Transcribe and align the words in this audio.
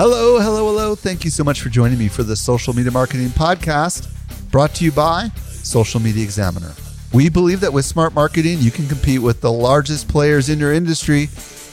Hello, 0.00 0.38
hello, 0.38 0.64
hello. 0.64 0.94
Thank 0.94 1.24
you 1.24 1.30
so 1.32 1.42
much 1.42 1.60
for 1.60 1.70
joining 1.70 1.98
me 1.98 2.06
for 2.06 2.22
the 2.22 2.36
Social 2.36 2.72
Media 2.72 2.92
Marketing 2.92 3.30
Podcast, 3.30 4.08
brought 4.52 4.72
to 4.76 4.84
you 4.84 4.92
by 4.92 5.26
Social 5.48 5.98
Media 5.98 6.22
Examiner. 6.22 6.72
We 7.12 7.28
believe 7.28 7.58
that 7.62 7.72
with 7.72 7.84
smart 7.84 8.14
marketing, 8.14 8.58
you 8.60 8.70
can 8.70 8.86
compete 8.86 9.20
with 9.20 9.40
the 9.40 9.50
largest 9.50 10.06
players 10.06 10.50
in 10.50 10.60
your 10.60 10.72
industry. 10.72 11.30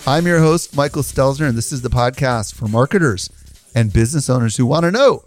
I'm 0.08 0.26
your 0.26 0.40
host, 0.40 0.76
Michael 0.76 1.04
Stelzner, 1.04 1.48
and 1.48 1.56
this 1.56 1.72
is 1.72 1.84
the 1.84 1.90
podcast 1.92 2.56
for 2.56 2.68
marketers 2.68 3.30
and 3.76 3.94
business 3.94 4.28
owners 4.28 4.58
who 4.58 4.66
want 4.66 4.86
to 4.86 4.92
know 4.92 5.26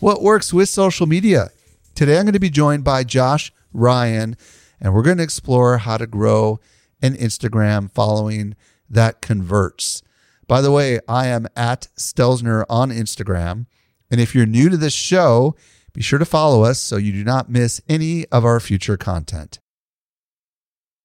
what 0.00 0.22
works 0.22 0.50
with 0.50 0.70
social 0.70 1.06
media. 1.06 1.50
Today, 1.94 2.16
I'm 2.16 2.24
going 2.24 2.32
to 2.32 2.40
be 2.40 2.48
joined 2.48 2.82
by 2.82 3.04
Josh 3.04 3.52
Ryan, 3.74 4.38
and 4.80 4.94
we're 4.94 5.02
going 5.02 5.18
to 5.18 5.22
explore 5.22 5.76
how 5.76 5.98
to 5.98 6.06
grow 6.06 6.60
an 7.02 7.12
Instagram 7.12 7.90
following 7.90 8.56
that 8.88 9.20
converts. 9.20 10.02
By 10.48 10.62
the 10.62 10.72
way, 10.72 10.98
I 11.06 11.26
am 11.26 11.46
at 11.54 11.88
Stelzner 11.96 12.64
on 12.70 12.90
Instagram. 12.90 13.66
And 14.10 14.20
if 14.20 14.34
you're 14.34 14.46
new 14.46 14.70
to 14.70 14.78
this 14.78 14.94
show, 14.94 15.54
be 15.92 16.00
sure 16.00 16.18
to 16.18 16.24
follow 16.24 16.64
us 16.64 16.80
so 16.80 16.96
you 16.96 17.12
do 17.12 17.22
not 17.22 17.50
miss 17.50 17.82
any 17.88 18.26
of 18.28 18.46
our 18.46 18.58
future 18.58 18.96
content. 18.96 19.60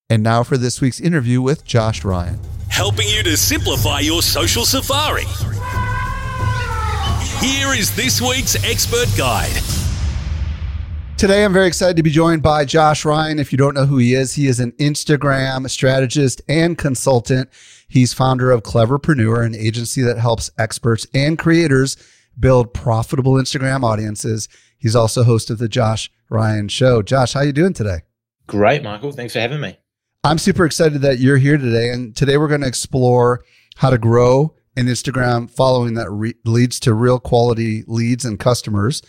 And 0.10 0.24
now 0.24 0.44
for 0.44 0.58
this 0.58 0.80
week's 0.80 1.02
interview 1.02 1.42
with 1.42 1.66
Josh 1.66 2.06
Ryan. 2.06 2.40
Helping 2.70 3.08
you 3.08 3.22
to 3.24 3.36
simplify 3.36 4.00
your 4.00 4.22
social 4.22 4.66
safari. 4.66 5.26
Here 7.46 7.74
is 7.74 7.94
this 7.96 8.22
week's 8.22 8.56
expert 8.64 9.10
guide. 9.18 9.83
Today, 11.18 11.46
I'm 11.46 11.54
very 11.54 11.68
excited 11.68 11.96
to 11.96 12.04
be 12.04 12.10
joined 12.10 12.44
by 12.44 12.66
Josh 12.66 13.06
Ryan. 13.06 13.40
If 13.40 13.54
you 13.54 13.58
don't 13.58 13.76
know 13.76 13.86
who 13.86 13.98
he 13.98 14.14
is, 14.14 14.34
he 14.34 14.48
is 14.48 14.60
an 14.60 14.74
Instagram 14.74 15.70
strategist 15.70 16.42
and 16.50 16.78
consultant. 16.78 17.50
He's 17.88 18.14
founder 18.14 18.52
of 18.52 18.64
Cleverpreneur, 18.64 19.46
an 19.46 19.56
agency 19.56 20.02
that 20.02 20.18
helps 20.18 20.52
experts 20.58 21.08
and 21.14 21.40
creators 21.40 21.96
build 22.40 22.74
profitable 22.74 23.34
Instagram 23.34 23.84
audiences. 23.84 24.50
He's 24.78 24.98
also 24.98 25.24
host 25.24 25.50
of 25.50 25.60
the 25.60 25.70
Josh 25.70 26.12
Ryan 26.30 26.68
Show. 26.68 27.02
Josh, 27.02 27.34
how 27.34 27.42
are 27.42 27.46
you 27.46 27.54
doing 27.54 27.74
today? 27.74 28.00
Great, 28.48 28.84
Michael. 28.84 29.14
Thanks 29.14 29.32
for 29.32 29.40
having 29.40 29.62
me. 29.62 29.78
I'm 30.26 30.38
super 30.38 30.66
excited 30.66 31.02
that 31.04 31.20
you're 31.20 31.38
here 31.38 31.58
today. 31.58 31.90
And 31.90 32.16
today 32.16 32.38
we're 32.38 32.48
going 32.50 32.62
to 32.62 32.68
explore 32.68 33.46
how 33.78 33.90
to 33.92 33.98
grow 33.98 34.56
an 34.76 34.88
Instagram 34.88 35.50
following 35.50 35.94
that 35.94 36.10
re- 36.10 36.34
leads 36.44 36.80
to 36.82 36.94
real 36.94 37.20
quality 37.20 37.84
leads 37.88 38.26
and 38.26 38.40
customers, 38.40 39.02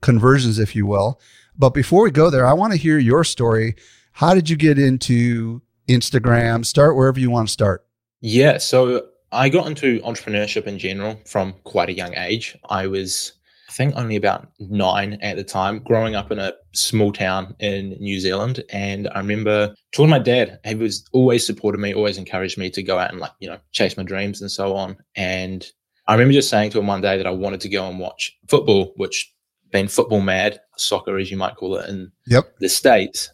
conversions, 0.00 0.58
if 0.58 0.74
you 0.74 0.86
will. 0.86 1.20
But 1.60 1.74
before 1.74 2.04
we 2.04 2.10
go 2.10 2.30
there, 2.30 2.46
I 2.46 2.54
want 2.54 2.72
to 2.72 2.78
hear 2.78 2.98
your 2.98 3.22
story. 3.22 3.76
How 4.12 4.32
did 4.32 4.48
you 4.48 4.56
get 4.56 4.78
into 4.78 5.60
Instagram? 5.90 6.64
Start 6.64 6.96
wherever 6.96 7.20
you 7.20 7.30
want 7.30 7.48
to 7.48 7.52
start. 7.52 7.86
Yeah. 8.22 8.56
So 8.56 9.08
I 9.30 9.50
got 9.50 9.66
into 9.66 10.00
entrepreneurship 10.00 10.66
in 10.66 10.78
general 10.78 11.20
from 11.26 11.52
quite 11.64 11.90
a 11.90 11.92
young 11.92 12.14
age. 12.16 12.56
I 12.70 12.86
was, 12.86 13.32
I 13.68 13.72
think, 13.72 13.94
only 13.94 14.16
about 14.16 14.48
nine 14.58 15.18
at 15.20 15.36
the 15.36 15.44
time, 15.44 15.80
growing 15.80 16.14
up 16.14 16.32
in 16.32 16.38
a 16.38 16.54
small 16.72 17.12
town 17.12 17.54
in 17.58 17.90
New 18.00 18.20
Zealand. 18.20 18.64
And 18.70 19.10
I 19.14 19.18
remember 19.18 19.74
talking 19.92 20.06
to 20.06 20.18
my 20.18 20.18
dad. 20.18 20.60
He 20.64 20.74
was 20.76 21.04
always 21.12 21.44
supported 21.44 21.78
me, 21.78 21.92
always 21.92 22.16
encouraged 22.16 22.56
me 22.56 22.70
to 22.70 22.82
go 22.82 22.98
out 22.98 23.10
and 23.10 23.20
like, 23.20 23.32
you 23.38 23.50
know, 23.50 23.58
chase 23.72 23.98
my 23.98 24.02
dreams 24.02 24.40
and 24.40 24.50
so 24.50 24.74
on. 24.76 24.96
And 25.14 25.70
I 26.06 26.14
remember 26.14 26.32
just 26.32 26.48
saying 26.48 26.70
to 26.70 26.78
him 26.78 26.86
one 26.86 27.02
day 27.02 27.18
that 27.18 27.26
I 27.26 27.32
wanted 27.32 27.60
to 27.60 27.68
go 27.68 27.86
and 27.86 27.98
watch 27.98 28.34
football, 28.48 28.94
which 28.96 29.30
been 29.70 29.88
football 29.88 30.20
mad, 30.20 30.60
soccer 30.80 31.18
as 31.18 31.30
you 31.30 31.36
might 31.36 31.56
call 31.56 31.76
it 31.76 31.88
in 31.88 32.10
yep. 32.26 32.56
the 32.58 32.68
States. 32.68 33.30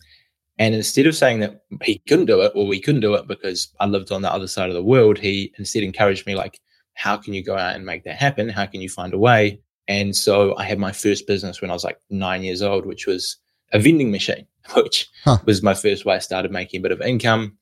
And 0.59 0.75
instead 0.75 1.07
of 1.07 1.15
saying 1.15 1.41
that 1.41 1.65
he 1.83 1.99
couldn't 2.09 2.27
do 2.27 2.41
it 2.41 2.53
or 2.55 2.67
we 2.67 2.81
couldn't 2.81 3.03
do 3.03 3.15
it 3.15 3.29
because 3.29 3.69
I 3.79 3.87
lived 3.87 4.11
on 4.11 4.23
the 4.23 4.33
other 4.33 4.47
side 4.47 4.69
of 4.69 4.75
the 4.75 4.83
world, 4.83 5.19
he 5.19 5.53
instead 5.59 5.83
encouraged 5.83 6.27
me 6.27 6.35
like, 6.35 6.61
how 6.95 7.17
can 7.17 7.35
you 7.35 7.45
go 7.45 7.57
out 7.57 7.77
and 7.77 7.85
make 7.85 8.05
that 8.05 8.17
happen? 8.17 8.49
How 8.49 8.65
can 8.65 8.81
you 8.81 8.89
find 8.89 9.13
a 9.13 9.19
way? 9.19 9.61
And 9.87 10.17
so 10.17 10.57
I 10.57 10.65
had 10.65 10.79
my 10.79 10.93
first 10.93 11.27
business 11.27 11.61
when 11.61 11.71
I 11.71 11.75
was 11.75 11.85
like 11.85 12.01
nine 12.11 12.43
years 12.43 12.63
old, 12.63 12.87
which 12.87 13.07
was 13.07 13.37
a 13.73 13.79
vending 13.79 14.11
machine, 14.11 14.47
which 14.75 15.09
huh. 15.25 15.39
was 15.45 15.63
my 15.63 15.75
first 15.75 16.05
way 16.05 16.17
I 16.17 16.21
started 16.21 16.51
making 16.51 16.81
a 16.81 16.83
bit 16.83 16.93
of 16.93 17.01
income. 17.01 17.57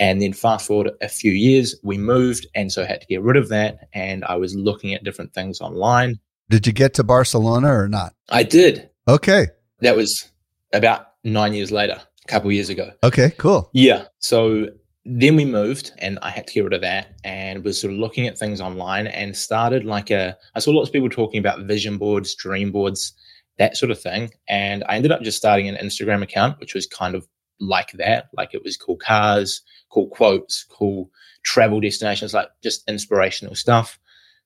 And 0.00 0.22
then 0.22 0.32
fast 0.32 0.66
forward 0.66 0.90
a 1.02 1.08
few 1.08 1.32
years, 1.32 1.76
we 1.82 1.98
moved. 1.98 2.46
And 2.54 2.72
so 2.72 2.82
I 2.82 2.86
had 2.86 3.02
to 3.02 3.06
get 3.06 3.22
rid 3.22 3.36
of 3.36 3.50
that. 3.50 3.88
And 3.92 4.24
I 4.24 4.36
was 4.36 4.54
looking 4.54 4.94
at 4.94 5.04
different 5.04 5.34
things 5.34 5.60
online. 5.60 6.18
Did 6.48 6.66
you 6.66 6.72
get 6.72 6.94
to 6.94 7.04
Barcelona 7.04 7.68
or 7.68 7.88
not? 7.88 8.14
I 8.30 8.42
did. 8.42 8.88
Okay. 9.08 9.48
That 9.80 9.96
was 9.96 10.30
about 10.72 11.06
nine 11.24 11.54
years 11.54 11.70
later, 11.70 12.00
a 12.24 12.28
couple 12.28 12.52
years 12.52 12.68
ago. 12.68 12.92
Okay, 13.02 13.32
cool. 13.38 13.70
Yeah. 13.72 14.04
So 14.18 14.68
then 15.04 15.34
we 15.36 15.44
moved 15.44 15.92
and 15.98 16.18
I 16.22 16.30
had 16.30 16.46
to 16.46 16.54
get 16.54 16.64
rid 16.64 16.74
of 16.74 16.80
that 16.82 17.16
and 17.24 17.64
was 17.64 17.80
sort 17.80 17.92
of 17.92 17.98
looking 17.98 18.26
at 18.26 18.38
things 18.38 18.60
online 18.60 19.08
and 19.08 19.36
started 19.36 19.84
like 19.84 20.10
a, 20.10 20.36
I 20.54 20.60
saw 20.60 20.70
lots 20.70 20.88
of 20.88 20.92
people 20.92 21.08
talking 21.08 21.40
about 21.40 21.66
vision 21.66 21.98
boards, 21.98 22.34
dream 22.36 22.70
boards, 22.70 23.12
that 23.58 23.76
sort 23.76 23.90
of 23.90 24.00
thing. 24.00 24.30
And 24.48 24.84
I 24.88 24.96
ended 24.96 25.12
up 25.12 25.22
just 25.22 25.38
starting 25.38 25.68
an 25.68 25.76
Instagram 25.76 26.22
account, 26.22 26.60
which 26.60 26.74
was 26.74 26.86
kind 26.86 27.14
of 27.14 27.26
like 27.58 27.92
that. 27.92 28.28
Like 28.36 28.54
it 28.54 28.62
was 28.62 28.76
cool 28.76 28.96
cars, 28.96 29.60
cool 29.90 30.08
quotes, 30.08 30.64
cool 30.64 31.10
travel 31.42 31.80
destinations, 31.80 32.34
like 32.34 32.48
just 32.62 32.88
inspirational 32.88 33.54
stuff. 33.54 33.98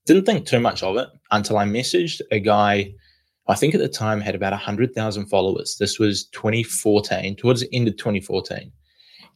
Didn't 0.07 0.25
think 0.25 0.47
too 0.47 0.61
much 0.61 0.83
of 0.83 0.97
it 0.97 1.09
until 1.31 1.59
I 1.59 1.67
messaged 1.67 2.21
a 2.31 2.41
guy. 2.41 2.95
I 3.49 3.55
think 3.55 3.75
at 3.75 3.81
the 3.81 3.89
time 3.89 4.21
had 4.21 4.35
about 4.35 4.53
100,000 4.53 5.27
followers. 5.27 5.77
This 5.79 5.99
was 5.99 6.27
2014, 6.29 7.37
towards 7.37 7.61
the 7.61 7.73
end 7.73 7.89
of 7.89 7.97
2014, 7.97 8.73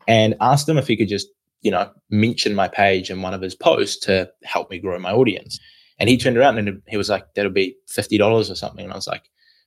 and 0.09 0.35
asked 0.41 0.69
him 0.69 0.79
if 0.79 0.89
he 0.89 0.97
could 0.97 1.09
just, 1.09 1.29
you 1.63 1.71
know, 1.71 1.91
mention 2.11 2.55
my 2.55 2.69
page 2.69 3.11
in 3.11 3.23
one 3.23 3.35
of 3.35 3.41
his 3.41 3.55
posts 3.55 3.99
to 4.07 4.29
help 4.45 4.71
me 4.71 4.79
grow 4.79 4.99
my 4.99 5.13
audience. 5.13 5.59
And 5.99 6.09
he 6.09 6.17
turned 6.17 6.39
around 6.39 6.59
and 6.59 6.83
he 6.89 6.97
was 6.97 7.11
like, 7.11 7.27
that'll 7.35 7.53
be 7.53 7.77
$50 7.89 8.51
or 8.51 8.55
something. 8.55 8.85
And 8.85 8.93
I 8.93 8.97
was 8.97 9.07
like, 9.07 9.25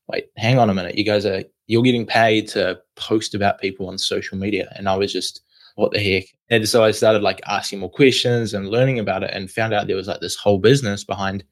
wait, 0.08 0.26
hang 0.36 0.58
on 0.58 0.70
a 0.70 0.74
minute. 0.74 0.98
You 0.98 1.06
guys 1.06 1.26
are, 1.26 1.44
you're 1.68 1.84
getting 1.84 2.06
paid 2.06 2.48
to 2.50 2.80
post 2.96 3.36
about 3.36 3.62
people 3.62 3.88
on 3.88 3.98
social 3.98 4.38
media. 4.38 4.74
And 4.76 4.90
I 4.90 4.96
was 4.96 5.14
just, 5.14 5.42
what 5.76 5.92
the 5.92 6.00
heck? 6.00 6.26
And 6.50 6.68
so 6.68 6.84
I 6.84 6.92
started 6.92 7.22
like 7.22 7.42
asking 7.48 7.80
more 7.80 7.90
questions 7.90 8.53
and 8.53 8.70
learning 8.70 9.00
about 9.00 9.24
it 9.24 9.32
and 9.32 9.50
found 9.50 9.74
out 9.74 9.88
there 9.88 9.96
was 9.96 10.08
like 10.08 10.20
this 10.20 10.36
whole 10.36 10.58
business 10.58 11.03
behind 11.03 11.44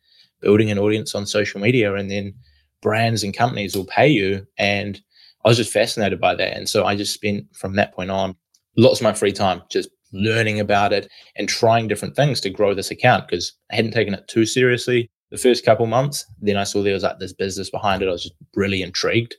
building 0.42 0.72
an 0.72 0.80
audience 0.80 1.16
on 1.16 1.26
social 1.26 1.62
media 1.62 1.94
and 1.94 2.10
then 2.10 2.34
brands 2.82 3.24
and 3.24 3.36
companies 3.36 3.76
will 3.76 3.86
pay 3.86 4.08
you. 4.08 4.46
And 4.58 5.02
I 5.44 5.50
was 5.50 5.58
just 5.58 5.74
fascinated 5.74 6.20
by 6.20 6.36
that. 6.36 6.56
And 6.56 6.70
so 6.70 6.86
I 6.86 6.96
just 6.96 7.14
spent 7.14 7.46
from 7.56 7.76
that 7.76 7.94
point 7.94 8.12
on 8.12 8.36
lots 8.78 9.00
of 9.00 9.04
my 9.04 9.14
free 9.14 9.32
time 9.32 9.62
just 9.70 9.90
learning 10.14 10.60
about 10.60 10.94
it 10.94 11.10
and 11.36 11.48
trying 11.48 11.88
different 11.88 12.16
things 12.16 12.42
to 12.42 12.50
grow 12.50 12.74
this 12.74 12.92
account 12.92 13.28
because 13.28 13.54
I 13.72 13.76
hadn't 13.76 13.92
taken 13.92 14.14
it 14.14 14.28
too 14.28 14.46
seriously 14.46 15.10
the 15.30 15.38
first 15.38 15.66
couple 15.66 15.86
months. 15.86 16.26
Then 16.42 16.58
I 16.58 16.64
saw 16.64 16.84
there 16.84 16.94
was 16.94 17.04
like 17.04 17.20
this 17.20 17.34
business 17.34 17.70
behind 17.70 18.02
it. 18.02 18.08
I 18.08 18.12
was 18.12 18.24
just 18.24 18.36
really 18.56 18.82
intrigued. 18.82 19.36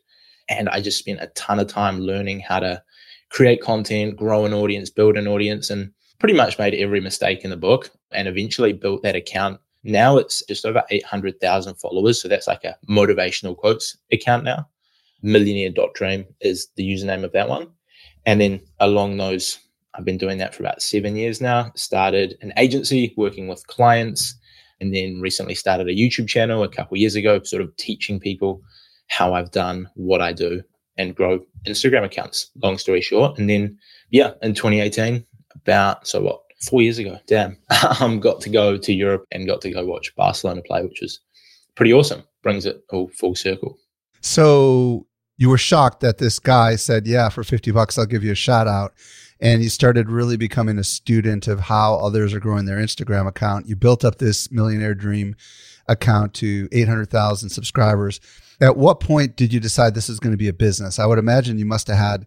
And 0.49 0.69
I 0.69 0.81
just 0.81 0.99
spent 0.99 1.21
a 1.21 1.29
ton 1.29 1.61
of 1.61 1.69
time 1.69 2.00
learning 2.00 2.41
how 2.41 2.61
to 2.61 2.83
create 3.31 3.62
content, 3.62 4.17
grow 4.17 4.45
an 4.45 4.53
audience, 4.53 4.91
build 4.91 5.17
an 5.17 5.29
audience, 5.29 5.71
and 5.71 5.93
pretty 6.19 6.35
much 6.35 6.59
made 6.59 6.75
every 6.75 7.00
mistake 7.00 7.45
in 7.45 7.50
the 7.50 7.56
book 7.56 7.91
and 8.11 8.29
eventually 8.29 8.73
built 8.73 9.03
that 9.03 9.17
account. 9.17 9.61
Now 9.84 10.17
it's 10.17 10.44
just 10.46 10.64
over 10.64 10.82
800,000 10.90 11.75
followers. 11.76 12.20
So 12.20 12.29
that's 12.29 12.46
like 12.46 12.64
a 12.64 12.76
motivational 12.88 13.56
quotes 13.56 13.96
account 14.12 14.44
now. 14.44 14.69
Millionaire 15.23 15.70
dot 15.70 15.94
dream 15.94 16.25
is 16.40 16.69
the 16.76 16.84
username 16.84 17.25
of 17.25 17.32
that 17.32 17.49
one. 17.49 17.69
And 18.26 18.40
then 18.40 18.61
along 18.81 19.17
those, 19.17 19.58
I've 19.94 20.05
been 20.05 20.19
doing 20.19 20.38
that 20.38 20.55
for 20.55 20.62
about 20.62 20.82
seven 20.82 21.17
years 21.17 21.40
now. 21.40 21.73
Started 21.75 22.37
an 22.40 22.52
agency 22.56 23.14
working 23.17 23.49
with 23.49 23.67
clients 23.67 24.34
and 24.81 24.94
then 24.94 25.20
recently 25.20 25.55
started 25.55 25.88
a 25.88 25.94
YouTube 25.94 26.28
channel 26.28 26.62
a 26.62 26.69
couple 26.69 26.96
years 26.96 27.14
ago, 27.14 27.43
sort 27.43 27.62
of 27.62 27.76
teaching 27.76 28.19
people 28.19 28.61
how 29.08 29.35
I've 29.35 29.50
done 29.50 29.88
what 29.94 30.20
I 30.20 30.32
do 30.32 30.62
and 30.96 31.14
grow 31.14 31.40
Instagram 31.67 32.05
accounts, 32.05 32.50
long 32.62 32.78
story 32.78 33.00
short. 33.00 33.38
And 33.38 33.49
then, 33.49 33.78
yeah, 34.11 34.32
in 34.43 34.55
2018, 34.55 35.25
about, 35.55 36.06
so 36.06 36.20
what, 36.20 36.42
four 36.62 36.82
years 36.82 36.99
ago. 36.99 37.19
Damn, 37.26 37.56
um, 38.00 38.20
got 38.20 38.41
to 38.43 38.50
go 38.50 38.76
to 38.79 38.93
Europe 38.93 39.26
and 39.32 39.47
got 39.47 39.61
to 39.62 39.70
go 39.70 39.85
watch 39.85 40.14
Barcelona 40.17 40.62
play, 40.62 40.82
which 40.82 41.00
was 41.00 41.20
pretty 41.75 41.93
awesome. 41.93 42.23
Brings 42.43 42.67
it 42.67 42.82
all 42.91 43.09
full 43.09 43.35
circle. 43.35 43.79
So 44.20 45.06
you 45.37 45.49
were 45.49 45.59
shocked 45.59 46.00
that 46.00 46.19
this 46.19 46.38
guy 46.38 46.76
said, 46.76 47.06
"Yeah, 47.06 47.29
for 47.29 47.44
fifty 47.44 47.70
bucks, 47.70 47.99
I'll 47.99 48.06
give 48.06 48.25
you 48.25 48.32
a 48.32 48.37
shout 48.37 48.67
out." 48.67 48.93
And 49.41 49.61
you 49.61 49.70
started 49.70 50.09
really 50.09 50.37
becoming 50.37 50.79
a 50.79 50.85
student 50.85 51.49
of 51.49 51.59
how 51.59 51.97
others 51.97 52.32
are 52.32 52.38
growing 52.38 52.64
their 52.64 52.79
Instagram 52.79 53.26
account. 53.26 53.67
You 53.67 53.75
built 53.75 54.05
up 54.05 54.19
this 54.19 54.53
millionaire 54.53 54.94
dream 54.94 55.35
account 55.88 56.32
to 56.35 56.69
800,000 56.70 57.49
subscribers. 57.49 58.20
At 58.61 58.76
what 58.76 59.00
point 59.00 59.35
did 59.35 59.53
you 59.53 59.59
decide 59.59 59.97
this 59.97 60.09
is 60.09 60.20
going 60.20 60.31
to 60.31 60.37
be 60.37 60.47
a 60.47 60.53
business? 60.53 61.00
I 61.00 61.06
would 61.06 61.19
imagine 61.19 61.59
you 61.59 61.64
must 61.64 61.88
have 61.88 61.99
had 61.99 62.26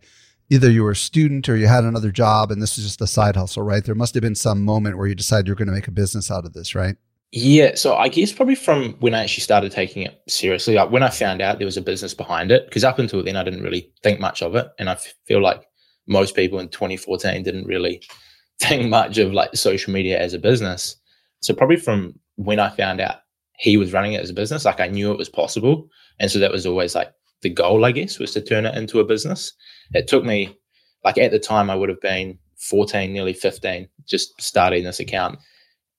either 0.50 0.70
you 0.70 0.84
were 0.84 0.92
a 0.92 0.96
student 0.96 1.50
or 1.50 1.56
you 1.56 1.68
had 1.68 1.84
another 1.84 2.12
job 2.12 2.52
and 2.52 2.62
this 2.62 2.78
was 2.78 2.86
just 2.86 3.02
a 3.02 3.08
side 3.08 3.36
hustle, 3.36 3.64
right? 3.64 3.84
There 3.84 3.96
must 3.96 4.14
have 4.14 4.22
been 4.22 4.36
some 4.36 4.64
moment 4.64 4.98
where 4.98 5.08
you 5.08 5.16
decided 5.16 5.48
you're 5.48 5.56
going 5.56 5.68
to 5.68 5.74
make 5.74 5.88
a 5.88 5.92
business 5.92 6.30
out 6.30 6.46
of 6.46 6.54
this, 6.54 6.76
right? 6.76 6.96
Yeah, 7.32 7.76
so 7.76 7.96
I 7.96 8.08
guess 8.08 8.32
probably 8.32 8.56
from 8.56 8.94
when 9.00 9.14
I 9.14 9.24
actually 9.24 9.42
started 9.42 9.72
taking 9.72 10.04
it 10.04 10.22
seriously, 10.28 10.76
like 10.76 10.92
when 10.92 11.04
I 11.04 11.10
found 11.10 11.42
out 11.42 11.58
there 11.58 11.66
was 11.66 11.76
a 11.76 11.82
business 11.82 12.14
behind 12.14 12.52
it, 12.52 12.66
because 12.66 12.84
up 12.84 13.00
until 13.00 13.24
then 13.24 13.36
I 13.36 13.44
didn't 13.44 13.64
really 13.64 13.92
think 14.04 14.20
much 14.20 14.42
of 14.42 14.56
it, 14.56 14.68
and 14.80 14.90
I 14.90 14.98
feel 15.26 15.42
like 15.42 15.66
most 16.08 16.36
people 16.36 16.60
in 16.60 16.70
2014 16.70 17.44
didn't 17.44 17.66
really 17.66 18.02
think 18.62 18.90
much 18.90 19.18
of 19.18 19.34
like 19.34 19.54
social 19.56 19.92
media 19.92 20.20
as 20.20 20.34
a 20.34 20.40
business. 20.40 20.96
So 21.42 21.54
probably 21.54 21.76
from 21.76 22.18
when 22.36 22.60
I 22.60 22.70
found 22.70 23.02
out 23.02 23.18
he 23.58 23.76
was 23.76 23.92
running 23.92 24.14
it 24.14 24.22
as 24.22 24.30
a 24.30 24.34
business, 24.34 24.64
like 24.64 24.80
I 24.80 24.88
knew 24.88 25.12
it 25.12 25.18
was 25.18 25.30
possible, 25.30 25.90
and 26.20 26.32
so 26.32 26.40
that 26.40 26.52
was 26.52 26.66
always 26.66 26.96
like 26.96 27.12
the 27.46 27.50
goal, 27.52 27.86
I 27.86 27.92
guess, 27.92 28.18
was 28.18 28.32
to 28.34 28.42
turn 28.42 28.66
it 28.66 28.76
into 28.76 29.00
a 29.00 29.06
business. 29.06 29.54
It 29.94 30.08
took 30.08 30.26
me, 30.26 30.58
like 31.04 31.20
at 31.20 31.30
the 31.30 31.38
time, 31.38 31.70
I 31.70 31.76
would 31.76 31.90
have 31.90 32.02
been 32.02 32.40
14, 32.58 33.14
nearly 33.14 33.34
15, 33.34 33.88
just 34.08 34.42
starting 34.42 34.84
this 34.84 35.00
account. 35.00 35.38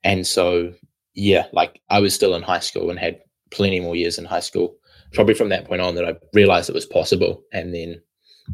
And 0.03 0.27
so, 0.27 0.73
yeah, 1.15 1.47
like 1.53 1.81
I 1.89 2.01
was 2.01 2.17
still 2.17 2.35
in 2.35 2.43
high 2.43 2.59
school 2.59 2.91
and 2.91 2.99
had 2.99 3.21
plenty 3.53 3.79
more 3.79 3.95
years 3.95 4.19
in 4.19 4.25
high 4.25 4.41
school. 4.41 4.75
Probably 5.13 5.35
from 5.35 5.51
that 5.51 5.67
point 5.67 5.81
on 5.81 5.95
that 5.95 6.05
I 6.05 6.15
realized 6.35 6.69
it 6.69 6.75
was 6.75 6.85
possible 6.85 7.45
and 7.53 7.73
then 7.73 8.03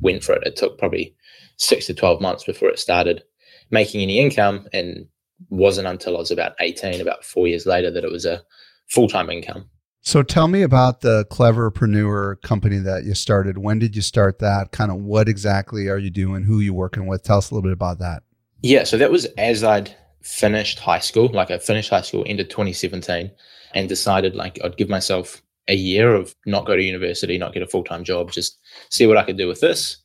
went 0.02 0.22
for 0.22 0.34
it. 0.34 0.46
It 0.46 0.56
took 0.56 0.76
probably 0.78 1.16
six 1.56 1.86
to 1.86 1.94
12 1.94 2.20
months 2.20 2.44
before 2.44 2.68
it 2.68 2.78
started 2.78 3.22
making 3.70 4.02
any 4.02 4.18
income 4.18 4.68
and 4.74 5.06
wasn't 5.48 5.88
until 5.88 6.16
I 6.16 6.20
was 6.20 6.30
about 6.30 6.52
18, 6.60 7.00
about 7.00 7.24
four 7.24 7.48
years 7.48 7.64
later, 7.64 7.90
that 7.90 8.04
it 8.04 8.12
was 8.12 8.26
a 8.26 8.42
full 8.90 9.08
time 9.08 9.30
income. 9.30 9.70
So 10.04 10.24
tell 10.24 10.48
me 10.48 10.62
about 10.62 11.00
the 11.00 11.24
Cleverpreneur 11.30 12.42
company 12.42 12.78
that 12.78 13.04
you 13.04 13.14
started. 13.14 13.58
When 13.58 13.78
did 13.78 13.94
you 13.94 14.02
start 14.02 14.40
that? 14.40 14.72
Kind 14.72 14.90
of 14.90 14.98
what 14.98 15.28
exactly 15.28 15.88
are 15.88 15.98
you 15.98 16.10
doing? 16.10 16.42
Who 16.42 16.58
are 16.58 16.62
you 16.62 16.74
working 16.74 17.06
with? 17.06 17.22
Tell 17.22 17.38
us 17.38 17.50
a 17.50 17.54
little 17.54 17.68
bit 17.68 17.72
about 17.72 18.00
that. 18.00 18.24
Yeah, 18.62 18.82
so 18.82 18.98
that 18.98 19.12
was 19.12 19.26
as 19.38 19.62
I'd 19.62 19.96
finished 20.22 20.80
high 20.80 20.98
school. 20.98 21.28
Like 21.28 21.52
I 21.52 21.58
finished 21.58 21.90
high 21.90 22.00
school 22.00 22.24
into 22.24 22.42
2017 22.42 23.30
and 23.74 23.88
decided 23.88 24.34
like 24.34 24.58
I'd 24.64 24.76
give 24.76 24.88
myself 24.88 25.40
a 25.68 25.76
year 25.76 26.14
of 26.14 26.34
not 26.46 26.66
go 26.66 26.76
to 26.76 26.82
university, 26.82 27.38
not 27.38 27.54
get 27.54 27.62
a 27.62 27.68
full 27.68 27.84
time 27.84 28.02
job, 28.02 28.32
just 28.32 28.58
see 28.90 29.06
what 29.06 29.16
I 29.16 29.24
could 29.24 29.38
do 29.38 29.46
with 29.46 29.60
this. 29.60 29.98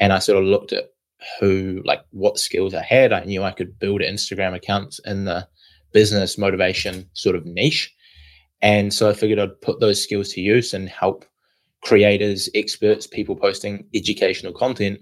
And 0.00 0.12
I 0.12 0.18
sort 0.18 0.42
of 0.42 0.44
looked 0.44 0.72
at 0.72 0.90
who, 1.38 1.80
like, 1.84 2.04
what 2.10 2.38
skills 2.38 2.74
I 2.74 2.82
had. 2.82 3.12
I 3.12 3.24
knew 3.24 3.44
I 3.44 3.52
could 3.52 3.78
build 3.78 4.00
Instagram 4.00 4.54
accounts 4.54 4.98
in 5.04 5.24
the 5.24 5.46
business 5.92 6.36
motivation 6.36 7.08
sort 7.14 7.36
of 7.36 7.46
niche. 7.46 7.93
And 8.62 8.92
so 8.92 9.08
I 9.08 9.12
figured 9.12 9.38
I'd 9.38 9.60
put 9.60 9.80
those 9.80 10.02
skills 10.02 10.30
to 10.32 10.40
use 10.40 10.72
and 10.72 10.88
help 10.88 11.24
creators, 11.82 12.48
experts, 12.54 13.06
people 13.06 13.36
posting 13.36 13.86
educational 13.94 14.52
content 14.52 15.00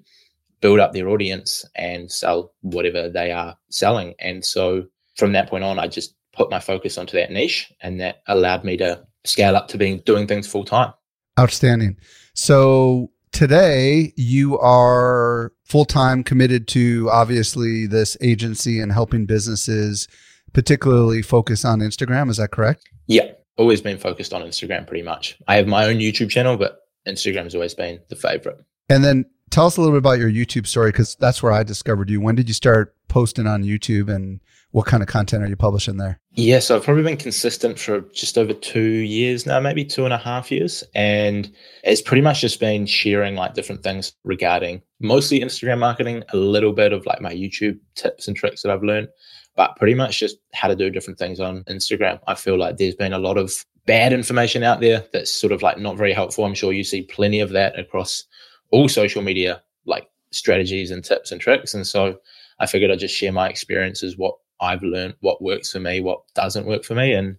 build 0.60 0.81
up 0.81 0.93
their 0.93 1.08
audience 1.08 1.64
and 1.75 2.10
sell 2.10 2.54
whatever 2.60 3.08
they 3.08 3.32
are 3.32 3.56
selling. 3.70 4.14
And 4.19 4.44
so 4.44 4.84
from 5.16 5.32
that 5.32 5.50
point 5.50 5.64
on, 5.64 5.78
I 5.78 5.88
just 5.88 6.14
put 6.32 6.50
my 6.50 6.60
focus 6.60 6.96
onto 6.96 7.16
that 7.19 7.31
niche 7.31 7.70
and 7.82 8.00
that 8.00 8.22
allowed 8.26 8.64
me 8.64 8.78
to 8.78 9.04
scale 9.25 9.56
up 9.56 9.69
to 9.69 9.78
being 9.78 10.00
doing 10.06 10.26
things 10.26 10.46
full 10.46 10.64
time. 10.64 10.93
Outstanding. 11.38 11.96
So 12.34 13.10
today 13.32 14.12
you 14.16 14.58
are 14.58 15.52
full 15.64 15.84
time 15.84 16.22
committed 16.22 16.69
to 16.69 17.08
obviously 17.10 17.87
this 17.87 18.16
agency 18.20 18.81
and 18.81 18.93
helping 18.93 19.26
businesses 19.26 20.08
particularly 20.52 21.22
focus 21.22 21.64
on 21.64 21.81
Instagram. 21.81 22.31
Is 22.31 22.37
that 22.37 22.52
correct? 22.52 22.88
Yeah 23.08 23.32
always 23.56 23.81
been 23.81 23.99
focused 23.99 24.32
on 24.32 24.43
Instagram 24.43 24.87
pretty 24.87 25.02
much. 25.02 25.38
I 25.49 25.56
have 25.56 25.66
my 25.66 25.87
own 25.87 25.96
YouTube 25.96 26.31
channel, 26.31 26.56
but 26.56 26.81
Instagram's 27.06 27.54
always 27.54 27.75
been 27.75 28.00
the 28.08 28.16
favorite. 28.16 28.58
And 28.88 29.04
then 29.04 29.26
tell 29.50 29.66
us 29.66 29.76
a 29.76 29.81
little 29.81 29.94
bit 29.94 29.99
about 29.99 30.19
your 30.19 30.31
YouTube 30.31 30.66
story 30.66 30.90
because 30.90 31.16
that's 31.16 31.43
where 31.43 31.52
I 31.52 31.62
discovered 31.62 32.10
you. 32.10 32.20
When 32.20 32.34
did 32.34 32.49
you 32.49 32.54
start 32.54 32.94
posting 33.08 33.46
on 33.46 33.62
YouTube 33.62 34.12
and 34.12 34.40
what 34.70 34.87
kind 34.87 35.02
of 35.02 35.08
content 35.08 35.44
are 35.44 35.49
you 35.49 35.56
publishing 35.56 35.99
there? 35.99 36.19
Yeah, 36.32 36.58
so 36.60 36.76
I've 36.76 36.84
probably 36.84 37.02
been 37.02 37.19
consistent 37.19 37.78
for 37.78 38.00
just 38.14 38.38
over 38.38 38.54
two 38.54 38.81
years 38.81 39.44
now, 39.44 39.60
maybe 39.60 39.84
two 39.84 40.05
and 40.05 40.14
a 40.14 40.19
half 40.19 40.50
years. 40.50 40.82
And 40.94 41.52
it's 41.84 42.00
pretty 42.00 42.22
much 42.22 42.40
just 42.40 42.58
been 42.58 42.87
sharing 42.87 43.34
like 43.34 43.52
different 43.52 43.82
things 43.82 44.14
regarding 44.25 44.81
mostly 44.98 45.40
Instagram 45.40 45.78
marketing, 45.78 46.25
a 46.32 46.37
little 46.38 46.72
bit 46.72 46.94
of 46.94 47.05
like 47.05 47.20
my 47.20 47.34
YouTube 47.34 47.78
tips 47.96 48.28
and 48.28 48.37
tricks 48.37 48.62
that 48.62 48.72
I've 48.72 48.82
learned 48.82 49.08
but 49.56 49.76
pretty 49.76 49.94
much 49.94 50.19
just 50.19 50.38
how 50.52 50.69
to 50.69 50.76
do 50.76 50.90
different 50.90 51.19
things 51.19 51.40
on 51.40 51.64
Instagram. 51.64 52.19
I 52.26 52.34
feel 52.34 52.58
like 52.58 52.76
there's 52.76 52.94
been 52.94 53.12
a 53.12 53.19
lot 53.19 53.37
of 53.37 53.52
bad 53.87 54.12
information 54.12 54.62
out 54.62 54.81
there 54.81 55.04
that's 55.12 55.32
sort 55.32 55.52
of 55.52 55.62
like 55.62 55.78
not 55.78 55.96
very 55.96 56.12
helpful. 56.12 56.44
I'm 56.44 56.54
sure 56.54 56.72
you 56.72 56.84
see 56.84 57.02
plenty 57.02 57.40
of 57.40 57.50
that 57.50 57.78
across 57.78 58.25
all 58.70 58.88
social 58.88 59.22
media, 59.22 59.62
like 59.84 60.08
strategies 60.31 60.90
and 60.90 61.04
tips 61.04 61.32
and 61.32 61.40
tricks. 61.40 61.75
And 61.75 61.87
so 61.87 62.19
I 62.58 62.66
figured 62.66 62.90
I'd 62.90 62.99
just 62.99 63.16
share 63.16 63.32
my 63.32 63.49
experiences, 63.49 64.16
what 64.16 64.37
I've 64.60 64.82
learned, 64.82 65.14
what 65.20 65.43
works 65.43 65.72
for 65.72 65.81
me, 65.81 66.00
what 66.00 66.20
doesn't 66.34 66.66
work 66.66 66.84
for 66.84 66.94
me, 66.94 67.12
and 67.12 67.37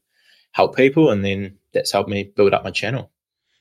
help 0.52 0.76
people. 0.76 1.10
And 1.10 1.24
then 1.24 1.58
that's 1.74 1.92
helped 1.92 2.10
me 2.10 2.32
build 2.36 2.54
up 2.54 2.64
my 2.64 2.72
channel. 2.72 3.10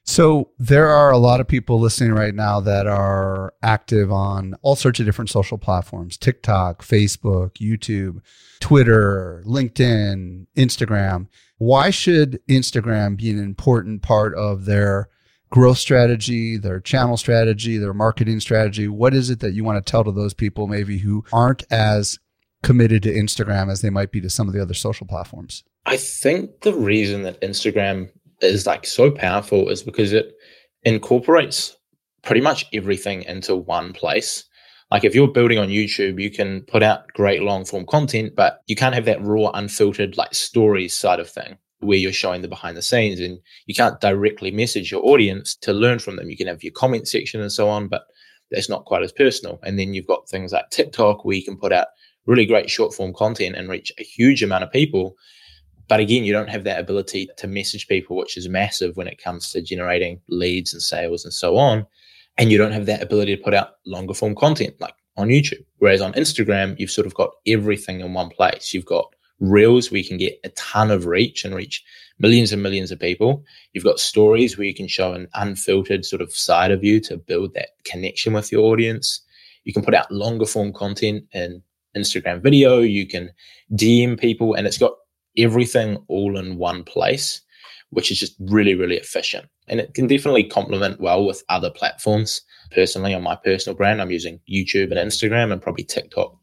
So 0.04 0.50
there 0.58 0.88
are 0.88 1.12
a 1.12 1.18
lot 1.18 1.40
of 1.40 1.46
people 1.46 1.78
listening 1.78 2.12
right 2.12 2.34
now 2.34 2.60
that 2.60 2.86
are 2.86 3.54
active 3.62 4.10
on 4.10 4.54
all 4.62 4.74
sorts 4.74 4.98
of 4.98 5.06
different 5.06 5.30
social 5.30 5.58
platforms 5.58 6.16
TikTok, 6.16 6.82
Facebook, 6.82 7.52
YouTube, 7.54 8.20
Twitter, 8.60 9.42
LinkedIn, 9.46 10.46
Instagram. 10.56 11.28
Why 11.58 11.90
should 11.90 12.40
Instagram 12.48 13.16
be 13.16 13.30
an 13.30 13.38
important 13.38 14.02
part 14.02 14.34
of 14.34 14.64
their 14.64 15.08
growth 15.50 15.78
strategy, 15.78 16.56
their 16.56 16.80
channel 16.80 17.16
strategy, 17.16 17.78
their 17.78 17.94
marketing 17.94 18.40
strategy? 18.40 18.88
What 18.88 19.14
is 19.14 19.30
it 19.30 19.40
that 19.40 19.52
you 19.52 19.62
want 19.62 19.84
to 19.84 19.88
tell 19.88 20.02
to 20.02 20.10
those 20.10 20.34
people 20.34 20.66
maybe 20.66 20.98
who 20.98 21.24
aren't 21.32 21.62
as 21.70 22.18
committed 22.62 23.02
to 23.04 23.12
Instagram 23.12 23.70
as 23.70 23.82
they 23.82 23.90
might 23.90 24.10
be 24.10 24.20
to 24.20 24.30
some 24.30 24.48
of 24.48 24.54
the 24.54 24.62
other 24.62 24.74
social 24.74 25.06
platforms? 25.06 25.62
I 25.84 25.96
think 25.96 26.62
the 26.62 26.74
reason 26.74 27.22
that 27.22 27.40
Instagram 27.40 28.10
is 28.50 28.66
like 28.66 28.86
so 28.86 29.10
powerful 29.10 29.68
is 29.68 29.82
because 29.82 30.12
it 30.12 30.32
incorporates 30.82 31.76
pretty 32.22 32.40
much 32.40 32.66
everything 32.72 33.22
into 33.22 33.56
one 33.56 33.92
place. 33.92 34.44
Like 34.90 35.04
if 35.04 35.14
you're 35.14 35.28
building 35.28 35.58
on 35.58 35.68
YouTube, 35.68 36.20
you 36.20 36.30
can 36.30 36.62
put 36.62 36.82
out 36.82 37.08
great 37.14 37.42
long 37.42 37.64
form 37.64 37.86
content, 37.86 38.34
but 38.36 38.60
you 38.66 38.76
can't 38.76 38.94
have 38.94 39.06
that 39.06 39.22
raw, 39.22 39.50
unfiltered 39.54 40.16
like 40.16 40.34
stories 40.34 40.94
side 40.94 41.20
of 41.20 41.30
thing 41.30 41.56
where 41.80 41.98
you're 41.98 42.12
showing 42.12 42.42
the 42.42 42.48
behind 42.48 42.76
the 42.76 42.82
scenes 42.82 43.18
and 43.18 43.38
you 43.66 43.74
can't 43.74 44.00
directly 44.00 44.50
message 44.50 44.90
your 44.92 45.04
audience 45.04 45.56
to 45.56 45.72
learn 45.72 45.98
from 45.98 46.16
them. 46.16 46.30
You 46.30 46.36
can 46.36 46.46
have 46.46 46.62
your 46.62 46.72
comment 46.72 47.08
section 47.08 47.40
and 47.40 47.50
so 47.50 47.68
on, 47.68 47.88
but 47.88 48.02
that's 48.50 48.68
not 48.68 48.84
quite 48.84 49.02
as 49.02 49.12
personal. 49.12 49.58
And 49.64 49.78
then 49.78 49.92
you've 49.92 50.06
got 50.06 50.28
things 50.28 50.52
like 50.52 50.70
TikTok 50.70 51.24
where 51.24 51.36
you 51.36 51.44
can 51.44 51.56
put 51.56 51.72
out 51.72 51.88
really 52.26 52.46
great 52.46 52.70
short 52.70 52.94
form 52.94 53.12
content 53.12 53.56
and 53.56 53.68
reach 53.68 53.92
a 53.98 54.04
huge 54.04 54.42
amount 54.42 54.64
of 54.64 54.70
people. 54.70 55.16
But 55.92 56.00
again, 56.00 56.24
you 56.24 56.32
don't 56.32 56.48
have 56.48 56.64
that 56.64 56.80
ability 56.80 57.28
to 57.36 57.46
message 57.46 57.86
people, 57.86 58.16
which 58.16 58.38
is 58.38 58.48
massive 58.48 58.96
when 58.96 59.06
it 59.06 59.22
comes 59.22 59.50
to 59.50 59.60
generating 59.60 60.22
leads 60.26 60.72
and 60.72 60.80
sales 60.80 61.22
and 61.22 61.34
so 61.34 61.58
on. 61.58 61.86
And 62.38 62.50
you 62.50 62.56
don't 62.56 62.72
have 62.72 62.86
that 62.86 63.02
ability 63.02 63.36
to 63.36 63.42
put 63.42 63.52
out 63.52 63.72
longer 63.84 64.14
form 64.14 64.34
content 64.34 64.74
like 64.80 64.94
on 65.18 65.28
YouTube. 65.28 65.66
Whereas 65.80 66.00
on 66.00 66.14
Instagram, 66.14 66.80
you've 66.80 66.90
sort 66.90 67.06
of 67.06 67.12
got 67.12 67.32
everything 67.46 68.00
in 68.00 68.14
one 68.14 68.30
place. 68.30 68.72
You've 68.72 68.86
got 68.86 69.14
reels 69.38 69.90
where 69.90 69.98
you 69.98 70.08
can 70.08 70.16
get 70.16 70.40
a 70.44 70.48
ton 70.48 70.90
of 70.90 71.04
reach 71.04 71.44
and 71.44 71.54
reach 71.54 71.84
millions 72.18 72.54
and 72.54 72.62
millions 72.62 72.90
of 72.90 72.98
people. 72.98 73.44
You've 73.74 73.84
got 73.84 74.00
stories 74.00 74.56
where 74.56 74.66
you 74.66 74.74
can 74.74 74.88
show 74.88 75.12
an 75.12 75.28
unfiltered 75.34 76.06
sort 76.06 76.22
of 76.22 76.32
side 76.32 76.70
of 76.70 76.82
you 76.82 77.00
to 77.00 77.18
build 77.18 77.52
that 77.52 77.72
connection 77.84 78.32
with 78.32 78.50
your 78.50 78.64
audience. 78.72 79.20
You 79.64 79.74
can 79.74 79.84
put 79.84 79.94
out 79.94 80.10
longer 80.10 80.46
form 80.46 80.72
content 80.72 81.24
in 81.34 81.62
Instagram 81.94 82.42
video. 82.42 82.78
You 82.78 83.06
can 83.06 83.30
DM 83.74 84.18
people 84.18 84.54
and 84.54 84.66
it's 84.66 84.78
got 84.78 84.92
everything 85.36 86.04
all 86.08 86.38
in 86.38 86.58
one 86.58 86.84
place, 86.84 87.40
which 87.90 88.10
is 88.10 88.18
just 88.18 88.36
really, 88.40 88.74
really 88.74 88.96
efficient. 88.96 89.46
And 89.68 89.80
it 89.80 89.94
can 89.94 90.06
definitely 90.06 90.44
complement 90.44 91.00
well 91.00 91.24
with 91.24 91.44
other 91.48 91.70
platforms. 91.70 92.42
Personally, 92.70 93.14
on 93.14 93.22
my 93.22 93.36
personal 93.36 93.76
brand, 93.76 94.00
I'm 94.00 94.10
using 94.10 94.40
YouTube 94.50 94.90
and 94.90 94.94
Instagram 94.94 95.52
and 95.52 95.62
probably 95.62 95.84
TikTok 95.84 96.36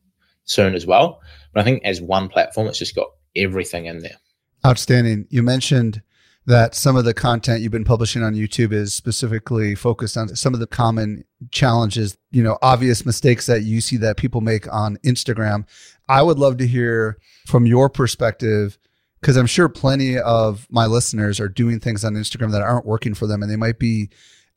soon 0.45 0.75
as 0.75 0.85
well. 0.85 1.21
But 1.53 1.61
I 1.61 1.63
think 1.63 1.83
as 1.83 2.01
one 2.01 2.29
platform, 2.29 2.67
it's 2.67 2.79
just 2.79 2.95
got 2.95 3.07
everything 3.35 3.85
in 3.85 3.99
there. 3.99 4.17
Outstanding. 4.65 5.25
You 5.29 5.43
mentioned 5.43 6.01
that 6.49 6.73
some 6.73 6.95
of 6.95 7.05
the 7.05 7.13
content 7.13 7.61
you've 7.61 7.71
been 7.71 7.83
publishing 7.83 8.23
on 8.23 8.33
YouTube 8.33 8.73
is 8.73 8.95
specifically 8.95 9.75
focused 9.75 10.17
on 10.17 10.35
some 10.35 10.55
of 10.55 10.59
the 10.59 10.65
common 10.65 11.23
challenges, 11.51 12.17
you 12.31 12.41
know, 12.41 12.57
obvious 12.63 13.05
mistakes 13.05 13.45
that 13.45 13.61
you 13.61 13.79
see 13.79 13.97
that 13.97 14.17
people 14.17 14.41
make 14.41 14.67
on 14.73 14.97
Instagram. 15.05 15.67
I 16.07 16.23
would 16.23 16.39
love 16.39 16.57
to 16.57 16.65
hear 16.65 17.19
from 17.45 17.67
your 17.67 17.87
perspective 17.87 18.79
because 19.21 19.37
I'm 19.37 19.45
sure 19.45 19.69
plenty 19.69 20.17
of 20.17 20.65
my 20.71 20.87
listeners 20.87 21.39
are 21.39 21.49
doing 21.49 21.79
things 21.79 22.03
on 22.03 22.15
Instagram 22.15 22.51
that 22.53 22.63
aren't 22.63 22.87
working 22.87 23.13
for 23.13 23.27
them 23.27 23.43
and 23.43 23.51
they 23.51 23.55
might 23.55 23.77
be 23.77 24.09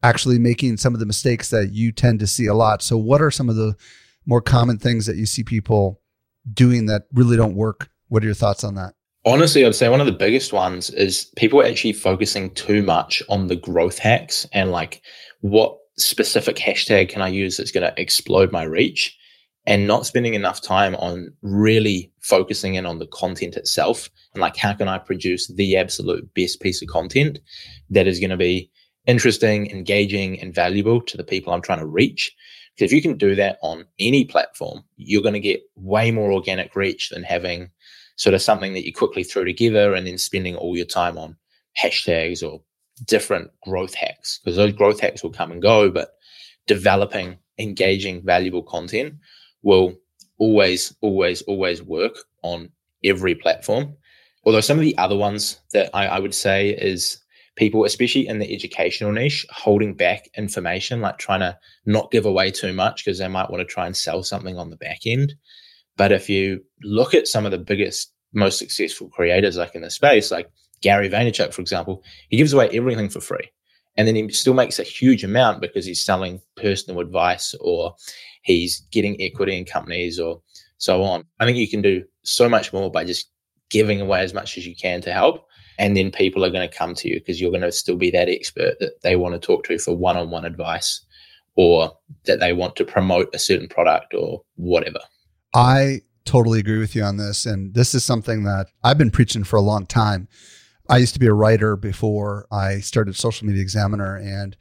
actually 0.02 0.38
making 0.38 0.78
some 0.78 0.94
of 0.94 1.00
the 1.00 1.04
mistakes 1.04 1.50
that 1.50 1.72
you 1.72 1.92
tend 1.92 2.20
to 2.20 2.26
see 2.26 2.46
a 2.46 2.54
lot. 2.54 2.80
So, 2.80 2.96
what 2.96 3.20
are 3.20 3.30
some 3.30 3.50
of 3.50 3.56
the 3.56 3.76
more 4.24 4.40
common 4.40 4.78
things 4.78 5.04
that 5.04 5.16
you 5.16 5.26
see 5.26 5.44
people 5.44 6.00
doing 6.54 6.86
that 6.86 7.02
really 7.12 7.36
don't 7.36 7.54
work? 7.54 7.90
What 8.08 8.22
are 8.22 8.26
your 8.26 8.34
thoughts 8.34 8.64
on 8.64 8.76
that? 8.76 8.94
Honestly, 9.24 9.64
I'd 9.64 9.74
say 9.74 9.88
one 9.88 10.00
of 10.00 10.06
the 10.06 10.12
biggest 10.12 10.52
ones 10.52 10.90
is 10.90 11.30
people 11.36 11.60
are 11.60 11.66
actually 11.66 11.92
focusing 11.92 12.52
too 12.54 12.82
much 12.82 13.22
on 13.28 13.46
the 13.46 13.56
growth 13.56 13.98
hacks 13.98 14.48
and 14.52 14.72
like 14.72 15.00
what 15.42 15.78
specific 15.96 16.56
hashtag 16.56 17.08
can 17.08 17.22
I 17.22 17.28
use 17.28 17.56
that's 17.56 17.70
going 17.70 17.88
to 17.88 18.00
explode 18.00 18.50
my 18.50 18.64
reach 18.64 19.16
and 19.64 19.86
not 19.86 20.06
spending 20.06 20.34
enough 20.34 20.60
time 20.60 20.96
on 20.96 21.32
really 21.42 22.10
focusing 22.20 22.74
in 22.74 22.84
on 22.84 22.98
the 22.98 23.06
content 23.06 23.56
itself 23.56 24.10
and 24.34 24.40
like 24.40 24.56
how 24.56 24.72
can 24.72 24.88
I 24.88 24.98
produce 24.98 25.46
the 25.46 25.76
absolute 25.76 26.34
best 26.34 26.60
piece 26.60 26.82
of 26.82 26.88
content 26.88 27.38
that 27.90 28.08
is 28.08 28.18
going 28.18 28.30
to 28.30 28.36
be 28.36 28.70
interesting, 29.06 29.70
engaging, 29.70 30.40
and 30.40 30.54
valuable 30.54 31.00
to 31.00 31.16
the 31.16 31.24
people 31.24 31.52
I'm 31.52 31.62
trying 31.62 31.80
to 31.80 31.86
reach. 31.86 32.34
Because 32.74 32.90
if 32.90 32.92
you 32.92 33.02
can 33.02 33.18
do 33.18 33.34
that 33.34 33.58
on 33.62 33.84
any 33.98 34.24
platform, 34.24 34.82
you're 34.96 35.22
going 35.22 35.34
to 35.34 35.40
get 35.40 35.62
way 35.76 36.10
more 36.10 36.32
organic 36.32 36.74
reach 36.74 37.10
than 37.10 37.22
having 37.22 37.70
sort 38.22 38.34
of 38.34 38.40
something 38.40 38.72
that 38.72 38.86
you 38.86 38.92
quickly 38.92 39.24
throw 39.24 39.42
together 39.42 39.94
and 39.94 40.06
then 40.06 40.16
spending 40.16 40.54
all 40.54 40.76
your 40.76 40.86
time 40.86 41.18
on 41.18 41.36
hashtags 41.76 42.40
or 42.40 42.62
different 43.04 43.50
growth 43.64 43.94
hacks. 43.94 44.38
Because 44.38 44.56
those 44.56 44.72
growth 44.72 45.00
hacks 45.00 45.24
will 45.24 45.32
come 45.32 45.50
and 45.50 45.60
go, 45.60 45.90
but 45.90 46.12
developing 46.68 47.36
engaging, 47.58 48.24
valuable 48.24 48.62
content 48.62 49.14
will 49.62 49.96
always, 50.38 50.94
always, 51.00 51.42
always 51.42 51.82
work 51.82 52.14
on 52.44 52.70
every 53.02 53.34
platform. 53.34 53.92
Although 54.44 54.60
some 54.60 54.78
of 54.78 54.84
the 54.84 54.96
other 54.98 55.16
ones 55.16 55.58
that 55.72 55.90
I, 55.92 56.06
I 56.06 56.20
would 56.20 56.34
say 56.34 56.70
is 56.70 57.18
people, 57.56 57.84
especially 57.84 58.28
in 58.28 58.38
the 58.38 58.54
educational 58.54 59.10
niche, 59.10 59.44
holding 59.50 59.94
back 59.94 60.28
information, 60.36 61.00
like 61.00 61.18
trying 61.18 61.40
to 61.40 61.58
not 61.86 62.12
give 62.12 62.24
away 62.24 62.52
too 62.52 62.72
much 62.72 63.04
because 63.04 63.18
they 63.18 63.26
might 63.26 63.50
want 63.50 63.62
to 63.62 63.74
try 63.74 63.84
and 63.84 63.96
sell 63.96 64.22
something 64.22 64.58
on 64.58 64.70
the 64.70 64.76
back 64.76 65.00
end. 65.06 65.34
But 65.96 66.12
if 66.12 66.28
you 66.28 66.62
look 66.82 67.14
at 67.14 67.28
some 67.28 67.44
of 67.44 67.52
the 67.52 67.58
biggest, 67.58 68.12
most 68.32 68.58
successful 68.58 69.08
creators 69.08 69.56
like 69.56 69.74
in 69.74 69.82
the 69.82 69.90
space, 69.90 70.30
like 70.30 70.50
Gary 70.80 71.08
Vaynerchuk, 71.08 71.52
for 71.52 71.60
example, 71.60 72.02
he 72.28 72.36
gives 72.36 72.52
away 72.52 72.68
everything 72.72 73.08
for 73.08 73.20
free. 73.20 73.50
And 73.96 74.08
then 74.08 74.16
he 74.16 74.28
still 74.30 74.54
makes 74.54 74.78
a 74.78 74.84
huge 74.84 75.22
amount 75.22 75.60
because 75.60 75.84
he's 75.84 76.04
selling 76.04 76.40
personal 76.56 77.00
advice 77.00 77.54
or 77.60 77.94
he's 78.42 78.80
getting 78.90 79.20
equity 79.20 79.56
in 79.56 79.66
companies 79.66 80.18
or 80.18 80.40
so 80.78 81.02
on. 81.02 81.24
I 81.40 81.44
think 81.44 81.58
you 81.58 81.68
can 81.68 81.82
do 81.82 82.04
so 82.22 82.48
much 82.48 82.72
more 82.72 82.90
by 82.90 83.04
just 83.04 83.30
giving 83.68 84.00
away 84.00 84.20
as 84.20 84.32
much 84.32 84.56
as 84.56 84.66
you 84.66 84.74
can 84.74 85.02
to 85.02 85.12
help 85.12 85.46
and 85.78 85.96
then 85.96 86.10
people 86.10 86.44
are 86.44 86.50
going 86.50 86.68
to 86.68 86.76
come 86.76 86.94
to 86.94 87.08
you 87.08 87.18
because 87.18 87.40
you're 87.40 87.50
going 87.50 87.62
to 87.62 87.72
still 87.72 87.96
be 87.96 88.10
that 88.10 88.28
expert 88.28 88.78
that 88.80 89.00
they 89.02 89.16
want 89.16 89.34
to 89.34 89.38
talk 89.38 89.64
to 89.64 89.78
for 89.78 89.96
one-on-one 89.96 90.44
advice 90.44 91.04
or 91.56 91.92
that 92.24 92.40
they 92.40 92.52
want 92.52 92.76
to 92.76 92.84
promote 92.84 93.34
a 93.34 93.38
certain 93.38 93.68
product 93.68 94.14
or 94.14 94.42
whatever 94.56 95.00
i 95.54 96.00
totally 96.24 96.60
agree 96.60 96.78
with 96.78 96.94
you 96.94 97.02
on 97.02 97.16
this 97.16 97.46
and 97.46 97.74
this 97.74 97.94
is 97.94 98.04
something 98.04 98.44
that 98.44 98.66
i've 98.84 98.98
been 98.98 99.10
preaching 99.10 99.44
for 99.44 99.56
a 99.56 99.62
long 99.62 99.86
time 99.86 100.28
i 100.88 100.96
used 100.96 101.14
to 101.14 101.20
be 101.20 101.26
a 101.26 101.34
writer 101.34 101.76
before 101.76 102.46
i 102.50 102.78
started 102.78 103.16
social 103.16 103.46
media 103.46 103.62
examiner 103.62 104.16
and 104.16 104.56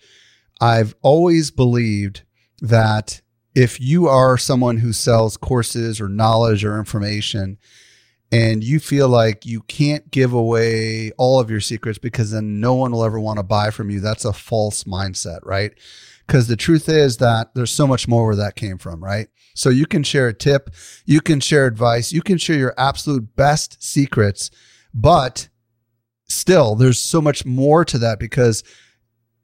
i've 0.60 0.96
always 1.02 1.52
believed 1.52 2.24
that 2.62 3.22
if 3.54 3.80
you 3.80 4.08
are 4.08 4.38
someone 4.38 4.78
who 4.78 4.94
sells 4.94 5.38
courses 5.38 6.00
or 6.00 6.08
knowledge 6.08 6.64
or 6.64 6.80
information 6.80 7.58
and 8.32 8.64
you 8.64 8.80
feel 8.80 9.10
like 9.10 9.46
you 9.46 9.62
can't 9.64 10.10
give 10.10 10.32
away 10.32 11.12
all 11.18 11.40
of 11.40 11.50
your 11.50 11.60
secrets 11.60 12.00
because 12.00 12.32
then 12.32 12.62
no 12.62 12.74
one 12.74 12.92
will 12.92 13.04
ever 13.04 13.20
want 13.20 13.38
to 13.38 13.44
buy 13.44 13.72
from 13.72 13.90
you, 13.90 14.00
that's 14.00 14.24
a 14.24 14.32
false 14.32 14.86
mindset, 14.86 15.40
right? 15.44 15.74
Because 16.25 16.48
the 16.48 16.56
truth 16.56 16.88
is 16.88 17.18
that 17.18 17.54
there's 17.56 17.72
so 17.72 17.88
much 17.88 18.08
more 18.08 18.25
where 18.25 18.36
that 18.36 18.56
came 18.56 18.78
from, 18.78 19.04
right? 19.04 19.28
So 19.56 19.70
you 19.70 19.86
can 19.86 20.04
share 20.04 20.28
a 20.28 20.34
tip, 20.34 20.70
you 21.06 21.20
can 21.22 21.40
share 21.40 21.66
advice, 21.66 22.13
you 22.13 22.22
can 22.22 22.38
share 22.38 22.58
your 22.58 22.74
absolute 22.78 23.36
best 23.36 23.84
secrets, 23.84 24.50
but 24.94 25.50
still 26.30 26.75
there's 26.75 27.00
so 27.00 27.22
much 27.22 27.46
more 27.46 27.84
to 27.84 27.98
that 27.98 28.20
because 28.20 28.63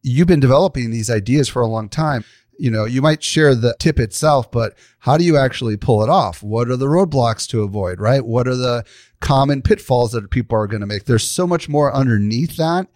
you've 0.01 0.27
been 0.27 0.39
developing 0.39 0.91
these 0.91 1.09
ideas 1.09 1.49
for 1.49 1.61
a 1.61 1.67
long 1.67 1.89
time 1.89 2.23
you 2.57 2.71
know, 2.71 2.85
you 2.85 3.01
might 3.01 3.23
share 3.23 3.55
the 3.55 3.75
tip 3.79 3.99
itself, 3.99 4.51
but 4.51 4.77
how 4.99 5.17
do 5.17 5.23
you 5.23 5.37
actually 5.37 5.77
pull 5.77 6.03
it 6.03 6.09
off? 6.09 6.41
What 6.41 6.69
are 6.69 6.75
the 6.75 6.87
roadblocks 6.87 7.47
to 7.49 7.63
avoid, 7.63 7.99
right? 7.99 8.25
What 8.25 8.47
are 8.47 8.55
the 8.55 8.83
common 9.19 9.61
pitfalls 9.61 10.11
that 10.11 10.29
people 10.29 10.57
are 10.57 10.67
going 10.67 10.81
to 10.81 10.87
make? 10.87 11.05
There's 11.05 11.27
so 11.27 11.47
much 11.47 11.69
more 11.69 11.93
underneath 11.93 12.57
that. 12.57 12.87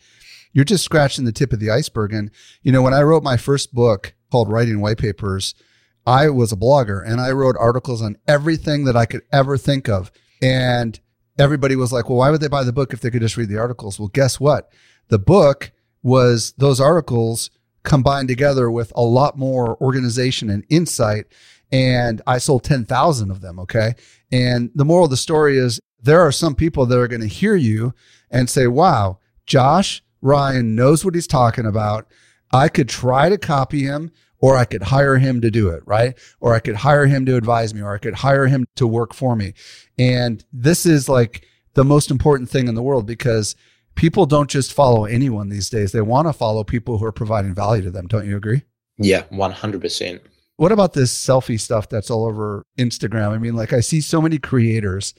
You're 0.53 0.65
just 0.65 0.84
scratching 0.84 1.25
the 1.25 1.31
tip 1.31 1.53
of 1.53 1.60
the 1.60 1.72
iceberg. 1.72 2.13
And, 2.13 2.31
you 2.62 2.72
know, 2.72 2.81
when 2.81 2.93
I 2.93 3.01
wrote 3.01 3.24
my 3.24 3.38
first 3.38 3.74
book 3.74 4.13
called 4.31 4.51
Writing 4.51 4.81
White 4.81 4.98
Papers, 4.98 5.55
I 6.05 6.29
was 6.29 6.51
a 6.51 6.58
blogger 6.58 7.05
and 7.05 7.22
I 7.22 7.31
wrote 7.31 7.55
articles 7.60 8.01
on 8.01 8.17
everything 8.27 8.86
that 8.86 8.98
I 8.98 9.05
could 9.05 9.22
ever 9.31 9.58
think 9.58 9.88
of. 9.88 10.12
And 10.41 11.00
everybody 11.38 11.75
was 11.75 11.93
like, 11.93 12.10
well, 12.10 12.17
why 12.17 12.31
would 12.31 12.41
they 12.41 12.48
buy 12.48 12.63
the 12.63 12.74
book 12.74 12.93
if 12.93 13.01
they 13.01 13.12
could 13.12 13.22
just 13.22 13.38
read 13.38 13.50
the 13.50 13.60
articles? 13.60 14.00
Well, 14.00 14.10
guess 14.10 14.39
what? 14.39 14.72
The 15.10 15.20
book 15.20 15.72
was 16.03 16.53
those 16.58 16.79
articles 16.79 17.51
combined 17.84 18.27
together 18.27 18.70
with 18.70 18.91
a 18.96 19.01
lot 19.01 19.38
more 19.38 19.81
organization 19.81 20.50
and 20.50 20.65
insight. 20.70 21.25
And 21.72 22.22
I 22.27 22.38
sold 22.38 22.63
10,000 22.63 23.31
of 23.31 23.41
them. 23.41 23.60
Okay. 23.60 23.93
And 24.31 24.72
the 24.75 24.86
moral 24.86 25.05
of 25.05 25.12
the 25.12 25.17
story 25.17 25.58
is 25.58 25.79
there 26.01 26.22
are 26.22 26.31
some 26.31 26.55
people 26.55 26.86
that 26.86 26.98
are 26.98 27.08
going 27.08 27.22
to 27.22 27.27
hear 27.27 27.55
you 27.55 27.93
and 28.29 28.50
say, 28.50 28.67
wow, 28.67 29.20
Josh 29.46 30.03
Ryan 30.21 30.75
knows 30.75 31.03
what 31.03 31.15
he's 31.15 31.27
talking 31.27 31.65
about. 31.65 32.07
I 32.53 32.67
could 32.67 32.89
try 32.89 33.29
to 33.29 33.37
copy 33.37 33.83
him 33.83 34.11
or 34.39 34.57
I 34.57 34.65
could 34.65 34.83
hire 34.83 35.17
him 35.17 35.41
to 35.41 35.51
do 35.51 35.69
it, 35.69 35.83
right? 35.85 36.17
Or 36.39 36.53
I 36.53 36.59
could 36.59 36.75
hire 36.75 37.05
him 37.05 37.25
to 37.27 37.35
advise 37.35 37.73
me 37.73 37.81
or 37.81 37.93
I 37.93 37.99
could 37.99 38.15
hire 38.15 38.47
him 38.47 38.65
to 38.75 38.87
work 38.87 39.13
for 39.13 39.35
me. 39.35 39.53
And 39.97 40.43
this 40.51 40.85
is 40.85 41.07
like 41.07 41.45
the 41.75 41.85
most 41.85 42.11
important 42.11 42.49
thing 42.49 42.67
in 42.67 42.75
the 42.75 42.83
world 42.83 43.05
because 43.05 43.55
people 43.95 44.25
don't 44.25 44.49
just 44.49 44.73
follow 44.73 45.05
anyone 45.05 45.49
these 45.49 45.69
days. 45.69 45.91
They 45.91 46.01
want 46.01 46.27
to 46.27 46.33
follow 46.33 46.63
people 46.63 46.97
who 46.97 47.05
are 47.05 47.11
providing 47.11 47.53
value 47.53 47.83
to 47.83 47.91
them. 47.91 48.07
Don't 48.07 48.27
you 48.27 48.35
agree? 48.35 48.63
Yeah, 48.97 49.23
100%. 49.31 50.19
What 50.57 50.71
about 50.71 50.93
this 50.93 51.13
selfie 51.13 51.59
stuff 51.59 51.89
that's 51.89 52.11
all 52.11 52.25
over 52.25 52.63
Instagram? 52.77 53.29
I 53.29 53.37
mean, 53.37 53.55
like 53.55 53.73
I 53.73 53.79
see 53.79 54.01
so 54.01 54.21
many 54.21 54.37
creators, 54.37 55.13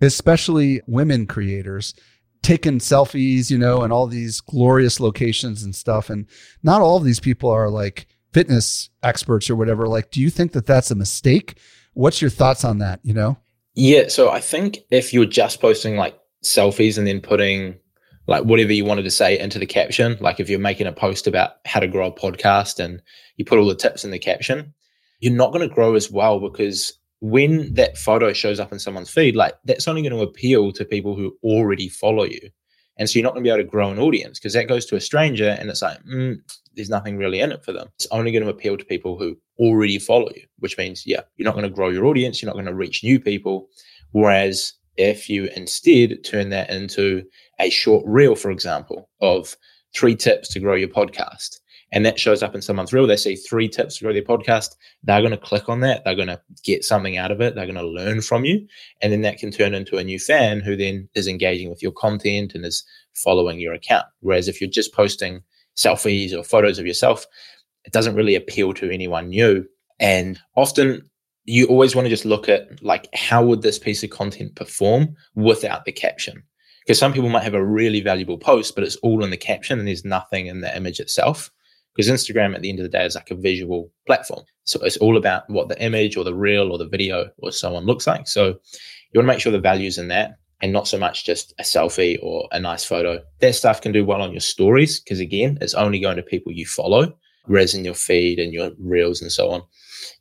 especially 0.00 0.80
women 0.86 1.26
creators, 1.26 1.94
taking 2.44 2.78
selfies, 2.78 3.50
you 3.50 3.58
know, 3.58 3.82
and 3.82 3.92
all 3.92 4.06
these 4.06 4.40
glorious 4.40 5.00
locations 5.00 5.62
and 5.62 5.74
stuff. 5.74 6.10
And 6.10 6.26
not 6.62 6.80
all 6.80 6.96
of 6.96 7.04
these 7.04 7.20
people 7.20 7.50
are 7.50 7.70
like 7.70 8.06
fitness 8.32 8.90
experts 9.02 9.50
or 9.50 9.56
whatever. 9.56 9.88
Like, 9.88 10.10
do 10.10 10.20
you 10.20 10.30
think 10.30 10.52
that 10.52 10.66
that's 10.66 10.90
a 10.90 10.96
mistake? 10.96 11.58
What's 11.94 12.20
your 12.20 12.30
thoughts 12.30 12.64
on 12.64 12.78
that? 12.78 13.00
You 13.02 13.14
know? 13.14 13.38
Yeah. 13.74 14.08
So 14.08 14.30
I 14.30 14.40
think 14.40 14.78
if 14.90 15.12
you're 15.12 15.24
just 15.24 15.60
posting 15.60 15.96
like 15.96 16.16
selfies 16.44 16.98
and 16.98 17.06
then 17.06 17.20
putting 17.20 17.76
like 18.26 18.44
whatever 18.44 18.72
you 18.72 18.84
wanted 18.84 19.02
to 19.02 19.10
say 19.10 19.38
into 19.38 19.58
the 19.58 19.66
caption. 19.66 20.16
Like 20.20 20.40
if 20.40 20.48
you're 20.48 20.58
making 20.58 20.86
a 20.86 20.92
post 20.92 21.26
about 21.26 21.52
how 21.64 21.80
to 21.80 21.88
grow 21.88 22.06
a 22.06 22.12
podcast 22.12 22.82
and 22.82 23.02
you 23.36 23.44
put 23.44 23.58
all 23.58 23.66
the 23.66 23.74
tips 23.74 24.04
in 24.04 24.10
the 24.10 24.18
caption, 24.18 24.74
you're 25.20 25.34
not 25.34 25.52
going 25.52 25.66
to 25.68 25.74
grow 25.74 25.94
as 25.94 26.10
well 26.10 26.40
because 26.40 26.98
when 27.24 27.72
that 27.72 27.96
photo 27.96 28.34
shows 28.34 28.60
up 28.60 28.70
in 28.70 28.78
someone's 28.78 29.08
feed, 29.08 29.34
like 29.34 29.54
that's 29.64 29.88
only 29.88 30.02
going 30.02 30.12
to 30.12 30.20
appeal 30.20 30.70
to 30.70 30.84
people 30.84 31.16
who 31.16 31.34
already 31.42 31.88
follow 31.88 32.24
you. 32.24 32.50
And 32.98 33.08
so 33.08 33.18
you're 33.18 33.24
not 33.24 33.32
going 33.32 33.42
to 33.42 33.48
be 33.48 33.50
able 33.50 33.64
to 33.64 33.70
grow 33.70 33.90
an 33.90 33.98
audience 33.98 34.38
because 34.38 34.52
that 34.52 34.68
goes 34.68 34.84
to 34.86 34.96
a 34.96 35.00
stranger 35.00 35.56
and 35.58 35.70
it's 35.70 35.80
like, 35.80 36.04
mm, 36.04 36.36
there's 36.76 36.90
nothing 36.90 37.16
really 37.16 37.40
in 37.40 37.50
it 37.50 37.64
for 37.64 37.72
them. 37.72 37.88
It's 37.94 38.06
only 38.10 38.30
going 38.30 38.44
to 38.44 38.50
appeal 38.50 38.76
to 38.76 38.84
people 38.84 39.18
who 39.18 39.38
already 39.58 39.98
follow 39.98 40.28
you, 40.36 40.42
which 40.58 40.76
means, 40.76 41.06
yeah, 41.06 41.22
you're 41.36 41.46
not 41.46 41.54
going 41.54 41.66
to 41.66 41.74
grow 41.74 41.88
your 41.88 42.04
audience. 42.04 42.42
You're 42.42 42.50
not 42.50 42.56
going 42.56 42.66
to 42.66 42.74
reach 42.74 43.02
new 43.02 43.18
people. 43.18 43.70
Whereas 44.12 44.74
if 44.98 45.30
you 45.30 45.48
instead 45.56 46.22
turn 46.24 46.50
that 46.50 46.68
into 46.68 47.24
a 47.58 47.70
short 47.70 48.04
reel, 48.06 48.36
for 48.36 48.50
example, 48.50 49.08
of 49.22 49.56
three 49.96 50.14
tips 50.14 50.50
to 50.50 50.60
grow 50.60 50.74
your 50.74 50.88
podcast, 50.88 51.60
and 51.94 52.04
that 52.04 52.18
shows 52.18 52.42
up 52.42 52.56
in 52.56 52.60
someone's 52.60 52.92
reel, 52.92 53.06
they 53.06 53.16
see 53.16 53.36
three 53.36 53.68
tips 53.68 53.96
to 53.96 54.04
grow 54.04 54.12
their 54.12 54.20
podcast, 54.20 54.74
they're 55.04 55.20
going 55.20 55.30
to 55.30 55.38
click 55.38 55.68
on 55.68 55.78
that. 55.80 56.02
They're 56.04 56.16
going 56.16 56.26
to 56.26 56.40
get 56.64 56.84
something 56.84 57.16
out 57.16 57.30
of 57.30 57.40
it. 57.40 57.54
They're 57.54 57.66
going 57.66 57.76
to 57.76 57.86
learn 57.86 58.20
from 58.20 58.44
you. 58.44 58.66
And 59.00 59.12
then 59.12 59.22
that 59.22 59.38
can 59.38 59.52
turn 59.52 59.74
into 59.74 59.96
a 59.96 60.02
new 60.02 60.18
fan 60.18 60.58
who 60.58 60.74
then 60.74 61.08
is 61.14 61.28
engaging 61.28 61.70
with 61.70 61.84
your 61.84 61.92
content 61.92 62.52
and 62.52 62.66
is 62.66 62.84
following 63.14 63.60
your 63.60 63.72
account. 63.72 64.06
Whereas 64.20 64.48
if 64.48 64.60
you're 64.60 64.68
just 64.68 64.92
posting 64.92 65.40
selfies 65.76 66.36
or 66.36 66.42
photos 66.42 66.80
of 66.80 66.86
yourself, 66.86 67.26
it 67.84 67.92
doesn't 67.92 68.16
really 68.16 68.34
appeal 68.34 68.74
to 68.74 68.92
anyone 68.92 69.28
new. 69.28 69.64
And 70.00 70.40
often 70.56 71.08
you 71.44 71.66
always 71.66 71.94
want 71.94 72.06
to 72.06 72.10
just 72.10 72.24
look 72.24 72.48
at 72.48 72.82
like 72.82 73.08
how 73.14 73.44
would 73.44 73.62
this 73.62 73.78
piece 73.78 74.02
of 74.02 74.10
content 74.10 74.56
perform 74.56 75.14
without 75.36 75.84
the 75.84 75.92
caption 75.92 76.42
Because 76.84 76.98
some 76.98 77.12
people 77.12 77.28
might 77.28 77.44
have 77.44 77.54
a 77.54 77.64
really 77.64 78.00
valuable 78.00 78.38
post, 78.38 78.74
but 78.74 78.82
it's 78.82 78.96
all 78.96 79.22
in 79.22 79.30
the 79.30 79.36
caption 79.36 79.78
and 79.78 79.86
there's 79.86 80.04
nothing 80.04 80.46
in 80.46 80.60
the 80.60 80.76
image 80.76 80.98
itself. 80.98 81.52
Because 81.94 82.10
Instagram 82.10 82.54
at 82.54 82.62
the 82.62 82.70
end 82.70 82.80
of 82.80 82.82
the 82.82 82.88
day 82.88 83.04
is 83.04 83.14
like 83.14 83.30
a 83.30 83.36
visual 83.36 83.90
platform. 84.06 84.44
So 84.64 84.80
it's 84.80 84.96
all 84.96 85.16
about 85.16 85.48
what 85.48 85.68
the 85.68 85.80
image 85.80 86.16
or 86.16 86.24
the 86.24 86.34
reel 86.34 86.72
or 86.72 86.78
the 86.78 86.88
video 86.88 87.30
or 87.38 87.52
someone 87.52 87.84
looks 87.84 88.06
like. 88.06 88.26
So 88.26 88.46
you 88.46 89.18
want 89.18 89.26
to 89.26 89.32
make 89.32 89.40
sure 89.40 89.52
the 89.52 89.60
value's 89.60 89.98
in 89.98 90.08
that 90.08 90.36
and 90.60 90.72
not 90.72 90.88
so 90.88 90.98
much 90.98 91.24
just 91.24 91.54
a 91.58 91.62
selfie 91.62 92.18
or 92.22 92.48
a 92.50 92.58
nice 92.58 92.84
photo. 92.84 93.20
That 93.40 93.54
stuff 93.54 93.80
can 93.80 93.92
do 93.92 94.04
well 94.04 94.22
on 94.22 94.32
your 94.32 94.40
stories 94.40 95.00
because 95.00 95.20
again, 95.20 95.58
it's 95.60 95.74
only 95.74 96.00
going 96.00 96.16
to 96.16 96.22
people 96.22 96.52
you 96.52 96.66
follow, 96.66 97.16
whereas 97.44 97.74
in 97.74 97.84
your 97.84 97.94
feed 97.94 98.38
and 98.38 98.52
your 98.52 98.70
reels 98.78 99.20
and 99.22 99.30
so 99.30 99.50
on, 99.50 99.62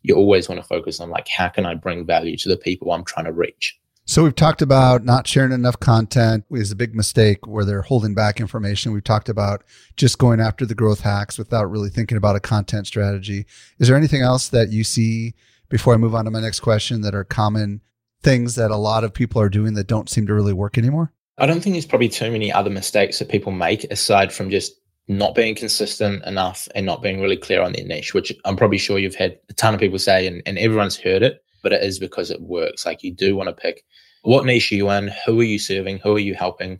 you 0.01 0.15
always 0.15 0.49
want 0.49 0.61
to 0.61 0.67
focus 0.67 0.99
on 0.99 1.09
like 1.09 1.27
how 1.27 1.49
can 1.49 1.65
I 1.65 1.73
bring 1.75 2.05
value 2.05 2.37
to 2.37 2.49
the 2.49 2.57
people 2.57 2.91
I'm 2.91 3.05
trying 3.05 3.25
to 3.25 3.33
reach. 3.33 3.79
So 4.13 4.23
we've 4.23 4.35
talked 4.35 4.61
about 4.61 5.03
not 5.03 5.25
sharing 5.25 5.51
enough 5.51 5.79
content 5.79 6.45
is 6.51 6.69
a 6.71 6.75
big 6.75 6.93
mistake 6.93 7.47
where 7.47 7.65
they're 7.65 7.81
holding 7.81 8.13
back 8.13 8.39
information. 8.39 8.93
We've 8.93 9.03
talked 9.03 9.27
about 9.27 9.63
just 9.97 10.19
going 10.19 10.39
after 10.39 10.67
the 10.67 10.75
growth 10.75 10.99
hacks 10.99 11.39
without 11.39 11.71
really 11.71 11.89
thinking 11.89 12.15
about 12.15 12.35
a 12.35 12.39
content 12.39 12.85
strategy. 12.85 13.47
Is 13.79 13.87
there 13.87 13.97
anything 13.97 14.21
else 14.21 14.49
that 14.49 14.69
you 14.69 14.83
see 14.83 15.33
before 15.67 15.95
I 15.95 15.97
move 15.97 16.13
on 16.13 16.25
to 16.25 16.29
my 16.29 16.41
next 16.41 16.59
question 16.59 17.01
that 17.01 17.15
are 17.15 17.23
common 17.23 17.81
things 18.21 18.53
that 18.53 18.69
a 18.69 18.75
lot 18.75 19.03
of 19.03 19.15
people 19.15 19.41
are 19.41 19.49
doing 19.49 19.73
that 19.73 19.87
don't 19.87 20.07
seem 20.07 20.27
to 20.27 20.33
really 20.35 20.53
work 20.53 20.77
anymore? 20.77 21.11
I 21.39 21.47
don't 21.47 21.61
think 21.61 21.73
there's 21.73 21.87
probably 21.87 22.09
too 22.09 22.29
many 22.29 22.53
other 22.53 22.69
mistakes 22.69 23.17
that 23.17 23.29
people 23.29 23.51
make 23.51 23.83
aside 23.85 24.31
from 24.31 24.51
just 24.51 24.73
not 25.07 25.33
being 25.33 25.55
consistent 25.55 26.23
enough 26.25 26.67
and 26.75 26.85
not 26.85 27.01
being 27.01 27.19
really 27.19 27.35
clear 27.35 27.63
on 27.63 27.73
their 27.73 27.83
niche, 27.83 28.13
which 28.13 28.31
I'm 28.45 28.57
probably 28.57 28.77
sure 28.77 28.99
you've 28.99 29.15
had 29.15 29.39
a 29.49 29.53
ton 29.53 29.73
of 29.73 29.79
people 29.79 29.97
say 29.97 30.27
and, 30.27 30.43
and 30.45 30.59
everyone's 30.59 30.97
heard 30.97 31.23
it, 31.23 31.43
but 31.63 31.73
it 31.73 31.81
is 31.81 31.97
because 31.97 32.29
it 32.29 32.41
works. 32.43 32.85
Like 32.85 33.01
you 33.01 33.11
do 33.11 33.35
want 33.35 33.49
to 33.49 33.55
pick 33.55 33.83
what 34.23 34.45
niche 34.45 34.71
are 34.71 34.75
you 34.75 34.89
in, 34.89 35.11
who 35.25 35.39
are 35.39 35.45
you 35.45 35.59
serving, 35.59 35.99
who 35.99 36.15
are 36.15 36.19
you 36.19 36.33
helping, 36.33 36.79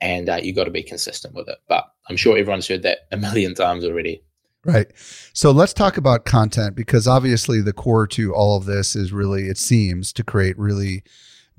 and 0.00 0.28
uh, 0.28 0.36
you 0.42 0.54
got 0.54 0.64
to 0.64 0.70
be 0.70 0.82
consistent 0.82 1.34
with 1.34 1.48
it. 1.48 1.58
But 1.68 1.86
I'm 2.08 2.16
sure 2.16 2.38
everyone's 2.38 2.68
heard 2.68 2.82
that 2.82 3.00
a 3.10 3.16
million 3.16 3.54
times 3.54 3.84
already. 3.84 4.22
Right. 4.64 4.92
So 5.32 5.50
let's 5.50 5.72
talk 5.72 5.96
about 5.96 6.24
content 6.24 6.76
because 6.76 7.08
obviously 7.08 7.60
the 7.60 7.72
core 7.72 8.06
to 8.08 8.32
all 8.32 8.56
of 8.56 8.64
this 8.64 8.94
is 8.94 9.12
really, 9.12 9.48
it 9.48 9.58
seems 9.58 10.12
to 10.12 10.22
create 10.22 10.56
really 10.56 11.02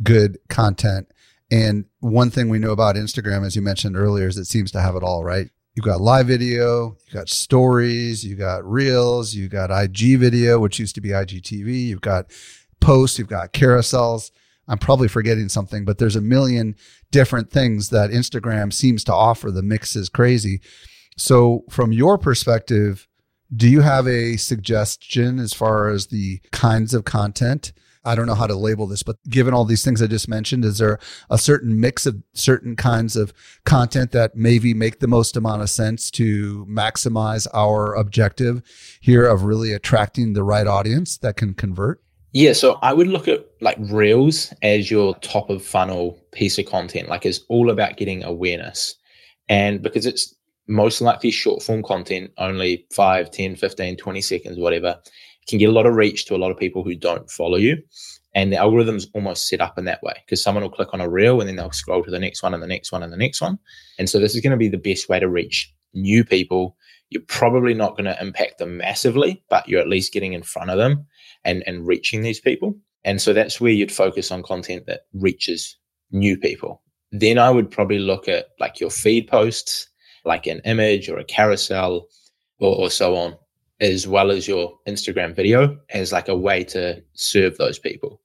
good 0.02 0.38
content. 0.48 1.12
And 1.52 1.86
one 2.00 2.30
thing 2.30 2.48
we 2.48 2.60
know 2.60 2.72
about 2.72 2.96
Instagram, 2.96 3.46
as 3.46 3.56
you 3.56 3.62
mentioned 3.62 3.98
earlier, 3.98 4.28
is 4.28 4.38
it 4.38 4.46
seems 4.46 4.72
to 4.72 4.82
have 4.82 4.96
it 4.96 5.04
all, 5.04 5.24
right? 5.24 5.50
You've 5.75 5.86
got 5.86 6.02
live 6.02 6.28
video, 6.28 6.96
you've 7.06 7.13
got 7.13 7.30
stories, 7.30 8.24
you've 8.24 8.40
got 8.40 8.63
reels, 8.63 9.34
you've 9.34 9.52
got 9.52 9.72
IG 9.72 10.18
video, 10.20 10.60
which 10.60 10.80
used 10.80 10.96
to 10.96 11.02
be 11.02 11.10
IGTV, 11.10 11.88
you've 11.88 12.02
got 12.02 12.32
posts, 12.80 13.20
you've 13.20 13.28
got 13.28 13.54
carousels. 13.54 14.32
I'm 14.67 14.77
probably 14.77 15.08
forgetting 15.08 15.50
something, 15.50 15.86
but 15.86 15.98
there's 15.98 16.15
a 16.15 16.22
million 16.22 16.75
different 17.12 17.51
things 17.51 17.89
that 17.89 18.12
Instagram 18.12 18.72
seems 18.72 19.03
to 19.05 19.13
offer. 19.13 19.51
The 19.51 19.62
mix 19.62 19.96
is 19.96 20.10
crazy. 20.10 20.62
So, 21.17 21.63
from 21.70 21.91
your 21.91 22.17
perspective, 22.17 23.08
do 23.55 23.70
you 23.70 23.82
have 23.82 24.08
a 24.08 24.38
suggestion 24.38 25.39
as 25.39 25.53
far 25.53 25.89
as 25.89 26.08
the 26.08 26.39
kinds 26.51 26.93
of 26.93 27.03
content? 27.05 27.74
I 28.05 28.15
don't 28.15 28.25
know 28.25 28.36
how 28.36 28.48
to 28.48 28.55
label 28.55 28.88
this, 28.88 29.03
but 29.03 29.17
given 29.29 29.53
all 29.53 29.63
these 29.63 29.84
things 29.84 30.01
I 30.01 30.08
just 30.08 30.27
mentioned, 30.27 30.65
is 30.65 30.77
there 30.77 31.00
a 31.29 31.38
certain 31.38 31.79
mix 31.79 32.05
of 32.05 32.22
certain 32.34 32.75
kinds 32.75 33.15
of 33.15 33.34
content 33.65 34.12
that 34.12 34.36
maybe 34.36 34.74
make 34.74 35.00
the 35.00 35.08
most 35.08 35.38
amount 35.38 35.62
of 35.62 35.70
sense 35.70 36.12
to 36.12 36.65
maximize 36.65 37.48
our 37.53 37.93
objective 37.93 38.62
here 39.00 39.25
of 39.25 39.43
really 39.43 39.72
attracting 39.72 40.34
the 40.34 40.43
right 40.43 40.67
audience 40.67 41.17
that 41.20 41.38
can 41.38 41.53
convert? 41.53 42.01
Yeah, 42.34 42.54
so 42.54 42.80
I 42.82 42.94
would 42.94 43.08
look 43.08 43.28
at 43.28 43.46
like 43.62 43.78
Reels 43.80 44.52
as 44.63 44.90
your 44.90 45.16
top 45.20 45.52
of 45.52 45.63
funnel 45.63 46.20
piece 46.32 46.58
of 46.58 46.66
content. 46.66 47.08
Like 47.08 47.28
it's 47.28 47.42
all 47.48 47.70
about 47.70 47.98
getting 47.98 48.24
awareness. 48.24 48.96
And 49.50 49.84
because 49.84 50.08
it's 50.08 50.34
most 50.68 51.00
likely 51.00 51.30
short 51.30 51.62
form 51.62 51.84
content, 51.84 52.32
only 52.40 52.88
5, 52.92 53.30
10, 53.30 53.56
15, 53.56 53.98
20 53.98 54.22
seconds, 54.22 54.58
whatever, 54.58 55.00
can 55.48 55.60
get 55.60 55.70
a 55.70 55.74
lot 55.74 55.86
of 55.86 55.94
reach 55.94 56.25
to 56.25 56.36
a 56.36 56.38
lot 56.38 56.50
of 56.50 56.58
people 56.58 56.84
who 56.84 56.96
don't 56.96 57.30
follow 57.30 57.58
you. 57.58 57.78
And 58.34 58.52
the 58.52 58.58
algorithm's 58.58 59.08
almost 59.13 59.48
set 59.48 59.62
up 59.62 59.78
in 59.78 59.86
that 59.86 60.02
way 60.02 60.16
because 60.25 60.42
someone 60.42 60.63
will 60.63 60.72
click 60.72 60.92
on 60.92 61.02
a 61.02 61.10
reel 61.10 61.40
and 61.40 61.48
then 61.48 61.56
they'll 61.56 61.72
scroll 61.72 62.04
to 62.04 62.10
the 62.10 62.18
next 62.18 62.42
one 62.42 62.56
and 62.56 62.63
the 62.63 62.68
next 62.68 62.92
one 62.92 63.04
and 63.04 63.13
the 63.13 63.18
next 63.18 63.42
one. 63.42 63.60
And 64.00 64.10
so 64.10 64.20
this 64.20 64.34
is 64.34 64.41
going 64.41 64.52
to 64.52 64.58
be 64.58 64.69
the 64.69 64.78
best 64.80 65.08
way 65.08 65.19
to 65.19 65.30
reach 65.30 65.72
new 65.93 66.24
people. 66.24 66.78
You're 67.12 67.22
probably 67.28 67.76
not 67.76 67.91
going 67.91 68.06
to 68.06 68.19
impact 68.19 68.58
them 68.58 68.78
massively, 68.78 69.43
but 69.52 69.69
you're 69.69 69.82
at 69.82 69.88
least 69.88 70.13
getting 70.13 70.34
in 70.34 70.41
front 70.41 70.72
of 70.72 70.80
them 70.80 71.06
and, 71.45 71.63
and 71.67 71.88
reaching 71.88 72.21
these 72.21 72.39
people. 72.39 72.77
And 73.03 73.21
so 73.21 73.34
that's 73.34 73.60
where 73.60 73.71
you'd 73.71 73.91
focus 73.91 74.32
on 74.32 74.43
content 74.43 74.86
that 74.88 75.01
reaches 75.13 75.77
new 76.12 76.38
people. 76.38 76.82
Then 77.12 77.38
I 77.38 77.49
would 77.49 77.69
probably 77.69 77.99
look 77.99 78.27
at 78.27 78.47
like 78.60 78.79
your 78.79 78.89
feed 78.89 79.27
posts 79.27 79.88
like 80.25 80.47
an 80.47 80.62
image 80.65 81.10
or 81.10 81.17
a 81.17 81.23
carousel 81.23 82.08
or, 82.60 82.75
or 82.75 82.89
so 82.89 83.15
on, 83.15 83.36
as 83.82 84.08
well 84.08 84.32
as 84.32 84.47
your 84.47 84.77
Instagram 84.88 85.36
video 85.36 85.77
as 85.89 86.12
like 86.12 86.29
a 86.29 86.38
way 86.38 86.63
to 86.65 87.03
serve 87.13 87.58
those 87.58 87.77
people. 87.77 88.21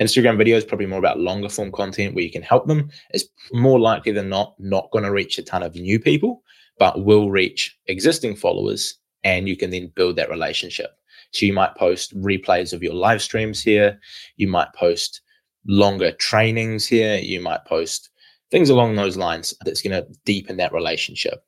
Instagram 0.00 0.36
video 0.36 0.56
is 0.56 0.64
probably 0.64 0.86
more 0.86 0.98
about 0.98 1.20
longer 1.20 1.48
form 1.48 1.72
content 1.72 2.14
where 2.14 2.24
you 2.24 2.30
can 2.30 2.42
help 2.42 2.66
them. 2.66 2.90
It's 3.10 3.24
more 3.52 3.78
likely 3.78 4.12
than 4.12 4.28
not 4.28 4.54
not 4.58 4.90
going 4.90 5.04
to 5.04 5.12
reach 5.12 5.38
a 5.38 5.42
ton 5.42 5.62
of 5.62 5.74
new 5.74 5.98
people, 5.98 6.42
but 6.78 7.04
will 7.04 7.30
reach 7.30 7.78
existing 7.86 8.36
followers 8.36 8.98
and 9.24 9.48
you 9.48 9.56
can 9.56 9.70
then 9.70 9.90
build 9.94 10.16
that 10.16 10.30
relationship. 10.30 10.90
So 11.32 11.46
you 11.46 11.52
might 11.52 11.74
post 11.76 12.16
replays 12.20 12.72
of 12.72 12.82
your 12.82 12.94
live 12.94 13.22
streams 13.22 13.62
here. 13.62 14.00
You 14.36 14.48
might 14.48 14.72
post 14.74 15.20
longer 15.66 16.12
trainings 16.12 16.86
here. 16.86 17.16
You 17.16 17.40
might 17.40 17.64
post 17.64 18.10
things 18.50 18.70
along 18.70 18.94
those 18.94 19.16
lines 19.16 19.54
that's 19.64 19.82
going 19.82 20.00
to 20.00 20.08
deepen 20.24 20.56
that 20.58 20.72
relationship. 20.72 21.44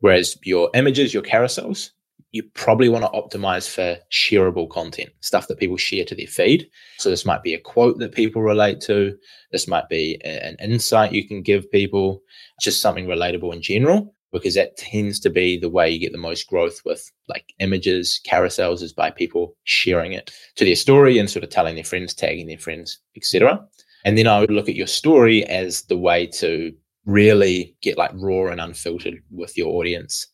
Whereas 0.00 0.38
your 0.42 0.70
images, 0.74 1.12
your 1.12 1.24
carousels, 1.24 1.90
you 2.30 2.42
probably 2.54 2.88
want 2.88 3.04
to 3.04 3.38
optimize 3.38 3.68
for 3.68 3.98
shareable 4.12 4.68
content, 4.68 5.10
stuff 5.20 5.48
that 5.48 5.58
people 5.58 5.78
share 5.78 6.04
to 6.04 6.14
their 6.14 6.26
feed. 6.26 6.68
So 6.98 7.08
this 7.08 7.24
might 7.24 7.42
be 7.42 7.54
a 7.54 7.60
quote 7.60 7.98
that 7.98 8.14
people 8.14 8.42
relate 8.42 8.80
to. 8.82 9.16
This 9.50 9.66
might 9.66 9.88
be 9.88 10.20
an 10.24 10.56
insight 10.60 11.12
you 11.12 11.26
can 11.26 11.42
give 11.42 11.70
people, 11.70 12.22
just 12.60 12.82
something 12.82 13.06
relatable 13.06 13.54
in 13.54 13.62
general, 13.62 14.14
because 14.32 14.54
that 14.54 14.76
tends 14.76 15.18
to 15.20 15.30
be 15.30 15.58
the 15.58 15.70
way 15.70 15.88
you 15.88 15.98
get 15.98 16.12
the 16.12 16.18
most 16.18 16.48
growth 16.48 16.80
with 16.84 17.10
like 17.28 17.52
images, 17.60 18.20
carousels 18.26 18.82
is 18.82 18.92
by 18.92 19.10
people 19.10 19.56
sharing 19.64 20.12
it 20.12 20.30
to 20.56 20.64
their 20.64 20.76
story 20.76 21.18
and 21.18 21.30
sort 21.30 21.44
of 21.44 21.50
telling 21.50 21.74
their 21.74 21.84
friends, 21.84 22.14
tagging 22.14 22.46
their 22.46 22.58
friends, 22.58 22.98
etc. 23.16 23.60
And 24.04 24.16
then 24.16 24.26
I 24.26 24.40
would 24.40 24.50
look 24.50 24.68
at 24.68 24.74
your 24.74 24.86
story 24.86 25.44
as 25.46 25.82
the 25.82 25.96
way 25.96 26.26
to 26.38 26.72
really 27.06 27.74
get 27.80 27.98
like 27.98 28.10
raw 28.14 28.50
and 28.50 28.60
unfiltered 28.60 29.22
with 29.30 29.56
your 29.56 29.68
audience, 29.68 30.26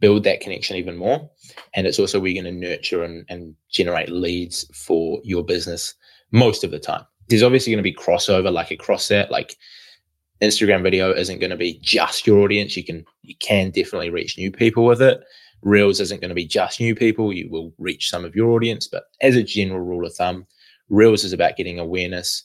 build 0.00 0.24
that 0.24 0.40
connection 0.40 0.76
even 0.76 0.96
more. 0.96 1.30
And 1.74 1.86
it's 1.86 1.98
also 1.98 2.18
where 2.20 2.30
you're 2.30 2.42
going 2.42 2.60
to 2.60 2.68
nurture 2.68 3.04
and, 3.04 3.24
and 3.28 3.54
generate 3.70 4.08
leads 4.08 4.66
for 4.74 5.20
your 5.22 5.44
business 5.44 5.94
most 6.32 6.64
of 6.64 6.70
the 6.70 6.78
time. 6.78 7.04
There's 7.28 7.42
obviously 7.42 7.72
going 7.72 7.82
to 7.84 7.90
be 7.90 7.94
crossover, 7.94 8.52
like 8.52 8.70
across 8.70 9.08
that, 9.08 9.30
like 9.30 9.54
Instagram 10.40 10.82
video 10.82 11.12
isn't 11.12 11.40
going 11.40 11.50
to 11.50 11.56
be 11.56 11.78
just 11.82 12.26
your 12.26 12.40
audience. 12.40 12.76
You 12.76 12.84
can 12.84 13.04
you 13.22 13.34
can 13.40 13.70
definitely 13.70 14.10
reach 14.10 14.38
new 14.38 14.50
people 14.50 14.84
with 14.84 15.02
it. 15.02 15.20
Reels 15.62 16.00
isn't 16.00 16.20
going 16.20 16.28
to 16.28 16.34
be 16.34 16.46
just 16.46 16.80
new 16.80 16.94
people. 16.94 17.32
You 17.32 17.48
will 17.50 17.72
reach 17.78 18.08
some 18.08 18.24
of 18.24 18.36
your 18.36 18.50
audience, 18.50 18.86
but 18.86 19.04
as 19.20 19.34
a 19.34 19.42
general 19.42 19.80
rule 19.80 20.06
of 20.06 20.14
thumb, 20.14 20.46
Reels 20.88 21.24
is 21.24 21.32
about 21.32 21.56
getting 21.56 21.78
awareness 21.78 22.44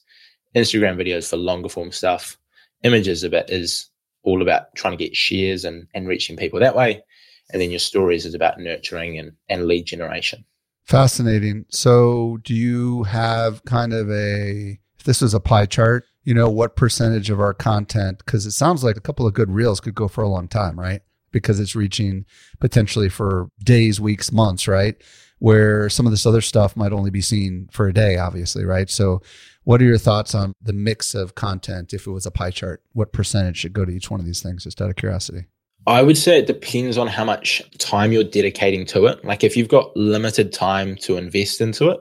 Instagram 0.56 0.98
videos 0.98 1.30
for 1.30 1.38
longer 1.38 1.70
form 1.70 1.92
stuff. 1.92 2.38
Images 2.84 3.24
about 3.24 3.50
is 3.50 3.90
all 4.24 4.42
about 4.42 4.74
trying 4.76 4.98
to 4.98 5.04
get 5.04 5.16
shares 5.16 5.66
and, 5.66 5.88
and 5.94 6.08
reaching 6.08 6.38
people 6.38 6.60
that 6.60 6.76
way. 6.76 7.04
And 7.52 7.62
then 7.62 7.70
your 7.70 7.80
stories 7.80 8.26
is 8.26 8.34
about 8.34 8.60
nurturing 8.60 9.20
and, 9.20 9.34
and 9.50 9.68
lead 9.68 9.86
generation. 9.86 10.46
Fascinating. 10.86 11.66
So 11.70 12.40
do 12.44 12.54
you 12.54 13.04
have 13.04 13.64
kind 13.66 13.94
of 13.94 14.10
a 14.10 14.80
if 14.98 15.06
this 15.06 15.22
was 15.22 15.34
a 15.34 15.40
pie 15.40 15.66
chart, 15.66 16.06
you 16.24 16.34
know, 16.34 16.50
what 16.50 16.76
percentage 16.76 17.30
of 17.30 17.40
our 17.40 17.54
content, 17.54 18.20
because 18.20 18.46
it 18.46 18.52
sounds 18.52 18.84
like 18.84 18.98
a 18.98 19.02
couple 19.02 19.28
of 19.28 19.34
good 19.34 19.52
reels 19.52 19.80
could 19.80 19.96
go 19.96 20.08
for 20.08 20.24
a 20.24 20.30
long 20.30 20.48
time, 20.48 20.80
right? 20.80 21.02
Because 21.32 21.60
it's 21.60 21.76
reaching 21.76 22.26
potentially 22.60 23.10
for 23.10 23.50
days, 23.64 24.00
weeks, 24.00 24.32
months, 24.32 24.68
right? 24.68 24.96
Where 25.40 25.90
some 25.90 26.06
of 26.06 26.12
this 26.12 26.26
other 26.26 26.42
stuff 26.42 26.78
might 26.78 26.94
only 26.94 27.10
be 27.10 27.22
seen 27.22 27.68
for 27.72 27.88
a 27.88 27.94
day, 27.94 28.18
obviously, 28.18 28.64
right? 28.64 28.90
So 28.90 29.22
what 29.66 29.82
are 29.82 29.86
your 29.86 29.98
thoughts 29.98 30.34
on 30.34 30.54
the 30.62 30.74
mix 30.74 31.16
of 31.16 31.36
content 31.36 31.94
if 31.94 32.08
it 32.08 32.12
was 32.12 32.26
a 32.26 32.32
pie 32.32 32.52
chart? 32.52 32.82
What 32.94 33.12
percentage 33.12 33.58
should 33.58 33.74
go 33.74 33.84
to 33.84 33.92
each 33.92 34.10
one 34.10 34.20
of 34.20 34.26
these 34.26 34.42
things, 34.42 34.64
just 34.64 34.82
out 34.82 34.90
of 34.90 34.96
curiosity? 34.96 35.48
I 35.86 36.02
would 36.02 36.18
say 36.18 36.40
it 36.40 36.48
depends 36.48 36.98
on 36.98 37.08
how 37.08 37.26
much 37.26 37.62
time 37.78 38.14
you're 38.14 38.24
dedicating 38.24 38.86
to 38.88 39.06
it. 39.08 39.26
Like 39.26 39.44
if 39.44 39.58
you've 39.58 39.68
got 39.68 39.96
limited 39.98 40.54
time 40.54 40.96
to 40.98 41.18
invest 41.18 41.60
into 41.60 41.90
it, 41.90 42.00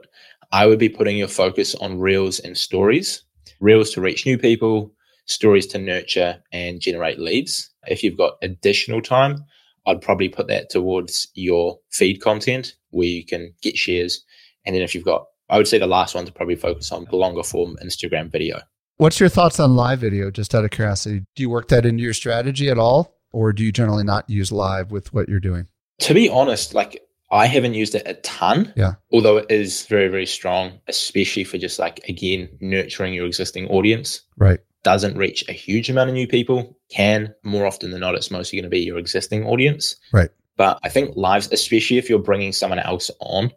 I 0.53 0.67
would 0.67 0.79
be 0.79 0.87
putting 0.87 1.17
your 1.17 1.27
focus 1.27 1.75
on 1.75 1.99
reels 1.99 2.39
and 2.39 2.57
stories. 2.57 3.23
Reels 3.63 3.91
to 3.91 4.01
reach 4.01 4.25
new 4.25 4.37
people, 4.37 4.93
stories 5.25 5.65
to 5.67 5.77
nurture 5.77 6.43
and 6.51 6.81
generate 6.81 7.17
leads. 7.17 7.71
If 7.87 8.03
you've 8.03 8.17
got 8.17 8.33
additional 8.41 9.01
time, 9.01 9.45
I'd 9.87 10.01
probably 10.01 10.27
put 10.27 10.47
that 10.47 10.69
towards 10.69 11.29
your 11.33 11.79
feed 11.89 12.19
content 12.19 12.75
where 12.89 13.07
you 13.07 13.25
can 13.25 13.53
get 13.61 13.77
shares. 13.77 14.21
And 14.65 14.75
then 14.75 14.83
if 14.83 14.93
you've 14.93 15.05
got 15.05 15.27
I 15.49 15.57
would 15.57 15.67
say 15.67 15.77
the 15.77 15.87
last 15.87 16.13
one 16.13 16.25
to 16.25 16.31
probably 16.31 16.55
focus 16.55 16.91
on 16.91 17.05
the 17.09 17.15
longer 17.15 17.43
form 17.43 17.77
Instagram 17.81 18.29
video. 18.29 18.59
What's 18.97 19.19
your 19.19 19.29
thoughts 19.29 19.59
on 19.59 19.75
live 19.77 19.99
video, 19.99 20.29
just 20.29 20.53
out 20.53 20.65
of 20.65 20.71
curiosity? 20.71 21.23
Do 21.35 21.43
you 21.43 21.49
work 21.49 21.69
that 21.69 21.85
into 21.85 22.03
your 22.03 22.13
strategy 22.13 22.69
at 22.69 22.77
all? 22.77 23.15
Or 23.31 23.53
do 23.53 23.63
you 23.63 23.71
generally 23.71 24.03
not 24.03 24.29
use 24.29 24.51
live 24.51 24.91
with 24.91 25.13
what 25.13 25.29
you're 25.29 25.39
doing? 25.39 25.67
To 26.01 26.13
be 26.13 26.29
honest, 26.29 26.73
like 26.73 27.01
I 27.33 27.47
haven't 27.47 27.73
used 27.73 27.95
it 27.95 28.03
a 28.05 28.13
ton. 28.15 28.71
Yeah. 28.77 28.93
Although 29.11 29.37
it 29.37 29.49
is 29.49 29.85
very, 29.87 30.07
very 30.07 30.25
strong, 30.25 30.79
especially 30.87 31.43
for 31.43 31.57
just 31.57 31.79
like, 31.79 31.99
again, 32.07 32.47
nurturing 32.61 33.13
your 33.13 33.25
existing 33.25 33.67
audience. 33.67 34.21
Right. 34.37 34.59
Doesn't 34.83 35.17
reach 35.17 35.43
a 35.49 35.53
huge 35.53 35.89
amount 35.89 36.09
of 36.09 36.13
new 36.13 36.27
people. 36.27 36.77
Can 36.91 37.33
more 37.43 37.65
often 37.65 37.91
than 37.91 38.01
not, 38.01 38.15
it's 38.15 38.29
mostly 38.29 38.57
going 38.57 38.69
to 38.69 38.69
be 38.69 38.81
your 38.81 38.99
existing 38.99 39.45
audience. 39.45 39.95
Right. 40.11 40.29
But 40.57 40.79
I 40.83 40.89
think 40.89 41.15
lives, 41.15 41.49
especially 41.51 41.97
if 41.97 42.09
you're 42.09 42.19
bringing 42.19 42.53
someone 42.53 42.79
else 42.79 43.09
on, 43.19 43.51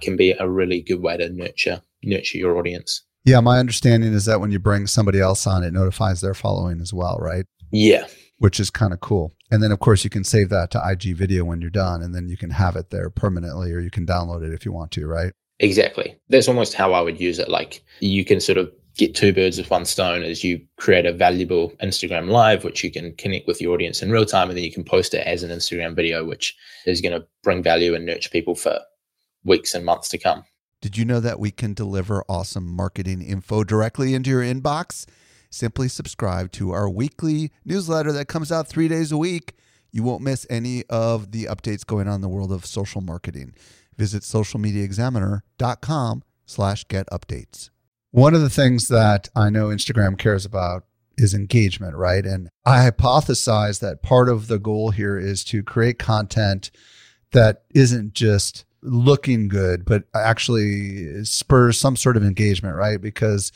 can 0.00 0.16
be 0.16 0.32
a 0.32 0.48
really 0.48 0.82
good 0.82 1.00
way 1.00 1.16
to 1.16 1.28
nurture 1.28 1.80
nurture 2.02 2.38
your 2.38 2.56
audience. 2.56 3.02
Yeah, 3.24 3.40
my 3.40 3.58
understanding 3.58 4.14
is 4.14 4.24
that 4.24 4.40
when 4.40 4.50
you 4.50 4.58
bring 4.58 4.86
somebody 4.86 5.20
else 5.20 5.46
on, 5.46 5.62
it 5.62 5.72
notifies 5.72 6.20
their 6.20 6.34
following 6.34 6.80
as 6.80 6.92
well, 6.92 7.18
right? 7.20 7.44
Yeah. 7.70 8.06
Which 8.38 8.58
is 8.58 8.70
kind 8.70 8.92
of 8.92 9.00
cool. 9.00 9.34
And 9.50 9.62
then, 9.62 9.72
of 9.72 9.80
course, 9.80 10.04
you 10.04 10.10
can 10.10 10.24
save 10.24 10.48
that 10.50 10.70
to 10.72 10.82
IG 10.84 11.16
video 11.16 11.44
when 11.44 11.60
you're 11.60 11.70
done, 11.70 12.02
and 12.02 12.14
then 12.14 12.28
you 12.28 12.36
can 12.36 12.50
have 12.50 12.76
it 12.76 12.90
there 12.90 13.10
permanently, 13.10 13.72
or 13.72 13.80
you 13.80 13.90
can 13.90 14.06
download 14.06 14.46
it 14.46 14.54
if 14.54 14.64
you 14.64 14.72
want 14.72 14.92
to, 14.92 15.06
right? 15.06 15.32
Exactly. 15.58 16.16
That's 16.28 16.48
almost 16.48 16.74
how 16.74 16.92
I 16.92 17.00
would 17.00 17.20
use 17.20 17.38
it. 17.38 17.48
Like 17.48 17.82
you 18.00 18.24
can 18.24 18.40
sort 18.40 18.58
of 18.58 18.70
get 18.96 19.14
two 19.14 19.32
birds 19.32 19.58
with 19.58 19.70
one 19.70 19.84
stone 19.84 20.22
as 20.22 20.42
you 20.42 20.60
create 20.76 21.06
a 21.06 21.12
valuable 21.12 21.72
Instagram 21.82 22.28
live, 22.28 22.64
which 22.64 22.82
you 22.82 22.90
can 22.90 23.14
connect 23.16 23.46
with 23.46 23.60
your 23.60 23.74
audience 23.74 24.02
in 24.02 24.10
real 24.10 24.24
time, 24.24 24.48
and 24.48 24.56
then 24.56 24.64
you 24.64 24.72
can 24.72 24.84
post 24.84 25.14
it 25.14 25.26
as 25.26 25.42
an 25.42 25.50
Instagram 25.50 25.94
video, 25.94 26.24
which 26.24 26.56
is 26.86 27.00
going 27.00 27.18
to 27.18 27.26
bring 27.42 27.62
value 27.62 27.94
and 27.94 28.06
nurture 28.06 28.30
people 28.30 28.54
for 28.54 28.78
weeks 29.44 29.74
and 29.74 29.84
months 29.84 30.08
to 30.10 30.18
come. 30.18 30.44
Did 30.80 30.96
you 30.96 31.04
know 31.04 31.20
that 31.20 31.38
we 31.38 31.50
can 31.50 31.74
deliver 31.74 32.24
awesome 32.28 32.66
marketing 32.66 33.20
info 33.20 33.64
directly 33.64 34.14
into 34.14 34.30
your 34.30 34.42
inbox? 34.42 35.06
Simply 35.50 35.88
subscribe 35.88 36.52
to 36.52 36.70
our 36.70 36.88
weekly 36.88 37.50
newsletter 37.64 38.12
that 38.12 38.28
comes 38.28 38.52
out 38.52 38.68
three 38.68 38.88
days 38.88 39.10
a 39.10 39.16
week. 39.16 39.54
You 39.90 40.04
won't 40.04 40.22
miss 40.22 40.46
any 40.48 40.84
of 40.88 41.32
the 41.32 41.46
updates 41.46 41.84
going 41.84 42.06
on 42.06 42.16
in 42.16 42.20
the 42.20 42.28
world 42.28 42.52
of 42.52 42.64
social 42.64 43.00
marketing. 43.00 43.54
Visit 43.96 44.22
socialmediaexaminer.com 44.22 46.22
slash 46.46 46.84
get 46.84 47.08
updates. 47.10 47.70
One 48.12 48.34
of 48.34 48.40
the 48.40 48.50
things 48.50 48.88
that 48.88 49.28
I 49.34 49.50
know 49.50 49.68
Instagram 49.68 50.16
cares 50.16 50.44
about 50.44 50.84
is 51.16 51.34
engagement, 51.34 51.96
right? 51.96 52.24
And 52.24 52.48
I 52.64 52.88
hypothesize 52.88 53.80
that 53.80 54.02
part 54.02 54.28
of 54.28 54.46
the 54.46 54.58
goal 54.58 54.90
here 54.90 55.18
is 55.18 55.44
to 55.44 55.62
create 55.62 55.98
content 55.98 56.70
that 57.32 57.64
isn't 57.74 58.14
just 58.14 58.64
looking 58.82 59.48
good, 59.48 59.84
but 59.84 60.04
actually 60.14 61.24
spurs 61.24 61.78
some 61.78 61.96
sort 61.96 62.16
of 62.16 62.24
engagement, 62.24 62.76
right? 62.76 63.00
Because 63.00 63.52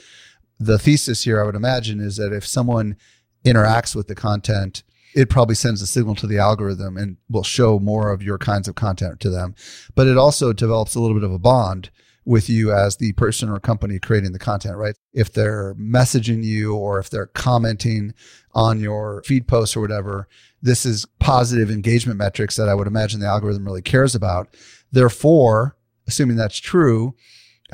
the 0.59 0.79
thesis 0.79 1.25
here, 1.25 1.41
I 1.41 1.45
would 1.45 1.57
imagine, 1.57 2.01
is 2.01 2.17
that 2.17 2.33
if 2.33 2.47
someone 2.47 2.97
interacts 3.45 3.95
with 3.95 4.09
the 4.09 4.15
content, 4.15 4.83
it 5.15 5.31
probably 5.31 5.55
sends 5.55 5.81
a 5.81 5.87
signal 5.87 6.15
to 6.17 6.27
the 6.27 6.39
algorithm 6.39 6.97
and 6.97 7.17
will 7.29 7.45
show 7.45 7.79
more 7.79 8.11
of 8.11 8.23
your 8.23 8.39
kinds 8.39 8.67
of 8.67 8.75
content 8.75 9.21
to 9.21 9.31
them. 9.31 9.55
But 9.95 10.07
it 10.07 10.17
also 10.17 10.53
develops 10.53 10.95
a 10.95 11.01
little 11.01 11.17
bit 11.17 11.25
of 11.25 11.33
a 11.33 11.39
bond 11.39 11.91
with 12.25 12.49
you 12.49 12.73
as 12.73 12.97
the 12.97 13.13
person 13.13 13.51
or 13.51 13.61
company 13.61 13.99
creating 13.99 14.33
the 14.33 14.39
content, 14.39 14.77
right? 14.77 14.97
If 15.13 15.33
they're 15.33 15.75
messaging 15.75 16.43
you 16.43 16.75
or 16.75 16.99
if 16.99 17.11
they're 17.11 17.27
commenting 17.27 18.15
on 18.55 18.81
your 18.81 19.23
feed 19.25 19.47
posts 19.47 19.77
or 19.77 19.81
whatever, 19.81 20.27
this 20.63 20.87
is 20.87 21.07
positive 21.21 21.71
engagement 21.71 22.19
metrics 22.19 22.57
that 22.57 22.69
I 22.69 22.75
would 22.75 22.87
imagine 22.87 23.21
the 23.21 23.27
algorithm 23.27 23.67
really 23.67 23.83
cares 23.83 24.15
about. 24.15 24.49
Therefore, 24.91 25.77
assuming 26.07 26.37
that's 26.37 26.59
true, 26.59 27.15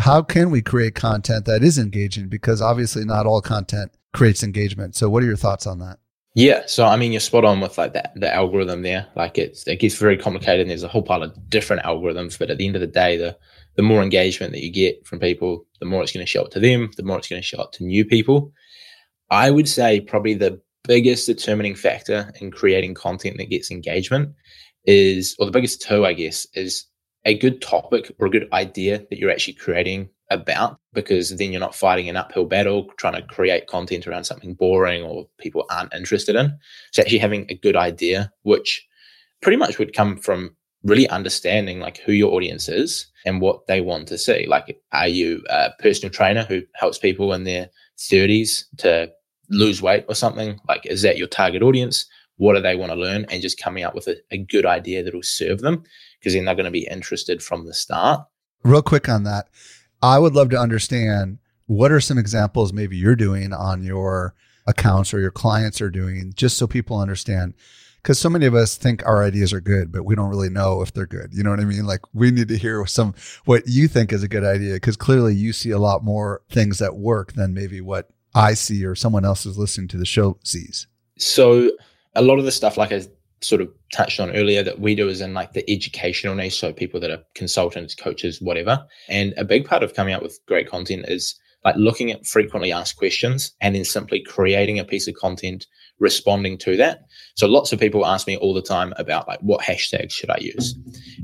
how 0.01 0.23
can 0.23 0.51
we 0.51 0.63
create 0.63 0.95
content 0.95 1.45
that 1.45 1.63
is 1.63 1.79
engaging? 1.79 2.29
Because 2.29 2.61
obviously, 2.61 3.05
not 3.05 3.27
all 3.27 3.41
content 3.41 3.93
creates 4.13 4.43
engagement. 4.43 4.97
So, 4.97 5.09
what 5.09 5.23
are 5.23 5.27
your 5.27 5.37
thoughts 5.37 5.67
on 5.67 5.79
that? 5.81 5.99
Yeah, 6.35 6.63
so 6.67 6.87
I 6.87 6.97
mean, 6.97 7.13
you're 7.13 7.21
spot 7.21 7.45
on 7.45 7.61
with 7.61 7.77
like 7.77 7.93
that 7.95 8.13
the 8.15 8.33
algorithm 8.33 8.83
there. 8.83 9.07
Like 9.17 9.37
it's 9.37 9.67
it 9.67 9.81
gets 9.81 9.97
very 9.97 10.17
complicated, 10.17 10.61
and 10.61 10.71
there's 10.71 10.83
a 10.83 10.89
whole 10.89 11.03
pile 11.03 11.23
of 11.23 11.51
different 11.51 11.83
algorithms. 11.83 12.39
But 12.39 12.51
at 12.51 12.59
the 12.59 12.67
end 12.67 12.77
of 12.77 12.81
the 12.81 12.87
day, 12.87 13.17
the 13.17 13.37
the 13.77 13.83
more 13.83 14.03
engagement 14.03 14.53
that 14.53 14.63
you 14.63 14.73
get 14.73 15.07
from 15.07 15.19
people, 15.19 15.67
the 15.81 15.87
more 15.87 16.03
it's 16.03 16.13
going 16.13 16.25
to 16.25 16.31
show 16.31 16.43
up 16.43 16.51
to 16.53 16.61
them, 16.61 16.91
the 16.97 17.03
more 17.03 17.19
it's 17.19 17.29
going 17.29 17.43
to 17.43 17.47
show 17.47 17.59
up 17.59 17.73
to 17.73 17.85
new 17.85 18.05
people. 18.05 18.53
I 19.31 19.51
would 19.51 19.69
say 19.69 20.01
probably 20.01 20.35
the 20.35 20.61
biggest 20.85 21.27
determining 21.27 21.75
factor 21.75 22.33
in 22.41 22.51
creating 22.51 22.95
content 22.95 23.37
that 23.39 23.51
gets 23.51 23.71
engagement 23.71 24.35
is, 24.85 25.37
or 25.39 25.47
the 25.47 25.53
biggest 25.53 25.83
two, 25.83 26.05
I 26.05 26.15
guess, 26.15 26.47
is 26.55 26.87
a 27.25 27.37
good 27.39 27.61
topic 27.61 28.13
or 28.19 28.27
a 28.27 28.31
good 28.31 28.49
idea 28.53 28.99
that 29.11 29.19
you're 29.19 29.31
actually 29.31 29.55
creating 29.55 30.09
about 30.31 30.79
because 30.93 31.37
then 31.37 31.51
you're 31.51 31.61
not 31.61 31.75
fighting 31.75 32.09
an 32.09 32.17
uphill 32.17 32.45
battle 32.45 32.89
trying 32.97 33.15
to 33.15 33.23
create 33.23 33.67
content 33.67 34.07
around 34.07 34.25
something 34.25 34.55
boring 34.55 35.03
or 35.03 35.29
people 35.39 35.67
aren't 35.71 35.93
interested 35.93 36.37
in. 36.37 36.57
So 36.93 37.03
actually 37.03 37.19
having 37.19 37.47
a 37.49 37.55
good 37.55 37.77
idea, 37.77 38.33
which 38.43 38.87
pretty 39.43 39.57
much 39.57 39.79
would 39.79 39.95
come 39.95 40.17
from 40.17 40.57
really 40.85 41.09
understanding 41.09 41.81
like 41.81 41.99
who 41.99 42.13
your 42.13 42.33
audience 42.33 42.69
is 42.69 43.07
and 43.27 43.41
what 43.41 43.67
they 43.67 43.81
want 43.81 44.09
to 44.09 44.19
see. 44.19 44.47
Like, 44.47 44.81
are 44.93 45.09
you 45.09 45.45
a 45.51 45.71
personal 45.79 46.11
trainer 46.11 46.45
who 46.45 46.63
helps 46.75 46.99
people 46.99 47.33
in 47.35 47.45
their 47.45 47.69
30s 47.99 48.65
to 48.79 49.11
lose 49.51 49.83
weight 49.83 50.05
or 50.09 50.15
something? 50.15 50.59
Like, 50.69 50.87
is 50.87 51.03
that 51.03 51.19
your 51.19 51.29
target 51.29 51.63
audience? 51.63 52.07
What 52.37 52.55
do 52.55 52.63
they 52.63 52.77
want 52.77 52.93
to 52.93 52.99
learn? 52.99 53.27
And 53.29 53.43
just 53.43 53.61
coming 53.61 53.85
up 53.85 53.95
with 53.95 54.07
a, 54.07 54.17
a 54.31 54.39
good 54.39 54.65
idea 54.65 55.03
that 55.03 55.15
will 55.15 55.23
serve 55.23 55.61
them 55.61 55.83
because 56.21 56.35
they're 56.35 56.43
not 56.43 56.55
going 56.55 56.67
to 56.67 56.71
be 56.71 56.87
interested 56.87 57.43
from 57.43 57.67
the 57.67 57.75
start. 57.75 58.27
Real 58.63 58.83
quick 58.83 59.09
on 59.09 59.25
that, 59.25 59.49
I 60.03 60.19
would 60.19 60.35
love 60.35 60.51
to 60.51 60.59
understand 60.59 61.39
what 61.67 61.91
are 61.91 62.01
some 62.01 62.19
examples 62.19 62.73
maybe 62.73 62.97
you're 62.97 63.17
doing 63.17 63.53
on 63.53 63.83
your 63.83 64.35
accounts 64.67 65.15
or 65.15 65.21
your 65.21 65.31
clients 65.31 65.81
are 65.81 65.91
doing, 65.91 66.33
just 66.37 66.59
so 66.59 66.67
people 66.67 66.99
understand. 66.99 67.55
Because 68.03 68.19
so 68.19 68.31
many 68.31 68.47
of 68.47 68.55
us 68.55 68.77
think 68.77 69.05
our 69.07 69.23
ideas 69.23 69.53
are 69.53 69.61
good, 69.61 69.93
but 69.93 70.05
we 70.05 70.15
don't 70.15 70.31
really 70.31 70.49
know 70.49 70.81
if 70.81 70.93
they're 70.93 71.07
good. 71.07 71.35
You 71.35 71.43
know 71.43 71.51
what 71.51 71.61
I 71.61 71.65
mean? 71.65 71.85
Like 71.87 72.01
we 72.15 72.31
need 72.31 72.49
to 72.49 72.57
hear 72.57 72.87
some 72.87 73.15
what 73.45 73.65
you 73.67 73.89
think 73.89 74.13
is 74.13 74.23
a 74.23 74.29
good 74.29 74.45
idea, 74.45 74.75
because 74.75 74.97
clearly 74.97 75.35
you 75.35 75.53
see 75.53 75.71
a 75.71 75.79
lot 75.79 76.03
more 76.03 76.43
things 76.51 76.79
that 76.79 76.97
work 76.97 77.35
than 77.35 77.53
maybe 77.53 77.83
what 77.83 78.09
I 78.35 78.55
see 78.55 78.87
or 78.87 78.95
someone 78.95 79.27
else 79.27 79.45
is 79.45 79.59
listening 79.59 79.89
to 79.89 79.99
the 79.99 80.07
show 80.07 80.39
sees. 80.45 80.87
So 81.19 81.71
a 82.15 82.23
lot 82.23 82.39
of 82.39 82.47
the 82.47 82.53
stuff, 82.53 82.79
like 82.79 82.91
I 82.93 83.03
sort 83.42 83.61
of 83.61 83.68
touched 83.92 84.20
on 84.20 84.31
earlier 84.33 84.62
that 84.62 84.81
we 84.81 84.94
do 84.94 85.09
is 85.09 85.20
in 85.20 85.35
like 85.35 85.53
the 85.53 85.68
educational 85.70 86.35
niche. 86.35 86.59
So 86.59 86.72
people 86.72 87.00
that 87.00 87.11
are 87.11 87.22
consultants, 87.35 87.94
coaches, 87.94 88.40
whatever. 88.40 88.85
And 89.09 89.35
a 89.37 89.44
big 89.44 89.64
part 89.64 89.83
of 89.83 89.94
coming 89.94 90.14
up 90.14 90.22
with 90.22 90.38
great 90.46 90.68
content 90.68 91.07
is 91.09 91.38
like 91.64 91.76
looking 91.76 92.11
at 92.11 92.26
frequently 92.26 92.72
asked 92.72 92.96
questions 92.96 93.53
and 93.61 93.74
then 93.74 93.85
simply 93.85 94.22
creating 94.22 94.79
a 94.79 94.85
piece 94.85 95.09
of 95.09 95.14
content 95.14 95.66
responding 95.98 96.57
to 96.59 96.76
that. 96.76 97.03
So 97.37 97.46
lots 97.46 97.72
of 97.72 97.81
people 97.81 98.07
ask 98.07 98.26
me 98.26 98.37
all 98.37 98.55
the 98.55 98.62
time 98.62 98.94
about 98.96 99.29
like 99.29 99.40
what 99.40 99.61
hashtags 99.61 100.12
should 100.12 100.31
I 100.31 100.38
use? 100.40 100.74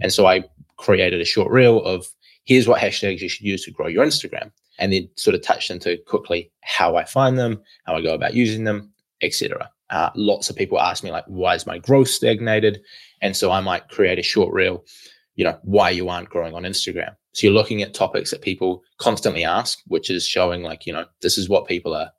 And 0.00 0.12
so 0.12 0.26
I 0.26 0.44
created 0.76 1.20
a 1.20 1.24
short 1.24 1.50
reel 1.50 1.83
of 1.83 2.07
here's 2.44 2.68
what 2.68 2.81
hashtags 2.81 3.20
you 3.20 3.29
should 3.29 3.46
use 3.46 3.64
to 3.64 3.70
grow 3.70 3.87
your 3.87 4.05
Instagram. 4.05 4.50
And 4.79 4.92
then 4.92 5.09
sort 5.16 5.35
of 5.35 5.42
touched 5.42 5.70
into 5.70 5.96
quickly 6.07 6.50
how 6.61 6.96
I 6.96 7.05
find 7.05 7.38
them, 7.38 7.62
how 7.87 7.96
I 7.96 8.02
go 8.02 8.12
about 8.12 8.35
using 8.35 8.64
them, 8.64 8.92
etc. 9.22 9.70
Uh, 9.90 10.11
lots 10.16 10.51
of 10.51 10.57
people 10.57 10.81
ask 10.81 11.05
me 11.05 11.11
like, 11.11 11.25
why 11.27 11.55
is 11.55 11.66
my 11.66 11.79
growth 11.79 12.09
stagnated? 12.09 12.81
And 13.22 13.37
so 13.37 13.51
I 13.51 13.61
might 13.61 13.88
create 13.88 14.18
a 14.18 14.22
short 14.22 14.53
reel, 14.53 14.85
you 15.35 15.44
know, 15.44 15.59
why 15.62 15.90
you 15.90 16.09
aren't 16.09 16.31
growing 16.31 16.55
on 16.55 16.64
Instagram. 16.64 17.14
So 17.33 17.46
you're 17.46 17.55
looking 17.55 17.83
at 17.83 17.94
topics 17.94 18.31
that 18.31 18.42
people 18.42 18.83
constantly 18.99 19.44
ask, 19.44 19.79
which 19.87 20.11
is 20.11 20.27
showing 20.27 20.62
like, 20.62 20.87
you 20.87 20.92
know, 20.92 21.05
this 21.22 21.38
is 21.38 21.49
what 21.49 21.68
people 21.68 21.94
are 21.94 22.11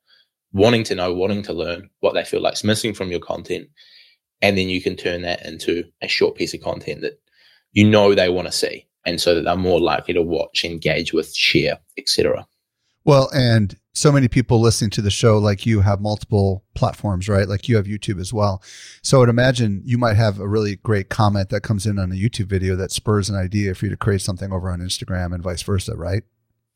wanting 0.54 0.84
to 0.86 0.96
know, 0.96 1.14
wanting 1.14 1.44
to 1.44 1.54
learn, 1.54 1.90
what 2.00 2.14
they 2.14 2.24
feel 2.24 2.42
like's 2.42 2.64
missing 2.64 2.94
from 2.94 3.12
your 3.12 3.20
content. 3.20 3.68
And 4.42 4.58
then 4.58 4.70
you 4.70 4.82
can 4.82 4.96
turn 4.96 5.24
that 5.24 5.46
into 5.46 5.84
a 6.02 6.08
short 6.08 6.36
piece 6.36 6.54
of 6.54 6.62
content 6.62 7.02
that 7.02 7.20
you 7.72 7.88
know 7.88 8.14
they 8.14 8.30
want 8.30 8.48
to 8.48 8.52
see. 8.52 8.88
And 9.06 9.20
so 9.20 9.36
that 9.36 9.44
they're 9.44 9.56
more 9.56 9.80
likely 9.80 10.14
to 10.14 10.22
watch, 10.22 10.64
engage 10.66 11.14
with, 11.14 11.34
share, 11.34 11.80
etc. 11.98 12.46
Well, 13.08 13.30
and 13.34 13.74
so 13.94 14.12
many 14.12 14.28
people 14.28 14.60
listening 14.60 14.90
to 14.92 15.02
the 15.02 15.10
show, 15.10 15.38
like 15.38 15.66
you, 15.66 15.80
have 15.80 16.02
multiple 16.02 16.66
platforms, 16.76 17.30
right? 17.30 17.48
Like 17.48 17.70
you 17.70 17.78
have 17.78 17.86
YouTube 17.86 18.20
as 18.20 18.34
well. 18.34 18.62
So 19.02 19.18
I 19.18 19.20
would 19.22 19.30
imagine 19.30 19.82
you 19.86 19.98
might 19.98 20.18
have 20.18 20.42
a 20.42 20.48
really 20.48 20.76
great 20.76 21.08
comment 21.08 21.48
that 21.50 21.62
comes 21.62 21.86
in 21.86 22.00
on 22.00 22.12
a 22.12 22.16
YouTube 22.16 22.48
video 22.48 22.76
that 22.76 22.92
spurs 22.92 23.30
an 23.30 23.38
idea 23.38 23.74
for 23.76 23.86
you 23.86 23.92
to 23.92 23.98
create 23.98 24.20
something 24.20 24.52
over 24.52 24.70
on 24.70 24.82
Instagram 24.82 25.34
and 25.34 25.42
vice 25.42 25.62
versa, 25.62 25.96
right? 25.96 26.24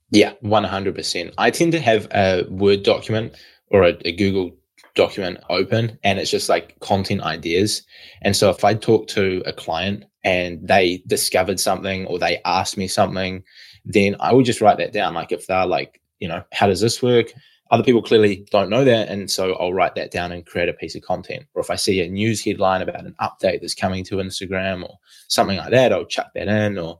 Yeah, 0.10 0.32
100%. 0.42 1.34
I 1.38 1.52
tend 1.52 1.74
to 1.74 1.82
have 1.82 2.08
a 2.12 2.46
Word 2.50 2.84
document 2.84 3.36
or 3.68 3.84
a, 3.84 3.98
a 4.06 4.16
Google 4.16 4.56
document 4.96 5.40
open 5.50 6.00
and 6.02 6.18
it's 6.18 6.32
just 6.32 6.48
like 6.48 6.80
content 6.80 7.24
ideas. 7.24 7.84
And 8.22 8.38
so 8.38 8.50
if 8.50 8.64
I 8.64 8.74
talk 8.76 9.08
to 9.10 9.44
a 9.46 9.52
client 9.52 10.06
and 10.24 10.66
they 10.66 11.04
discovered 11.08 11.60
something 11.60 12.06
or 12.06 12.20
they 12.20 12.40
asked 12.46 12.78
me 12.78 12.88
something, 12.88 13.44
then 13.84 14.16
I 14.22 14.32
would 14.32 14.46
just 14.46 14.62
write 14.62 14.78
that 14.78 14.94
down. 14.94 15.14
Like 15.14 15.34
if 15.34 15.46
they're 15.46 15.66
like, 15.66 15.98
you 16.22 16.30
know, 16.30 16.42
how 16.54 16.68
does 16.68 16.80
this 16.80 17.04
work? 17.04 17.34
Other 17.72 17.84
people 17.84 18.02
clearly 18.02 18.46
don't 18.52 18.70
know 18.70 18.84
that. 18.86 19.10
And 19.10 19.30
so 19.32 19.54
I'll 19.56 19.74
write 19.74 19.96
that 19.96 20.12
down 20.12 20.32
and 20.32 20.46
create 20.46 20.70
a 20.70 20.74
piece 20.74 20.96
of 20.96 21.02
content. 21.02 21.46
Or 21.54 21.62
if 21.62 21.70
I 21.70 21.76
see 21.76 22.02
a 22.02 22.08
news 22.10 22.44
headline 22.44 22.82
about 22.82 23.06
an 23.06 23.16
update 23.22 23.62
that's 23.62 23.76
coming 23.76 24.04
to 24.06 24.16
Instagram 24.16 24.84
or 24.84 24.96
something 25.28 25.58
like 25.58 25.72
that, 25.72 25.92
I'll 25.92 26.06
chuck 26.06 26.32
that 26.36 26.48
in 26.48 26.78
or 26.78 27.00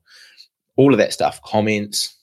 all 0.78 0.92
of 0.94 0.98
that 0.98 1.14
stuff, 1.14 1.42
comments. 1.44 2.18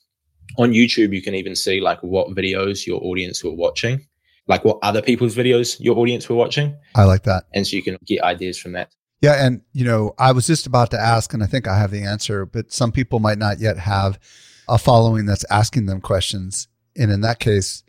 On 0.57 0.71
YouTube, 0.71 1.13
you 1.13 1.21
can 1.21 1.35
even 1.35 1.55
see 1.55 1.79
like 1.79 2.01
what 2.01 2.29
videos 2.29 2.87
your 2.87 2.99
audience 3.03 3.43
were 3.43 3.53
watching. 3.53 4.05
like 4.49 4.65
what 4.65 4.79
other 4.81 5.01
people's 5.01 5.35
videos 5.35 5.79
your 5.79 5.97
audience 5.97 6.27
were 6.27 6.35
watching. 6.35 6.75
I 6.95 7.03
like 7.05 7.23
that. 7.23 7.45
And 7.53 7.65
so 7.65 7.77
you 7.77 7.83
can 7.83 7.97
get 8.05 8.23
ideas 8.23 8.59
from 8.59 8.73
that. 8.73 8.91
Yeah. 9.21 9.45
And, 9.45 9.61
you 9.73 9.85
know, 9.85 10.13
I 10.17 10.31
was 10.31 10.47
just 10.47 10.65
about 10.65 10.91
to 10.91 10.99
ask, 10.99 11.33
and 11.33 11.43
I 11.43 11.45
think 11.45 11.67
I 11.67 11.77
have 11.77 11.91
the 11.91 12.01
answer, 12.01 12.45
but 12.45 12.73
some 12.73 12.91
people 12.91 13.19
might 13.19 13.37
not 13.37 13.59
yet 13.59 13.77
have 13.77 14.19
a 14.67 14.77
following 14.77 15.25
that's 15.25 15.45
asking 15.51 15.85
them 15.85 16.01
questions. 16.01 16.67
And 16.99 17.11
in 17.11 17.21
that 17.21 17.39
case, 17.39 17.83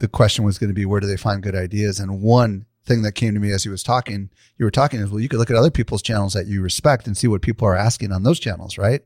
the 0.00 0.08
question 0.08 0.44
was 0.44 0.58
going 0.58 0.68
to 0.68 0.74
be, 0.74 0.84
where 0.84 1.00
do 1.00 1.06
they 1.06 1.16
find 1.16 1.42
good 1.42 1.54
ideas? 1.54 2.00
And 2.00 2.20
one 2.20 2.66
thing 2.84 3.02
that 3.02 3.12
came 3.12 3.34
to 3.34 3.40
me 3.40 3.52
as 3.52 3.62
he 3.62 3.68
was 3.68 3.82
talking, 3.82 4.30
you 4.58 4.64
were 4.64 4.70
talking 4.70 5.00
is, 5.00 5.10
well, 5.10 5.20
you 5.20 5.28
could 5.28 5.38
look 5.38 5.50
at 5.50 5.56
other 5.56 5.70
people's 5.70 6.02
channels 6.02 6.32
that 6.32 6.46
you 6.46 6.62
respect 6.62 7.06
and 7.06 7.16
see 7.16 7.28
what 7.28 7.42
people 7.42 7.66
are 7.66 7.76
asking 7.76 8.10
on 8.12 8.22
those 8.22 8.40
channels, 8.40 8.76
right? 8.76 9.02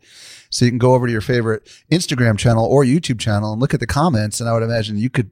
So 0.50 0.64
you 0.64 0.70
can 0.70 0.78
go 0.78 0.94
over 0.94 1.06
to 1.06 1.12
your 1.12 1.20
favorite 1.20 1.68
Instagram 1.90 2.38
channel 2.38 2.64
or 2.64 2.84
YouTube 2.84 3.20
channel 3.20 3.52
and 3.52 3.60
look 3.60 3.74
at 3.74 3.80
the 3.80 3.86
comments. 3.86 4.40
And 4.40 4.48
I 4.48 4.52
would 4.52 4.62
imagine 4.62 4.96
you 4.96 5.10
could 5.10 5.30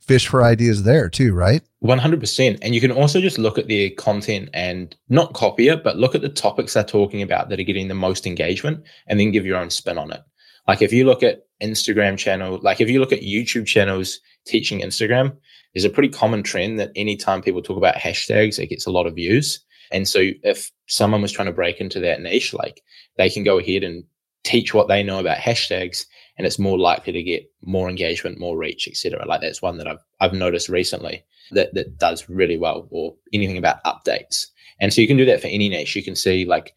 fish 0.00 0.26
for 0.26 0.42
ideas 0.42 0.82
there 0.82 1.08
too, 1.08 1.32
right? 1.32 1.62
100%. 1.82 2.58
And 2.60 2.74
you 2.74 2.80
can 2.80 2.92
also 2.92 3.20
just 3.20 3.38
look 3.38 3.56
at 3.56 3.68
the 3.68 3.90
content 3.90 4.50
and 4.52 4.94
not 5.08 5.32
copy 5.32 5.68
it, 5.68 5.82
but 5.82 5.96
look 5.96 6.14
at 6.14 6.20
the 6.20 6.28
topics 6.28 6.74
they're 6.74 6.84
talking 6.84 7.22
about 7.22 7.48
that 7.48 7.58
are 7.58 7.64
getting 7.64 7.88
the 7.88 7.94
most 7.94 8.26
engagement 8.26 8.84
and 9.06 9.18
then 9.18 9.30
give 9.30 9.46
your 9.46 9.56
own 9.56 9.70
spin 9.70 9.96
on 9.96 10.12
it. 10.12 10.22
Like 10.66 10.82
if 10.82 10.92
you 10.92 11.04
look 11.04 11.22
at 11.22 11.46
Instagram 11.62 12.18
channel, 12.18 12.58
like 12.62 12.80
if 12.80 12.88
you 12.88 13.00
look 13.00 13.12
at 13.12 13.22
YouTube 13.22 13.66
channels 13.66 14.20
teaching 14.46 14.80
Instagram, 14.80 15.36
there's 15.72 15.84
a 15.84 15.90
pretty 15.90 16.08
common 16.08 16.42
trend 16.42 16.78
that 16.78 16.92
anytime 16.96 17.42
people 17.42 17.62
talk 17.62 17.76
about 17.76 17.96
hashtags, 17.96 18.58
it 18.58 18.68
gets 18.68 18.86
a 18.86 18.90
lot 18.90 19.06
of 19.06 19.14
views. 19.14 19.60
And 19.92 20.08
so 20.08 20.30
if 20.42 20.70
someone 20.86 21.22
was 21.22 21.32
trying 21.32 21.46
to 21.46 21.52
break 21.52 21.80
into 21.80 22.00
that 22.00 22.20
niche, 22.20 22.54
like 22.54 22.82
they 23.16 23.28
can 23.28 23.44
go 23.44 23.58
ahead 23.58 23.82
and 23.82 24.04
teach 24.42 24.74
what 24.74 24.88
they 24.88 25.02
know 25.02 25.18
about 25.18 25.38
hashtags 25.38 26.06
and 26.36 26.46
it's 26.46 26.58
more 26.58 26.78
likely 26.78 27.12
to 27.12 27.22
get 27.22 27.50
more 27.62 27.88
engagement, 27.88 28.40
more 28.40 28.56
reach, 28.56 28.88
etc. 28.88 29.24
Like 29.26 29.40
that's 29.40 29.62
one 29.62 29.78
that 29.78 29.86
I've 29.86 30.02
I've 30.20 30.32
noticed 30.32 30.68
recently 30.68 31.24
that 31.52 31.74
that 31.74 31.98
does 31.98 32.28
really 32.28 32.56
well, 32.56 32.88
or 32.90 33.14
anything 33.32 33.58
about 33.58 33.82
updates. 33.84 34.46
And 34.80 34.92
so 34.92 35.00
you 35.00 35.06
can 35.06 35.16
do 35.16 35.26
that 35.26 35.40
for 35.40 35.46
any 35.46 35.68
niche. 35.68 35.94
You 35.94 36.02
can 36.02 36.16
see 36.16 36.44
like 36.44 36.74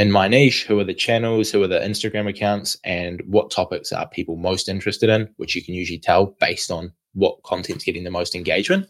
in 0.00 0.10
my 0.10 0.28
niche, 0.28 0.64
who 0.64 0.80
are 0.80 0.84
the 0.84 0.94
channels, 0.94 1.50
who 1.50 1.62
are 1.62 1.68
the 1.68 1.78
Instagram 1.78 2.26
accounts, 2.26 2.74
and 2.84 3.20
what 3.26 3.50
topics 3.50 3.92
are 3.92 4.08
people 4.08 4.34
most 4.36 4.66
interested 4.66 5.10
in, 5.10 5.28
which 5.36 5.54
you 5.54 5.62
can 5.62 5.74
usually 5.74 5.98
tell 5.98 6.34
based 6.40 6.70
on 6.70 6.90
what 7.12 7.42
content's 7.42 7.84
getting 7.84 8.04
the 8.04 8.10
most 8.10 8.34
engagement. 8.34 8.88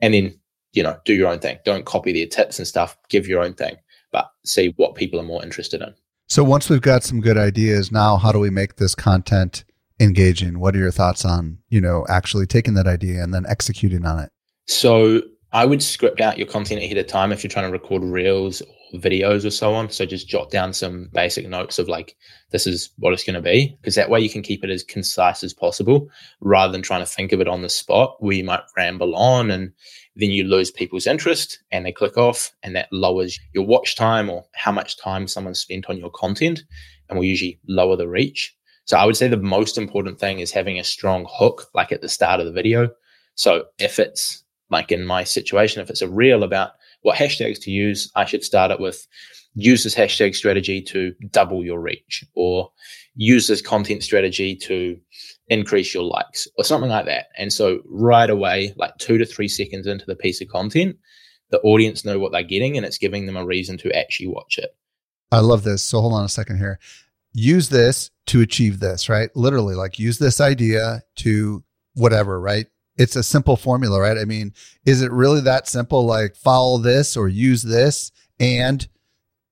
And 0.00 0.14
then, 0.14 0.34
you 0.72 0.82
know, 0.82 0.98
do 1.04 1.14
your 1.14 1.28
own 1.28 1.38
thing. 1.38 1.60
Don't 1.64 1.86
copy 1.86 2.12
their 2.12 2.26
tips 2.26 2.58
and 2.58 2.66
stuff. 2.66 2.96
Give 3.08 3.28
your 3.28 3.40
own 3.40 3.54
thing, 3.54 3.76
but 4.10 4.32
see 4.44 4.74
what 4.78 4.96
people 4.96 5.20
are 5.20 5.24
more 5.24 5.44
interested 5.44 5.80
in. 5.80 5.94
So 6.28 6.42
once 6.42 6.68
we've 6.68 6.82
got 6.82 7.04
some 7.04 7.20
good 7.20 7.38
ideas, 7.38 7.92
now 7.92 8.16
how 8.16 8.32
do 8.32 8.40
we 8.40 8.50
make 8.50 8.76
this 8.76 8.96
content 8.96 9.64
engaging? 10.00 10.58
What 10.58 10.74
are 10.74 10.80
your 10.80 10.90
thoughts 10.90 11.24
on, 11.24 11.58
you 11.68 11.80
know, 11.80 12.04
actually 12.08 12.46
taking 12.46 12.74
that 12.74 12.88
idea 12.88 13.22
and 13.22 13.32
then 13.32 13.44
executing 13.46 14.04
on 14.04 14.18
it? 14.18 14.30
So 14.66 15.22
I 15.52 15.66
would 15.66 15.84
script 15.84 16.20
out 16.20 16.36
your 16.36 16.48
content 16.48 16.82
ahead 16.82 16.96
of 16.96 17.06
time 17.06 17.30
if 17.30 17.44
you're 17.44 17.50
trying 17.50 17.66
to 17.66 17.72
record 17.72 18.02
reels 18.02 18.60
or 18.60 18.66
videos 18.92 19.44
or 19.44 19.50
so 19.50 19.74
on. 19.74 19.90
So 19.90 20.04
just 20.04 20.28
jot 20.28 20.50
down 20.50 20.72
some 20.72 21.08
basic 21.12 21.48
notes 21.48 21.78
of 21.78 21.88
like, 21.88 22.16
this 22.50 22.66
is 22.66 22.90
what 22.98 23.12
it's 23.12 23.24
going 23.24 23.34
to 23.34 23.40
be, 23.40 23.76
because 23.80 23.94
that 23.94 24.10
way 24.10 24.20
you 24.20 24.30
can 24.30 24.42
keep 24.42 24.62
it 24.64 24.70
as 24.70 24.82
concise 24.82 25.42
as 25.42 25.54
possible 25.54 26.08
rather 26.40 26.72
than 26.72 26.82
trying 26.82 27.00
to 27.00 27.10
think 27.10 27.32
of 27.32 27.40
it 27.40 27.48
on 27.48 27.62
the 27.62 27.68
spot 27.68 28.16
where 28.20 28.36
you 28.36 28.44
might 28.44 28.62
ramble 28.76 29.14
on 29.16 29.50
and 29.50 29.72
then 30.16 30.30
you 30.30 30.44
lose 30.44 30.70
people's 30.70 31.06
interest 31.06 31.58
and 31.70 31.86
they 31.86 31.92
click 31.92 32.16
off 32.16 32.52
and 32.62 32.76
that 32.76 32.88
lowers 32.92 33.38
your 33.54 33.64
watch 33.64 33.96
time 33.96 34.28
or 34.28 34.44
how 34.54 34.72
much 34.72 34.98
time 34.98 35.26
someone 35.26 35.54
spent 35.54 35.86
on 35.88 35.96
your 35.96 36.10
content 36.10 36.64
and 37.08 37.18
will 37.18 37.24
usually 37.24 37.58
lower 37.68 37.96
the 37.96 38.08
reach. 38.08 38.54
So 38.84 38.96
I 38.96 39.06
would 39.06 39.16
say 39.16 39.28
the 39.28 39.36
most 39.36 39.78
important 39.78 40.18
thing 40.18 40.40
is 40.40 40.50
having 40.50 40.78
a 40.78 40.84
strong 40.84 41.26
hook 41.30 41.68
like 41.74 41.92
at 41.92 42.02
the 42.02 42.08
start 42.08 42.40
of 42.40 42.46
the 42.46 42.52
video. 42.52 42.90
So 43.34 43.66
if 43.78 43.98
it's 43.98 44.44
like 44.70 44.90
in 44.90 45.04
my 45.04 45.24
situation, 45.24 45.82
if 45.82 45.90
it's 45.90 46.02
a 46.02 46.08
reel 46.08 46.42
about 46.42 46.72
what 47.02 47.16
hashtags 47.16 47.60
to 47.62 47.70
use, 47.70 48.10
I 48.14 48.24
should 48.24 48.44
start 48.44 48.70
it 48.70 48.80
with 48.80 49.06
use 49.54 49.84
this 49.84 49.94
hashtag 49.94 50.34
strategy 50.34 50.80
to 50.80 51.12
double 51.30 51.64
your 51.64 51.80
reach 51.80 52.24
or 52.34 52.70
use 53.14 53.46
this 53.46 53.60
content 53.60 54.02
strategy 54.02 54.56
to 54.56 54.98
increase 55.48 55.92
your 55.92 56.04
likes 56.04 56.48
or 56.56 56.64
something 56.64 56.90
like 56.90 57.04
that. 57.04 57.26
And 57.36 57.52
so 57.52 57.80
right 57.84 58.30
away, 58.30 58.72
like 58.76 58.96
two 58.98 59.18
to 59.18 59.26
three 59.26 59.48
seconds 59.48 59.86
into 59.86 60.06
the 60.06 60.16
piece 60.16 60.40
of 60.40 60.48
content, 60.48 60.96
the 61.50 61.60
audience 61.60 62.04
know 62.04 62.18
what 62.18 62.32
they're 62.32 62.42
getting 62.42 62.76
and 62.76 62.86
it's 62.86 62.98
giving 62.98 63.26
them 63.26 63.36
a 63.36 63.44
reason 63.44 63.76
to 63.78 63.96
actually 63.96 64.28
watch 64.28 64.58
it. 64.58 64.74
I 65.30 65.40
love 65.40 65.64
this. 65.64 65.82
So 65.82 66.00
hold 66.00 66.14
on 66.14 66.24
a 66.24 66.28
second 66.28 66.58
here. 66.58 66.78
Use 67.34 67.68
this 67.68 68.10
to 68.26 68.40
achieve 68.40 68.80
this, 68.80 69.08
right? 69.08 69.30
Literally, 69.34 69.74
like 69.74 69.98
use 69.98 70.18
this 70.18 70.40
idea 70.40 71.02
to 71.16 71.64
whatever, 71.94 72.38
right? 72.40 72.66
It's 72.96 73.16
a 73.16 73.22
simple 73.22 73.56
formula, 73.56 74.00
right? 74.00 74.18
I 74.18 74.24
mean, 74.24 74.52
is 74.84 75.02
it 75.02 75.10
really 75.10 75.40
that 75.40 75.68
simple? 75.68 76.04
Like 76.04 76.36
follow 76.36 76.78
this 76.78 77.16
or 77.16 77.28
use 77.28 77.62
this 77.62 78.12
and 78.38 78.86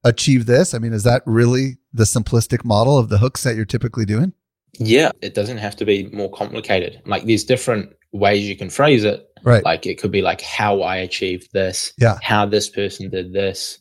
achieve 0.05 0.47
this? 0.47 0.75
I 0.75 0.79
mean, 0.79 0.93
is 0.93 1.05
that 1.05 1.23
really 1.27 1.79
the 1.93 2.05
simplistic 2.05 2.65
model 2.65 2.99
of 2.99 3.09
the 3.09 3.19
hooks 3.19 3.43
that 3.45 3.57
you're 3.57 3.65
typically 3.65 4.05
doing? 4.05 4.33
Yeah, 4.79 5.11
it 5.21 5.35
doesn't 5.35 5.59
have 5.59 5.77
to 5.77 5.85
be 5.85 6.09
more 6.13 6.31
complicated. 6.31 7.03
Like 7.05 7.25
there's 7.25 7.45
different 7.45 7.95
ways 8.13 8.49
you 8.49 8.57
can 8.57 8.71
phrase 8.71 9.05
it. 9.05 9.27
Right. 9.43 9.65
Like 9.65 9.87
it 9.87 10.01
could 10.01 10.11
be 10.11 10.23
like 10.23 10.41
how 10.43 10.83
I 10.83 10.97
achieved 10.97 11.53
this, 11.53 11.93
yeah. 11.99 12.19
how 12.23 12.47
this 12.47 12.69
person 12.69 13.11
did 13.11 13.33
this. 13.33 13.79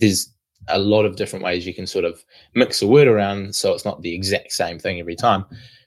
There's 0.00 0.32
a 0.68 0.78
lot 0.78 1.04
of 1.04 1.16
different 1.16 1.44
ways 1.44 1.66
you 1.66 1.74
can 1.74 1.86
sort 1.86 2.04
of 2.04 2.22
mix 2.54 2.82
a 2.82 2.86
word 2.86 3.08
around 3.08 3.54
so 3.54 3.72
it's 3.74 3.84
not 3.84 4.02
the 4.02 4.14
exact 4.14 4.52
same 4.52 4.78
thing 4.78 5.00
every 5.00 5.16
time. 5.16 5.44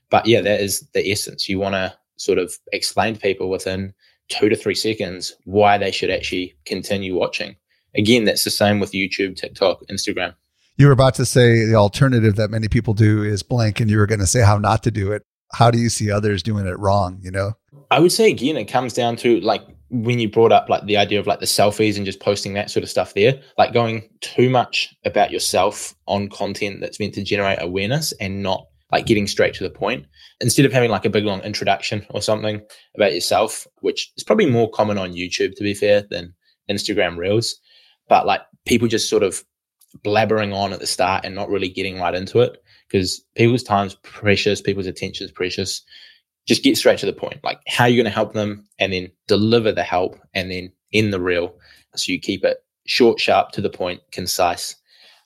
But 0.10 0.28
yeah, 0.28 0.42
that 0.42 0.62
is 0.62 0.88
the 0.94 1.12
essence. 1.12 1.50
You 1.50 1.60
want 1.60 1.74
to 1.74 1.94
sort 2.18 2.38
of 2.38 2.54
explain 2.72 3.16
to 3.16 3.20
people 3.20 3.50
within 3.50 3.94
two 4.30 4.50
to 4.50 4.56
three 4.56 4.76
seconds 4.76 5.36
why 5.46 5.78
they 5.78 5.92
should 5.92 6.10
actually 6.10 6.56
continue 6.66 7.16
watching. 7.16 7.56
Again, 7.96 8.26
that's 8.26 8.44
the 8.44 8.52
same 8.52 8.80
with 8.80 8.92
YouTube, 8.92 9.36
TikTok, 9.36 9.82
Instagram. 9.90 10.34
You 10.78 10.88
were 10.88 10.92
about 10.92 11.16
to 11.16 11.26
say 11.26 11.66
the 11.66 11.76
alternative 11.76 12.36
that 12.36 12.52
many 12.52 12.68
people 12.68 12.94
do 12.94 13.24
is 13.24 13.44
blank 13.44 13.80
and 13.80 13.90
you 13.90 13.98
were 13.98 14.08
going 14.08 14.20
to 14.20 14.28
say 14.28 14.42
how 14.42 14.58
not 14.58 14.84
to 14.84 14.92
do 14.92 15.12
it. 15.12 15.24
How 15.54 15.72
do 15.72 15.78
you 15.78 15.90
see 15.90 16.12
others 16.12 16.44
doing 16.44 16.66
it 16.66 16.78
wrong 16.78 17.20
you 17.22 17.32
know? 17.32 17.54
I 17.92 18.00
would 18.00 18.12
say 18.12 18.30
again 18.30 18.58
it 18.58 18.66
comes 18.66 18.94
down 18.94 19.16
to 19.18 19.40
like 19.42 19.62
when 19.90 20.20
you 20.20 20.30
brought 20.30 20.52
up 20.52 20.68
like 20.70 20.86
the 20.86 20.98
idea 20.98 21.20
of 21.20 21.28
like 21.28 21.40
the 21.40 21.46
selfies 21.46 21.96
and 21.96 22.06
just 22.06 22.20
posting 22.20 22.54
that 22.54 22.70
sort 22.70 22.84
of 22.84 22.90
stuff 22.90 23.14
there 23.14 23.40
like 23.58 23.72
going 23.72 24.10
too 24.22 24.50
much 24.50 24.94
about 25.06 25.32
yourself 25.32 25.96
on 26.08 26.28
content 26.28 26.82
that's 26.82 27.00
meant 27.00 27.14
to 27.14 27.24
generate 27.24 27.62
awareness 27.62 28.12
and 28.14 28.42
not 28.42 28.66
like 28.96 29.06
getting 29.06 29.28
straight 29.28 29.54
to 29.54 29.64
the 29.64 29.70
point 29.70 30.06
instead 30.40 30.66
of 30.66 30.72
having 30.72 30.90
like 30.90 31.06
a 31.06 31.10
big 31.10 31.26
long 31.26 31.42
introduction 31.42 32.06
or 32.12 32.22
something 32.22 32.62
about 32.96 33.14
yourself 33.14 33.68
which 33.82 34.12
is 34.18 34.24
probably 34.24 34.50
more 34.50 34.70
common 34.72 34.98
on 34.98 35.12
youtube 35.14 35.54
to 35.56 35.64
be 35.64 35.74
fair 35.74 36.02
than 36.10 36.34
instagram 36.70 37.18
reels 37.18 37.60
but 38.08 38.26
like 38.26 38.42
people 38.66 38.88
just 38.88 39.10
sort 39.10 39.24
of 39.24 39.44
blabbering 40.04 40.54
on 40.54 40.74
at 40.74 40.80
the 40.80 40.88
start 40.88 41.26
and 41.26 41.36
not 41.36 41.50
really 41.50 41.70
getting 41.70 42.00
right 42.00 42.16
into 42.16 42.40
it 42.40 42.62
because 42.88 43.24
people's 43.36 43.64
time's 43.64 43.96
precious, 44.04 44.62
people's 44.62 44.88
attention's 44.88 45.32
precious. 45.32 45.82
Just 46.46 46.64
get 46.64 46.78
straight 46.78 47.00
to 47.00 47.06
the 47.06 47.14
point. 47.14 47.44
Like 47.44 47.60
how 47.68 47.86
you're 47.86 48.02
going 48.02 48.12
to 48.12 48.16
help 48.16 48.34
them 48.34 48.68
and 48.80 48.94
then 48.94 49.12
deliver 49.28 49.72
the 49.72 49.84
help 49.84 50.18
and 50.34 50.52
then 50.52 50.72
in 50.92 51.12
the 51.12 51.20
reel. 51.20 51.56
So 51.96 52.12
you 52.12 52.20
keep 52.20 52.44
it 52.44 52.58
short, 52.86 53.20
sharp, 53.20 53.52
to 53.52 53.62
the 53.62 53.70
point, 53.70 54.02
concise. 54.12 54.76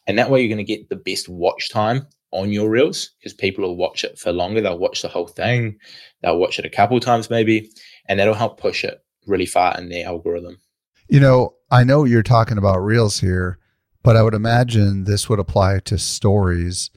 And 0.07 0.17
that 0.17 0.29
way 0.29 0.39
you're 0.39 0.49
going 0.49 0.65
to 0.65 0.75
get 0.75 0.89
the 0.89 0.95
best 0.95 1.27
watch 1.27 1.69
time 1.69 2.07
on 2.31 2.51
your 2.51 2.69
reels 2.69 3.11
because 3.19 3.33
people 3.33 3.63
will 3.63 3.75
watch 3.75 4.03
it 4.03 4.19
for 4.19 4.31
longer. 4.31 4.61
They'll 4.61 4.77
watch 4.77 5.01
the 5.01 5.07
whole 5.07 5.27
thing. 5.27 5.77
They'll 6.21 6.39
watch 6.39 6.59
it 6.59 6.65
a 6.65 6.69
couple 6.69 6.99
times 6.99 7.29
maybe, 7.29 7.69
and 8.07 8.19
that'll 8.19 8.33
help 8.33 8.59
push 8.59 8.83
it 8.83 9.03
really 9.27 9.45
far 9.45 9.77
in 9.77 9.89
the 9.89 10.03
algorithm. 10.03 10.59
You 11.07 11.19
know, 11.19 11.55
I 11.71 11.83
know 11.83 12.03
you're 12.03 12.23
talking 12.23 12.57
about 12.57 12.79
reels 12.79 13.19
here, 13.19 13.57
but 14.03 14.15
I 14.15 14.23
would 14.23 14.33
imagine 14.33 15.03
this 15.03 15.27
would 15.29 15.39
apply 15.39 15.79
to 15.79 15.97
stories 15.97 16.89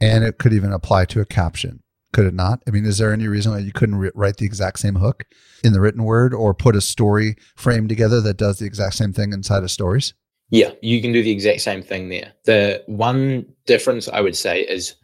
and 0.00 0.24
it 0.24 0.38
could 0.38 0.52
even 0.52 0.72
apply 0.72 1.04
to 1.06 1.20
a 1.20 1.24
caption. 1.24 1.82
Could 2.12 2.26
it 2.26 2.34
not? 2.34 2.62
I 2.66 2.70
mean, 2.70 2.84
is 2.84 2.98
there 2.98 3.12
any 3.12 3.26
reason 3.26 3.52
why 3.52 3.58
you 3.58 3.72
couldn't 3.72 3.94
re- 3.94 4.10
write 4.14 4.36
the 4.36 4.44
exact 4.44 4.80
same 4.80 4.96
hook 4.96 5.24
in 5.64 5.72
the 5.72 5.80
written 5.80 6.04
word 6.04 6.34
or 6.34 6.52
put 6.52 6.76
a 6.76 6.80
story 6.80 7.36
frame 7.56 7.88
together 7.88 8.20
that 8.20 8.36
does 8.36 8.58
the 8.58 8.66
exact 8.66 8.96
same 8.96 9.12
thing 9.12 9.32
inside 9.32 9.62
of 9.62 9.70
stories? 9.70 10.12
Yeah, 10.52 10.72
you 10.82 11.00
can 11.00 11.12
do 11.12 11.22
the 11.22 11.30
exact 11.30 11.62
same 11.62 11.82
thing 11.82 12.10
there. 12.10 12.34
The 12.44 12.84
one 12.86 13.46
difference 13.64 14.06
I 14.06 14.20
would 14.20 14.36
say 14.36 14.60
is 14.60 14.94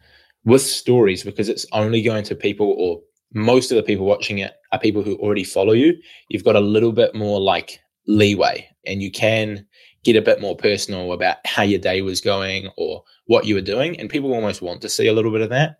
with 0.45 0.61
stories, 0.61 1.23
because 1.23 1.49
it's 1.49 1.65
only 1.71 2.03
going 2.03 2.23
to 2.25 2.35
people 2.35 2.75
or 2.77 3.01
most 3.33 3.71
of 3.71 3.75
the 3.75 3.81
people 3.83 4.05
watching 4.05 4.37
it 4.37 4.53
are 4.71 4.79
people 4.79 5.01
who 5.01 5.15
already 5.15 5.43
follow 5.43 5.73
you, 5.73 5.95
you've 6.29 6.43
got 6.43 6.55
a 6.55 6.59
little 6.59 6.91
bit 6.91 7.15
more 7.15 7.41
like 7.41 7.79
leeway 8.05 8.67
and 8.85 9.01
you 9.01 9.11
can 9.11 9.65
get 10.03 10.15
a 10.15 10.21
bit 10.21 10.39
more 10.39 10.55
personal 10.55 11.13
about 11.13 11.37
how 11.45 11.63
your 11.63 11.79
day 11.79 12.03
was 12.03 12.21
going 12.21 12.69
or 12.77 13.03
what 13.25 13.45
you 13.45 13.55
were 13.55 13.61
doing. 13.61 13.99
And 13.99 14.07
people 14.07 14.33
almost 14.33 14.61
want 14.61 14.81
to 14.83 14.89
see 14.89 15.07
a 15.07 15.13
little 15.13 15.31
bit 15.31 15.41
of 15.41 15.49
that. 15.49 15.77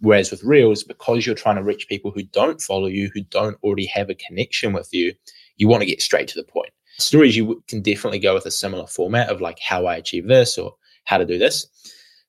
Whereas 0.00 0.32
with 0.32 0.42
Reels, 0.42 0.82
because 0.82 1.24
you're 1.24 1.36
trying 1.36 1.56
to 1.56 1.62
reach 1.62 1.86
people 1.88 2.10
who 2.10 2.24
don't 2.24 2.60
follow 2.60 2.88
you, 2.88 3.08
who 3.14 3.22
don't 3.22 3.56
already 3.62 3.86
have 3.86 4.10
a 4.10 4.16
connection 4.16 4.72
with 4.72 4.88
you, 4.92 5.14
you 5.58 5.68
want 5.68 5.82
to 5.82 5.86
get 5.86 6.02
straight 6.02 6.26
to 6.26 6.34
the 6.34 6.44
point. 6.44 6.72
Stories, 6.98 7.36
you 7.36 7.62
can 7.68 7.82
definitely 7.82 8.18
go 8.18 8.34
with 8.34 8.46
a 8.46 8.50
similar 8.50 8.86
format 8.86 9.28
of 9.28 9.40
like 9.40 9.58
how 9.58 9.86
I 9.86 9.96
achieve 9.96 10.26
this 10.28 10.58
or 10.58 10.74
how 11.04 11.18
to 11.18 11.26
do 11.26 11.38
this. 11.38 11.66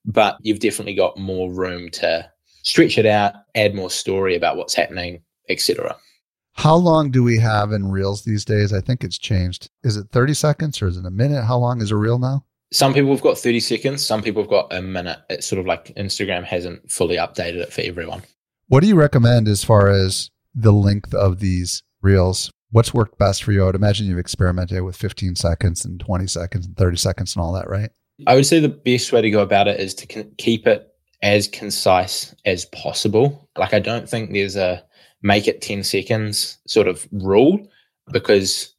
But 0.04 0.36
you've 0.42 0.60
definitely 0.60 0.94
got 0.94 1.18
more 1.18 1.52
room 1.52 1.90
to 1.92 2.30
stretch 2.62 2.98
it 2.98 3.06
out, 3.06 3.34
add 3.54 3.74
more 3.74 3.90
story 3.90 4.36
about 4.36 4.56
what's 4.56 4.74
happening, 4.74 5.22
etc. 5.48 5.96
How 6.52 6.76
long 6.76 7.10
do 7.10 7.22
we 7.22 7.38
have 7.38 7.72
in 7.72 7.90
reels 7.90 8.24
these 8.24 8.44
days? 8.44 8.72
I 8.72 8.80
think 8.80 9.02
it's 9.02 9.18
changed. 9.18 9.70
Is 9.82 9.96
it 9.96 10.08
30 10.12 10.34
seconds 10.34 10.80
or 10.80 10.86
is 10.86 10.96
it 10.96 11.04
a 11.04 11.10
minute? 11.10 11.44
How 11.44 11.58
long 11.58 11.80
is 11.80 11.90
a 11.90 11.96
reel 11.96 12.18
now? 12.18 12.44
Some 12.72 12.94
people 12.94 13.10
have 13.10 13.20
got 13.20 13.38
30 13.38 13.60
seconds, 13.60 14.04
some 14.04 14.22
people 14.22 14.42
have 14.42 14.50
got 14.50 14.72
a 14.72 14.82
minute. 14.82 15.18
It's 15.30 15.46
sort 15.46 15.60
of 15.60 15.66
like 15.66 15.94
Instagram 15.96 16.44
hasn't 16.44 16.90
fully 16.90 17.16
updated 17.16 17.56
it 17.56 17.72
for 17.72 17.82
everyone. 17.82 18.22
What 18.68 18.80
do 18.80 18.88
you 18.88 18.96
recommend 18.96 19.46
as 19.46 19.62
far 19.62 19.88
as 19.88 20.30
the 20.54 20.72
length 20.72 21.14
of 21.14 21.40
these 21.40 21.82
reels? 22.02 22.50
What's 22.74 22.92
worked 22.92 23.18
best 23.18 23.44
for 23.44 23.52
you? 23.52 23.62
I 23.62 23.66
would 23.66 23.76
imagine 23.76 24.08
you've 24.08 24.18
experimented 24.18 24.82
with 24.82 24.96
15 24.96 25.36
seconds 25.36 25.84
and 25.84 26.00
20 26.00 26.26
seconds 26.26 26.66
and 26.66 26.76
30 26.76 26.96
seconds 26.96 27.36
and 27.36 27.40
all 27.44 27.52
that, 27.52 27.70
right? 27.70 27.88
I 28.26 28.34
would 28.34 28.46
say 28.46 28.58
the 28.58 28.68
best 28.68 29.12
way 29.12 29.22
to 29.22 29.30
go 29.30 29.42
about 29.42 29.68
it 29.68 29.78
is 29.78 29.94
to 29.94 30.24
keep 30.38 30.66
it 30.66 30.88
as 31.22 31.46
concise 31.46 32.34
as 32.44 32.64
possible. 32.64 33.48
Like, 33.56 33.74
I 33.74 33.78
don't 33.78 34.08
think 34.08 34.32
there's 34.32 34.56
a 34.56 34.82
make 35.22 35.46
it 35.46 35.62
10 35.62 35.84
seconds 35.84 36.58
sort 36.66 36.88
of 36.88 37.06
rule 37.12 37.64
because 38.10 38.74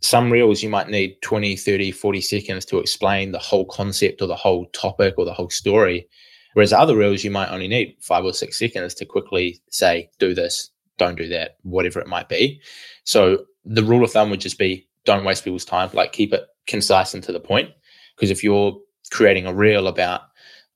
some 0.00 0.32
reels 0.32 0.60
you 0.60 0.68
might 0.68 0.88
need 0.88 1.14
20, 1.22 1.54
30, 1.54 1.92
40 1.92 2.20
seconds 2.20 2.64
to 2.64 2.78
explain 2.80 3.30
the 3.30 3.38
whole 3.38 3.66
concept 3.66 4.20
or 4.20 4.26
the 4.26 4.34
whole 4.34 4.66
topic 4.72 5.14
or 5.16 5.24
the 5.24 5.32
whole 5.32 5.50
story. 5.50 6.08
Whereas 6.54 6.72
other 6.72 6.96
reels 6.96 7.22
you 7.22 7.30
might 7.30 7.50
only 7.50 7.68
need 7.68 7.98
five 8.00 8.24
or 8.24 8.32
six 8.32 8.58
seconds 8.58 8.94
to 8.94 9.04
quickly 9.04 9.62
say, 9.70 10.10
do 10.18 10.34
this, 10.34 10.72
don't 11.02 11.18
do 11.18 11.28
that, 11.28 11.56
whatever 11.62 12.00
it 12.00 12.06
might 12.06 12.28
be. 12.28 12.60
So 13.04 13.44
the 13.64 13.82
rule 13.82 14.04
of 14.04 14.12
thumb 14.12 14.30
would 14.30 14.40
just 14.40 14.58
be 14.58 14.88
don't 15.04 15.24
waste 15.24 15.44
people's 15.44 15.64
time, 15.64 15.90
like 15.92 16.12
keep 16.12 16.32
it 16.32 16.44
concise 16.66 17.14
and 17.14 17.22
to 17.24 17.32
the 17.32 17.40
point. 17.40 17.70
Because 18.16 18.30
if 18.30 18.44
you're 18.44 18.78
creating 19.10 19.46
a 19.46 19.54
reel 19.54 19.88
about, 19.88 20.22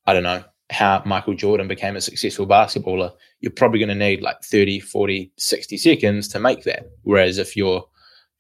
I 0.07 0.13
don't 0.13 0.23
know, 0.23 0.43
how 0.71 1.03
Michael 1.07 1.35
Jordan 1.35 1.69
became 1.69 1.97
a 1.97 2.01
successful 2.01 2.47
basketballer, 2.47 3.13
you're 3.41 3.53
probably 3.53 3.79
going 3.79 3.89
to 3.89 3.95
need 3.95 4.21
like 4.21 4.43
30, 4.43 4.81
40, 4.81 5.33
60 5.37 5.77
seconds 5.77 6.29
to 6.29 6.41
make 6.41 6.65
that. 6.65 6.91
Whereas 7.03 7.39
if 7.39 7.57
you're 7.57 7.87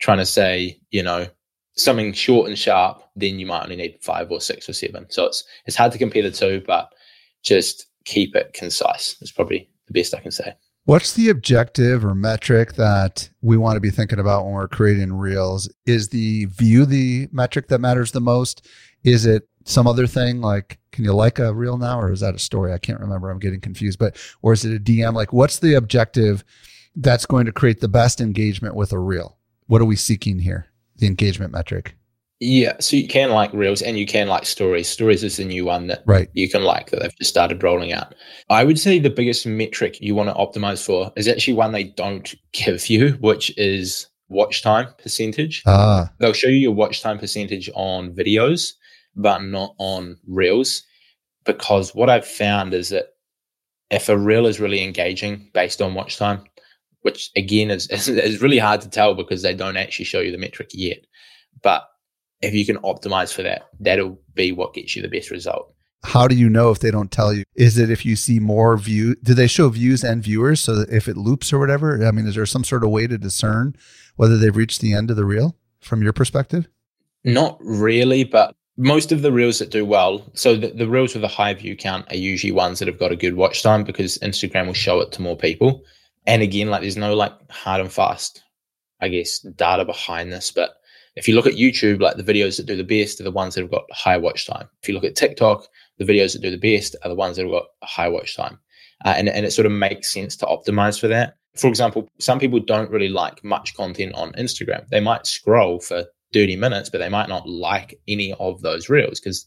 trying 0.00 0.18
to 0.18 0.26
say, 0.26 0.80
you 0.90 1.02
know, 1.02 1.28
something 1.76 2.12
short 2.12 2.48
and 2.48 2.58
sharp, 2.58 3.02
then 3.14 3.38
you 3.38 3.46
might 3.46 3.62
only 3.62 3.76
need 3.76 3.98
five 4.00 4.30
or 4.30 4.40
six 4.40 4.68
or 4.68 4.72
seven. 4.72 5.06
So 5.10 5.26
it's 5.26 5.44
it's 5.66 5.76
hard 5.76 5.92
to 5.92 5.98
compare 5.98 6.22
the 6.22 6.30
two, 6.30 6.62
but 6.66 6.92
just 7.42 7.86
keep 8.04 8.34
it 8.34 8.52
concise. 8.54 9.16
Is 9.20 9.30
probably 9.30 9.68
the 9.86 9.92
best 9.92 10.14
I 10.14 10.20
can 10.20 10.32
say. 10.32 10.54
What's 10.86 11.14
the 11.14 11.30
objective 11.30 12.04
or 12.04 12.14
metric 12.14 12.74
that 12.74 13.28
we 13.42 13.56
want 13.56 13.74
to 13.74 13.80
be 13.80 13.90
thinking 13.90 14.20
about 14.20 14.44
when 14.44 14.54
we're 14.54 14.68
creating 14.68 15.12
reels? 15.12 15.68
Is 15.84 16.10
the 16.10 16.44
view 16.44 16.86
the 16.86 17.28
metric 17.32 17.66
that 17.68 17.80
matters 17.80 18.12
the 18.12 18.20
most? 18.20 18.64
Is 19.02 19.26
it 19.26 19.48
some 19.64 19.88
other 19.88 20.06
thing 20.06 20.40
like 20.40 20.78
can 20.92 21.02
you 21.04 21.12
like 21.12 21.40
a 21.40 21.52
reel 21.52 21.76
now 21.76 21.98
or 21.98 22.12
is 22.12 22.20
that 22.20 22.36
a 22.36 22.38
story 22.38 22.72
i 22.72 22.78
can't 22.78 23.00
remember 23.00 23.28
i'm 23.28 23.40
getting 23.40 23.60
confused 23.60 23.98
but 23.98 24.16
or 24.40 24.52
is 24.52 24.64
it 24.64 24.76
a 24.76 24.78
dm 24.78 25.12
like 25.12 25.32
what's 25.32 25.58
the 25.58 25.74
objective 25.74 26.44
that's 26.94 27.26
going 27.26 27.44
to 27.44 27.50
create 27.50 27.80
the 27.80 27.88
best 27.88 28.20
engagement 28.20 28.76
with 28.76 28.92
a 28.92 28.98
reel 28.98 29.36
what 29.66 29.82
are 29.82 29.86
we 29.86 29.96
seeking 29.96 30.38
here 30.38 30.66
the 30.98 31.06
engagement 31.08 31.50
metric 31.50 31.96
yeah 32.40 32.74
so 32.80 32.96
you 32.96 33.08
can 33.08 33.30
like 33.30 33.52
reels 33.52 33.80
and 33.80 33.98
you 33.98 34.06
can 34.06 34.28
like 34.28 34.44
stories 34.44 34.88
stories 34.88 35.24
is 35.24 35.38
the 35.38 35.44
new 35.44 35.64
one 35.64 35.86
that 35.86 36.02
right 36.06 36.28
you 36.34 36.48
can 36.48 36.62
like 36.62 36.90
that 36.90 37.00
they've 37.00 37.16
just 37.16 37.30
started 37.30 37.62
rolling 37.62 37.92
out 37.92 38.14
i 38.50 38.62
would 38.62 38.78
say 38.78 38.98
the 38.98 39.08
biggest 39.08 39.46
metric 39.46 39.98
you 40.00 40.14
want 40.14 40.28
to 40.28 40.34
optimize 40.34 40.84
for 40.84 41.10
is 41.16 41.28
actually 41.28 41.54
one 41.54 41.72
they 41.72 41.84
don't 41.84 42.34
give 42.52 42.88
you 42.90 43.12
which 43.20 43.56
is 43.56 44.06
watch 44.28 44.62
time 44.62 44.86
percentage 45.02 45.62
ah. 45.66 46.10
they'll 46.18 46.34
show 46.34 46.48
you 46.48 46.56
your 46.58 46.72
watch 46.72 47.00
time 47.00 47.18
percentage 47.18 47.70
on 47.74 48.12
videos 48.12 48.74
but 49.16 49.42
not 49.42 49.74
on 49.78 50.18
reels. 50.28 50.82
Because 51.44 51.94
what 51.94 52.10
I've 52.10 52.26
found 52.26 52.74
is 52.74 52.90
that 52.90 53.14
if 53.90 54.08
a 54.08 54.18
reel 54.18 54.46
is 54.46 54.60
really 54.60 54.82
engaging 54.82 55.50
based 55.54 55.80
on 55.80 55.94
watch 55.94 56.18
time, 56.18 56.44
which 57.02 57.30
again 57.36 57.70
is, 57.70 57.88
is, 57.88 58.08
is 58.08 58.42
really 58.42 58.58
hard 58.58 58.80
to 58.82 58.90
tell 58.90 59.14
because 59.14 59.42
they 59.42 59.54
don't 59.54 59.76
actually 59.76 60.04
show 60.04 60.20
you 60.20 60.30
the 60.30 60.38
metric 60.38 60.70
yet. 60.72 60.98
But 61.62 61.88
if 62.42 62.54
you 62.54 62.66
can 62.66 62.76
optimize 62.78 63.32
for 63.32 63.42
that, 63.42 63.68
that'll 63.80 64.18
be 64.34 64.52
what 64.52 64.74
gets 64.74 64.96
you 64.96 65.02
the 65.02 65.08
best 65.08 65.30
result. 65.30 65.72
How 66.04 66.28
do 66.28 66.36
you 66.36 66.48
know 66.48 66.70
if 66.70 66.78
they 66.78 66.90
don't 66.90 67.10
tell 67.10 67.32
you? 67.32 67.44
Is 67.56 67.78
it 67.78 67.90
if 67.90 68.06
you 68.06 68.14
see 68.14 68.38
more 68.38 68.76
view? 68.76 69.16
Do 69.22 69.34
they 69.34 69.46
show 69.46 69.68
views 69.68 70.04
and 70.04 70.22
viewers 70.22 70.60
so 70.60 70.76
that 70.76 70.90
if 70.90 71.08
it 71.08 71.16
loops 71.16 71.52
or 71.52 71.58
whatever? 71.58 72.06
I 72.06 72.10
mean, 72.12 72.26
is 72.26 72.36
there 72.36 72.46
some 72.46 72.64
sort 72.64 72.84
of 72.84 72.90
way 72.90 73.06
to 73.06 73.18
discern 73.18 73.74
whether 74.16 74.36
they've 74.36 74.54
reached 74.54 74.80
the 74.80 74.94
end 74.94 75.10
of 75.10 75.16
the 75.16 75.24
reel 75.24 75.56
from 75.80 76.02
your 76.02 76.12
perspective? 76.12 76.68
Not 77.24 77.58
really, 77.60 78.22
but 78.22 78.54
most 78.76 79.10
of 79.10 79.22
the 79.22 79.32
reels 79.32 79.58
that 79.58 79.70
do 79.70 79.84
well, 79.84 80.30
so 80.34 80.54
the, 80.54 80.68
the 80.68 80.88
reels 80.88 81.14
with 81.14 81.24
a 81.24 81.28
high 81.28 81.54
view 81.54 81.74
count 81.76 82.10
are 82.12 82.16
usually 82.16 82.52
ones 82.52 82.78
that 82.78 82.88
have 82.88 82.98
got 82.98 83.10
a 83.10 83.16
good 83.16 83.34
watch 83.34 83.62
time 83.62 83.82
because 83.82 84.18
Instagram 84.18 84.66
will 84.66 84.74
show 84.74 85.00
it 85.00 85.12
to 85.12 85.22
more 85.22 85.36
people. 85.36 85.82
And 86.26 86.42
again, 86.42 86.68
like 86.68 86.82
there's 86.82 86.96
no 86.96 87.14
like 87.14 87.32
hard 87.50 87.80
and 87.80 87.92
fast, 87.92 88.44
I 89.00 89.08
guess, 89.08 89.40
data 89.40 89.84
behind 89.84 90.32
this. 90.32 90.50
But 90.50 90.76
if 91.16 91.26
you 91.26 91.34
look 91.34 91.46
at 91.46 91.54
YouTube, 91.54 92.00
like 92.00 92.16
the 92.16 92.22
videos 92.22 92.58
that 92.58 92.66
do 92.66 92.76
the 92.76 92.84
best 92.84 93.20
are 93.20 93.24
the 93.24 93.30
ones 93.30 93.54
that 93.54 93.62
have 93.62 93.70
got 93.70 93.84
high 93.90 94.18
watch 94.18 94.46
time. 94.46 94.68
If 94.82 94.88
you 94.88 94.94
look 94.94 95.04
at 95.04 95.16
TikTok, 95.16 95.66
the 95.98 96.04
videos 96.04 96.34
that 96.34 96.42
do 96.42 96.50
the 96.50 96.58
best 96.58 96.94
are 97.02 97.08
the 97.08 97.14
ones 97.14 97.36
that 97.36 97.42
have 97.42 97.52
got 97.52 97.66
high 97.82 98.08
watch 98.08 98.36
time. 98.36 98.58
Uh, 99.04 99.14
and, 99.16 99.28
and 99.28 99.44
it 99.44 99.52
sort 99.52 99.66
of 99.66 99.72
makes 99.72 100.12
sense 100.12 100.36
to 100.36 100.46
optimize 100.46 101.00
for 101.00 101.08
that. 101.08 101.36
For 101.56 101.68
example, 101.68 102.08
some 102.18 102.38
people 102.38 102.60
don't 102.60 102.90
really 102.90 103.08
like 103.08 103.42
much 103.42 103.74
content 103.74 104.14
on 104.14 104.32
Instagram. 104.32 104.86
They 104.88 105.00
might 105.00 105.26
scroll 105.26 105.80
for 105.80 106.04
30 106.34 106.56
minutes, 106.56 106.90
but 106.90 106.98
they 106.98 107.08
might 107.08 107.28
not 107.28 107.48
like 107.48 107.98
any 108.06 108.34
of 108.34 108.60
those 108.60 108.90
reels 108.90 109.18
because 109.18 109.46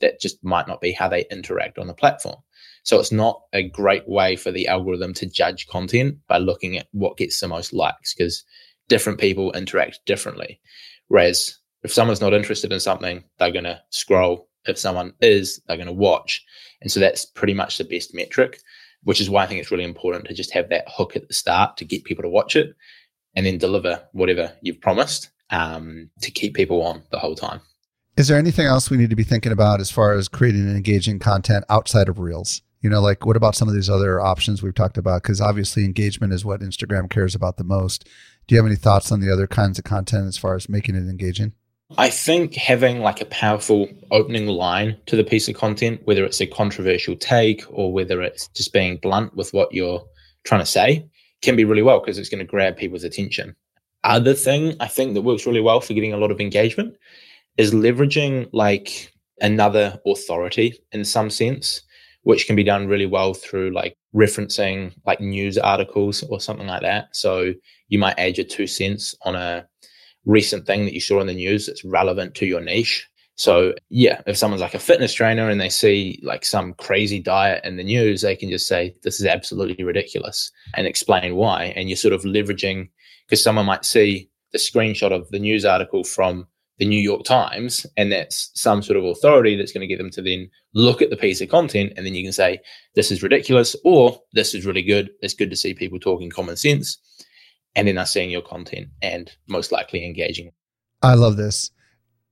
that 0.00 0.20
just 0.20 0.42
might 0.42 0.68
not 0.68 0.80
be 0.80 0.92
how 0.92 1.08
they 1.08 1.26
interact 1.30 1.78
on 1.78 1.86
the 1.86 1.94
platform. 1.94 2.36
So 2.82 2.98
it's 2.98 3.12
not 3.12 3.42
a 3.52 3.68
great 3.68 4.08
way 4.08 4.36
for 4.36 4.50
the 4.50 4.66
algorithm 4.68 5.12
to 5.14 5.26
judge 5.26 5.66
content 5.66 6.16
by 6.28 6.38
looking 6.38 6.78
at 6.78 6.88
what 6.92 7.18
gets 7.18 7.40
the 7.40 7.48
most 7.48 7.74
likes 7.74 8.14
because 8.14 8.42
different 8.88 9.20
people 9.20 9.52
interact 9.52 10.00
differently. 10.06 10.60
Whereas 11.10 11.58
if 11.82 11.92
someone's 11.92 12.20
not 12.20 12.32
interested 12.32 12.72
in 12.72 12.78
something, 12.78 13.24
they're 13.38 13.50
going 13.50 13.64
to 13.64 13.82
scroll. 13.90 14.48
If 14.64 14.78
someone 14.78 15.12
is, 15.20 15.60
they're 15.66 15.76
going 15.76 15.88
to 15.88 15.92
watch. 15.92 16.44
And 16.80 16.90
so 16.90 17.00
that's 17.00 17.24
pretty 17.24 17.52
much 17.52 17.78
the 17.78 17.84
best 17.84 18.14
metric, 18.14 18.60
which 19.02 19.20
is 19.20 19.28
why 19.28 19.42
I 19.42 19.46
think 19.48 19.60
it's 19.60 19.72
really 19.72 19.82
important 19.82 20.26
to 20.26 20.34
just 20.34 20.52
have 20.52 20.68
that 20.68 20.84
hook 20.86 21.16
at 21.16 21.26
the 21.26 21.34
start 21.34 21.76
to 21.78 21.84
get 21.84 22.04
people 22.04 22.22
to 22.22 22.28
watch 22.28 22.54
it 22.54 22.76
and 23.34 23.44
then 23.44 23.58
deliver 23.58 24.06
whatever 24.12 24.52
you've 24.62 24.80
promised 24.80 25.30
um, 25.50 26.10
to 26.22 26.30
keep 26.30 26.54
people 26.54 26.80
on 26.80 27.02
the 27.10 27.18
whole 27.18 27.34
time. 27.34 27.60
Is 28.16 28.28
there 28.28 28.38
anything 28.38 28.66
else 28.66 28.88
we 28.88 28.96
need 28.96 29.10
to 29.10 29.16
be 29.16 29.24
thinking 29.24 29.50
about 29.50 29.80
as 29.80 29.90
far 29.90 30.12
as 30.12 30.28
creating 30.28 30.60
and 30.60 30.76
engaging 30.76 31.18
content 31.18 31.64
outside 31.68 32.08
of 32.08 32.20
Reels? 32.20 32.62
You 32.80 32.90
know, 32.90 33.00
like 33.00 33.26
what 33.26 33.36
about 33.36 33.54
some 33.54 33.68
of 33.68 33.74
these 33.74 33.90
other 33.90 34.20
options 34.20 34.62
we've 34.62 34.74
talked 34.74 34.98
about? 34.98 35.22
Because 35.22 35.40
obviously, 35.40 35.84
engagement 35.84 36.32
is 36.32 36.44
what 36.44 36.60
Instagram 36.60 37.10
cares 37.10 37.34
about 37.34 37.56
the 37.56 37.64
most. 37.64 38.04
Do 38.46 38.54
you 38.54 38.58
have 38.58 38.66
any 38.66 38.76
thoughts 38.76 39.12
on 39.12 39.20
the 39.20 39.32
other 39.32 39.46
kinds 39.46 39.78
of 39.78 39.84
content 39.84 40.26
as 40.26 40.38
far 40.38 40.54
as 40.54 40.68
making 40.68 40.94
it 40.94 41.08
engaging? 41.08 41.52
I 41.98 42.08
think 42.08 42.54
having 42.54 43.00
like 43.00 43.20
a 43.20 43.26
powerful 43.26 43.88
opening 44.10 44.46
line 44.46 44.96
to 45.06 45.16
the 45.16 45.24
piece 45.24 45.48
of 45.48 45.56
content, 45.56 46.00
whether 46.04 46.24
it's 46.24 46.40
a 46.40 46.46
controversial 46.46 47.16
take 47.16 47.64
or 47.68 47.92
whether 47.92 48.22
it's 48.22 48.48
just 48.48 48.72
being 48.72 48.96
blunt 48.96 49.36
with 49.36 49.52
what 49.52 49.74
you're 49.74 50.04
trying 50.44 50.60
to 50.60 50.66
say, 50.66 51.08
can 51.42 51.56
be 51.56 51.64
really 51.64 51.82
well 51.82 51.98
because 52.00 52.16
it's 52.16 52.28
going 52.28 52.38
to 52.38 52.44
grab 52.44 52.76
people's 52.76 53.02
attention 53.02 53.56
other 54.04 54.34
thing 54.34 54.76
I 54.80 54.86
think 54.86 55.14
that 55.14 55.22
works 55.22 55.46
really 55.46 55.60
well 55.60 55.80
for 55.80 55.94
getting 55.94 56.12
a 56.12 56.16
lot 56.16 56.30
of 56.30 56.40
engagement 56.40 56.96
is 57.56 57.72
leveraging 57.72 58.48
like 58.52 59.12
another 59.40 60.00
authority 60.06 60.82
in 60.92 61.04
some 61.04 61.30
sense, 61.30 61.82
which 62.22 62.46
can 62.46 62.56
be 62.56 62.64
done 62.64 62.86
really 62.86 63.06
well 63.06 63.34
through 63.34 63.70
like 63.70 63.96
referencing 64.14 64.92
like 65.06 65.20
news 65.20 65.56
articles 65.56 66.22
or 66.24 66.40
something 66.40 66.66
like 66.66 66.82
that. 66.82 67.08
So 67.12 67.54
you 67.88 67.98
might 67.98 68.18
add 68.18 68.36
your 68.36 68.46
two 68.46 68.66
cents 68.66 69.14
on 69.22 69.34
a 69.34 69.66
recent 70.26 70.66
thing 70.66 70.84
that 70.84 70.94
you 70.94 71.00
saw 71.00 71.20
in 71.20 71.26
the 71.26 71.34
news 71.34 71.66
that's 71.66 71.84
relevant 71.84 72.34
to 72.36 72.46
your 72.46 72.60
niche. 72.60 73.06
So 73.36 73.72
yeah, 73.88 74.20
if 74.26 74.36
someone's 74.36 74.60
like 74.60 74.74
a 74.74 74.78
fitness 74.78 75.14
trainer 75.14 75.48
and 75.48 75.58
they 75.58 75.70
see 75.70 76.20
like 76.22 76.44
some 76.44 76.74
crazy 76.74 77.20
diet 77.20 77.64
in 77.64 77.78
the 77.78 77.84
news, 77.84 78.20
they 78.20 78.36
can 78.36 78.50
just 78.50 78.66
say 78.66 78.94
this 79.02 79.18
is 79.18 79.26
absolutely 79.26 79.82
ridiculous 79.82 80.52
and 80.76 80.86
explain 80.86 81.36
why. 81.36 81.72
And 81.76 81.88
you're 81.88 81.96
sort 81.96 82.12
of 82.12 82.22
leveraging 82.22 82.90
because 83.26 83.42
someone 83.42 83.64
might 83.64 83.86
see 83.86 84.28
the 84.52 84.58
screenshot 84.58 85.12
of 85.12 85.28
the 85.30 85.38
news 85.38 85.64
article 85.64 86.04
from 86.04 86.48
the 86.80 86.86
New 86.86 86.98
York 86.98 87.24
Times, 87.24 87.86
and 87.98 88.10
that's 88.10 88.50
some 88.54 88.82
sort 88.82 88.96
of 88.96 89.04
authority 89.04 89.54
that's 89.54 89.70
going 89.70 89.82
to 89.82 89.86
get 89.86 89.98
them 89.98 90.10
to 90.10 90.22
then 90.22 90.50
look 90.72 91.02
at 91.02 91.10
the 91.10 91.16
piece 91.16 91.42
of 91.42 91.50
content, 91.50 91.92
and 91.96 92.06
then 92.06 92.14
you 92.14 92.24
can 92.24 92.32
say, 92.32 92.58
This 92.94 93.12
is 93.12 93.22
ridiculous, 93.22 93.76
or 93.84 94.18
this 94.32 94.54
is 94.54 94.64
really 94.64 94.82
good. 94.82 95.10
It's 95.20 95.34
good 95.34 95.50
to 95.50 95.56
see 95.56 95.74
people 95.74 96.00
talking 96.00 96.30
common 96.30 96.56
sense. 96.56 96.98
And 97.76 97.86
then 97.86 97.96
they're 97.96 98.06
seeing 98.06 98.30
your 98.30 98.42
content 98.42 98.88
and 99.00 99.30
most 99.46 99.70
likely 99.70 100.04
engaging. 100.04 100.50
I 101.02 101.14
love 101.14 101.36
this. 101.36 101.70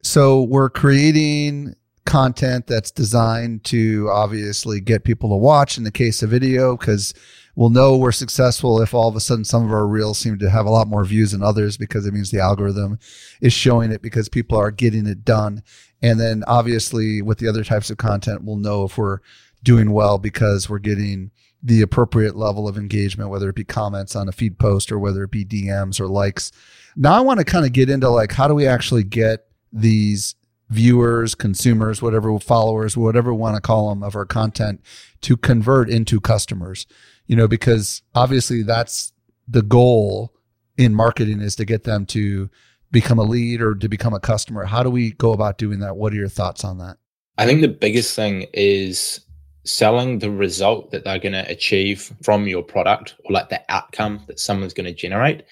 So 0.02 0.42
we're 0.42 0.70
creating 0.70 1.74
content 2.06 2.66
that's 2.66 2.90
designed 2.90 3.62
to 3.64 4.08
obviously 4.10 4.80
get 4.80 5.04
people 5.04 5.28
to 5.28 5.36
watch 5.36 5.76
in 5.76 5.84
the 5.84 5.92
case 5.92 6.22
of 6.22 6.30
video, 6.30 6.76
because 6.76 7.12
we'll 7.58 7.70
know 7.70 7.96
we're 7.96 8.12
successful 8.12 8.80
if 8.80 8.94
all 8.94 9.08
of 9.08 9.16
a 9.16 9.20
sudden 9.20 9.44
some 9.44 9.66
of 9.66 9.72
our 9.72 9.84
reels 9.84 10.16
seem 10.16 10.38
to 10.38 10.48
have 10.48 10.64
a 10.64 10.70
lot 10.70 10.86
more 10.86 11.04
views 11.04 11.32
than 11.32 11.42
others 11.42 11.76
because 11.76 12.06
it 12.06 12.14
means 12.14 12.30
the 12.30 12.38
algorithm 12.38 13.00
is 13.40 13.52
showing 13.52 13.90
it 13.90 14.00
because 14.00 14.28
people 14.28 14.56
are 14.56 14.70
getting 14.70 15.08
it 15.08 15.24
done. 15.24 15.64
And 16.00 16.20
then 16.20 16.44
obviously 16.46 17.20
with 17.20 17.38
the 17.38 17.48
other 17.48 17.64
types 17.64 17.90
of 17.90 17.96
content, 17.96 18.44
we'll 18.44 18.54
know 18.54 18.84
if 18.84 18.96
we're 18.96 19.18
doing 19.64 19.90
well 19.90 20.18
because 20.18 20.70
we're 20.70 20.78
getting 20.78 21.32
the 21.60 21.82
appropriate 21.82 22.36
level 22.36 22.68
of 22.68 22.78
engagement, 22.78 23.28
whether 23.28 23.48
it 23.48 23.56
be 23.56 23.64
comments 23.64 24.14
on 24.14 24.28
a 24.28 24.32
feed 24.32 24.60
post 24.60 24.92
or 24.92 25.00
whether 25.00 25.24
it 25.24 25.32
be 25.32 25.44
DMs 25.44 25.98
or 25.98 26.06
likes. 26.06 26.52
Now 26.94 27.14
I 27.14 27.22
want 27.22 27.40
to 27.40 27.44
kind 27.44 27.66
of 27.66 27.72
get 27.72 27.90
into 27.90 28.08
like 28.08 28.30
how 28.30 28.46
do 28.46 28.54
we 28.54 28.68
actually 28.68 29.02
get 29.02 29.46
these 29.72 30.36
viewers, 30.70 31.34
consumers, 31.34 32.00
whatever 32.00 32.38
followers, 32.38 32.96
whatever 32.96 33.34
we 33.34 33.40
want 33.40 33.56
to 33.56 33.60
call 33.60 33.88
them 33.88 34.04
of 34.04 34.14
our 34.14 34.26
content 34.26 34.80
to 35.22 35.36
convert 35.36 35.90
into 35.90 36.20
customers. 36.20 36.86
You 37.28 37.36
know, 37.36 37.46
because 37.46 38.02
obviously 38.14 38.62
that's 38.62 39.12
the 39.46 39.62
goal 39.62 40.34
in 40.76 40.94
marketing 40.94 41.40
is 41.40 41.56
to 41.56 41.64
get 41.64 41.84
them 41.84 42.06
to 42.06 42.50
become 42.90 43.18
a 43.18 43.22
lead 43.22 43.60
or 43.60 43.74
to 43.74 43.88
become 43.88 44.14
a 44.14 44.20
customer. 44.20 44.64
How 44.64 44.82
do 44.82 44.90
we 44.90 45.12
go 45.12 45.32
about 45.32 45.58
doing 45.58 45.80
that? 45.80 45.96
What 45.96 46.12
are 46.12 46.16
your 46.16 46.28
thoughts 46.28 46.64
on 46.64 46.78
that? 46.78 46.96
I 47.36 47.46
think 47.46 47.60
the 47.60 47.68
biggest 47.68 48.16
thing 48.16 48.46
is 48.52 49.20
selling 49.64 50.18
the 50.18 50.30
result 50.30 50.90
that 50.90 51.04
they're 51.04 51.18
going 51.18 51.32
to 51.32 51.48
achieve 51.50 52.12
from 52.22 52.48
your 52.48 52.62
product 52.62 53.14
or 53.24 53.32
like 53.32 53.50
the 53.50 53.60
outcome 53.68 54.24
that 54.26 54.40
someone's 54.40 54.72
going 54.72 54.86
to 54.86 54.94
generate 54.94 55.44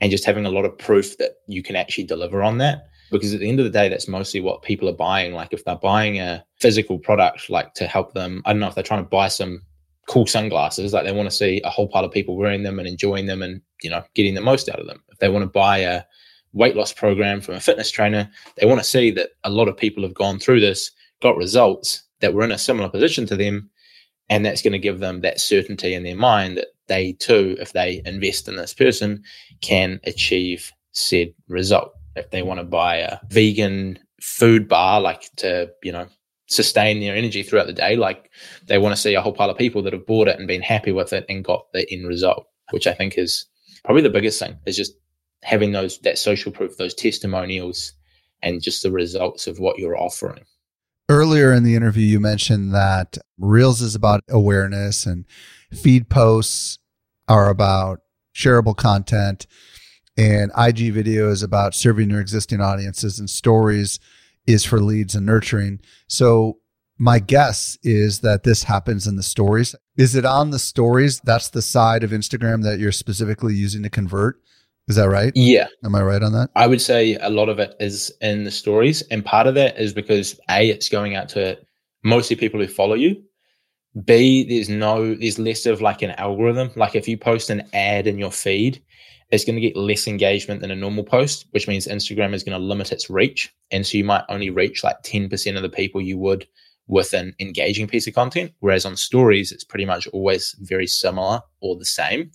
and 0.00 0.10
just 0.10 0.24
having 0.24 0.46
a 0.46 0.50
lot 0.50 0.64
of 0.64 0.78
proof 0.78 1.18
that 1.18 1.38
you 1.48 1.62
can 1.62 1.76
actually 1.76 2.04
deliver 2.04 2.42
on 2.42 2.58
that 2.58 2.88
because 3.10 3.34
at 3.34 3.40
the 3.40 3.48
end 3.48 3.58
of 3.58 3.64
the 3.64 3.70
day 3.70 3.88
that's 3.88 4.08
mostly 4.08 4.40
what 4.40 4.62
people 4.62 4.88
are 4.88 4.94
buying 4.94 5.34
like 5.34 5.52
if 5.52 5.64
they're 5.64 5.76
buying 5.76 6.20
a 6.20 6.44
physical 6.60 6.98
product 6.98 7.50
like 7.50 7.74
to 7.74 7.86
help 7.86 8.12
them 8.14 8.42
i 8.44 8.52
don't 8.52 8.60
know 8.60 8.68
if 8.68 8.74
they're 8.74 8.84
trying 8.84 9.02
to 9.02 9.08
buy 9.08 9.28
some 9.28 9.60
cool 10.08 10.26
sunglasses 10.26 10.92
like 10.92 11.04
they 11.04 11.12
want 11.12 11.28
to 11.28 11.34
see 11.34 11.60
a 11.64 11.70
whole 11.70 11.88
pile 11.88 12.04
of 12.04 12.12
people 12.12 12.36
wearing 12.36 12.62
them 12.62 12.78
and 12.78 12.86
enjoying 12.88 13.26
them 13.26 13.42
and 13.42 13.60
you 13.82 13.90
know 13.90 14.02
getting 14.14 14.34
the 14.34 14.40
most 14.40 14.68
out 14.68 14.80
of 14.80 14.86
them 14.86 15.02
if 15.10 15.18
they 15.18 15.28
want 15.28 15.42
to 15.42 15.50
buy 15.50 15.78
a 15.78 16.02
weight 16.52 16.76
loss 16.76 16.92
program 16.92 17.40
from 17.40 17.54
a 17.54 17.60
fitness 17.60 17.90
trainer 17.90 18.30
they 18.56 18.66
want 18.66 18.80
to 18.80 18.86
see 18.86 19.10
that 19.10 19.30
a 19.44 19.50
lot 19.50 19.68
of 19.68 19.76
people 19.76 20.02
have 20.02 20.14
gone 20.14 20.38
through 20.38 20.60
this 20.60 20.90
got 21.22 21.36
results 21.36 22.04
that 22.20 22.34
were 22.34 22.44
in 22.44 22.52
a 22.52 22.58
similar 22.58 22.88
position 22.88 23.26
to 23.26 23.36
them. 23.36 23.70
And 24.30 24.44
that's 24.44 24.62
going 24.62 24.72
to 24.72 24.78
give 24.78 25.00
them 25.00 25.20
that 25.20 25.40
certainty 25.40 25.94
in 25.94 26.02
their 26.02 26.16
mind 26.16 26.56
that 26.56 26.68
they 26.86 27.12
too, 27.12 27.56
if 27.60 27.72
they 27.72 28.00
invest 28.06 28.48
in 28.48 28.56
this 28.56 28.72
person, 28.72 29.22
can 29.60 30.00
achieve 30.04 30.72
said 30.92 31.34
result. 31.48 31.92
If 32.16 32.30
they 32.30 32.42
want 32.42 32.60
to 32.60 32.64
buy 32.64 32.96
a 32.96 33.18
vegan 33.28 33.98
food 34.20 34.68
bar, 34.68 35.00
like 35.00 35.28
to, 35.36 35.70
you 35.82 35.92
know, 35.92 36.06
sustain 36.46 37.00
their 37.00 37.16
energy 37.16 37.42
throughout 37.42 37.66
the 37.66 37.72
day, 37.72 37.96
like 37.96 38.30
they 38.66 38.78
want 38.78 38.94
to 38.94 39.00
see 39.00 39.14
a 39.14 39.20
whole 39.20 39.32
pile 39.32 39.50
of 39.50 39.58
people 39.58 39.82
that 39.82 39.92
have 39.92 40.06
bought 40.06 40.28
it 40.28 40.38
and 40.38 40.48
been 40.48 40.62
happy 40.62 40.92
with 40.92 41.12
it 41.12 41.24
and 41.28 41.44
got 41.44 41.72
the 41.72 41.90
end 41.90 42.06
result, 42.06 42.46
which 42.70 42.86
I 42.86 42.94
think 42.94 43.16
is 43.16 43.46
probably 43.84 44.02
the 44.02 44.10
biggest 44.10 44.38
thing 44.38 44.56
is 44.66 44.76
just 44.76 44.94
having 45.42 45.72
those 45.72 45.98
that 46.00 46.18
social 46.18 46.52
proof, 46.52 46.76
those 46.76 46.94
testimonials, 46.94 47.92
and 48.42 48.62
just 48.62 48.82
the 48.82 48.92
results 48.92 49.46
of 49.46 49.58
what 49.58 49.78
you're 49.78 49.98
offering. 49.98 50.44
Earlier 51.08 51.52
in 51.52 51.64
the 51.64 51.76
interview, 51.76 52.06
you 52.06 52.20
mentioned 52.20 52.74
that 52.74 53.18
Reels 53.38 53.82
is 53.82 53.94
about 53.94 54.22
awareness 54.28 55.04
and 55.04 55.26
feed 55.70 56.08
posts 56.08 56.78
are 57.28 57.50
about 57.50 58.00
shareable 58.34 58.76
content 58.76 59.46
and 60.16 60.52
IG 60.56 60.92
video 60.92 61.30
is 61.30 61.42
about 61.42 61.74
serving 61.74 62.10
your 62.10 62.20
existing 62.20 62.60
audiences 62.60 63.18
and 63.18 63.28
stories 63.28 63.98
is 64.46 64.64
for 64.64 64.80
leads 64.80 65.14
and 65.14 65.26
nurturing. 65.26 65.80
So 66.08 66.58
my 66.98 67.18
guess 67.18 67.76
is 67.82 68.20
that 68.20 68.44
this 68.44 68.62
happens 68.62 69.06
in 69.06 69.16
the 69.16 69.22
stories. 69.22 69.74
Is 69.96 70.14
it 70.14 70.24
on 70.24 70.50
the 70.50 70.58
stories? 70.58 71.20
That's 71.20 71.50
the 71.50 71.62
side 71.62 72.04
of 72.04 72.10
Instagram 72.10 72.62
that 72.62 72.78
you're 72.78 72.92
specifically 72.92 73.54
using 73.54 73.82
to 73.82 73.90
convert. 73.90 74.40
Is 74.86 74.96
that 74.96 75.08
right? 75.08 75.32
Yeah. 75.34 75.66
Am 75.84 75.94
I 75.94 76.02
right 76.02 76.22
on 76.22 76.32
that? 76.32 76.50
I 76.56 76.66
would 76.66 76.80
say 76.80 77.16
a 77.16 77.30
lot 77.30 77.48
of 77.48 77.58
it 77.58 77.74
is 77.80 78.12
in 78.20 78.44
the 78.44 78.50
stories. 78.50 79.02
And 79.10 79.24
part 79.24 79.46
of 79.46 79.54
that 79.54 79.78
is 79.78 79.94
because 79.94 80.38
A, 80.50 80.68
it's 80.68 80.88
going 80.88 81.16
out 81.16 81.28
to 81.30 81.58
mostly 82.02 82.36
people 82.36 82.60
who 82.60 82.68
follow 82.68 82.94
you. 82.94 83.22
B, 84.04 84.44
there's 84.44 84.68
no, 84.68 85.14
there's 85.14 85.38
less 85.38 85.66
of 85.66 85.80
like 85.80 86.02
an 86.02 86.10
algorithm. 86.12 86.70
Like 86.76 86.94
if 86.94 87.08
you 87.08 87.16
post 87.16 87.48
an 87.48 87.62
ad 87.72 88.06
in 88.06 88.18
your 88.18 88.32
feed, 88.32 88.82
it's 89.34 89.44
going 89.44 89.56
to 89.56 89.60
get 89.60 89.76
less 89.76 90.06
engagement 90.06 90.60
than 90.60 90.70
a 90.70 90.76
normal 90.76 91.04
post, 91.04 91.46
which 91.50 91.66
means 91.66 91.86
Instagram 91.86 92.34
is 92.34 92.42
going 92.42 92.58
to 92.58 92.64
limit 92.64 92.92
its 92.92 93.10
reach. 93.10 93.52
And 93.70 93.86
so 93.86 93.98
you 93.98 94.04
might 94.04 94.24
only 94.28 94.50
reach 94.50 94.84
like 94.84 95.02
10% 95.02 95.56
of 95.56 95.62
the 95.62 95.68
people 95.68 96.00
you 96.00 96.18
would 96.18 96.46
with 96.86 97.12
an 97.14 97.34
engaging 97.40 97.86
piece 97.86 98.06
of 98.06 98.14
content. 98.14 98.52
Whereas 98.60 98.84
on 98.84 98.96
stories, 98.96 99.50
it's 99.50 99.64
pretty 99.64 99.86
much 99.86 100.06
always 100.08 100.54
very 100.60 100.86
similar 100.86 101.40
or 101.60 101.76
the 101.76 101.84
same. 101.84 102.30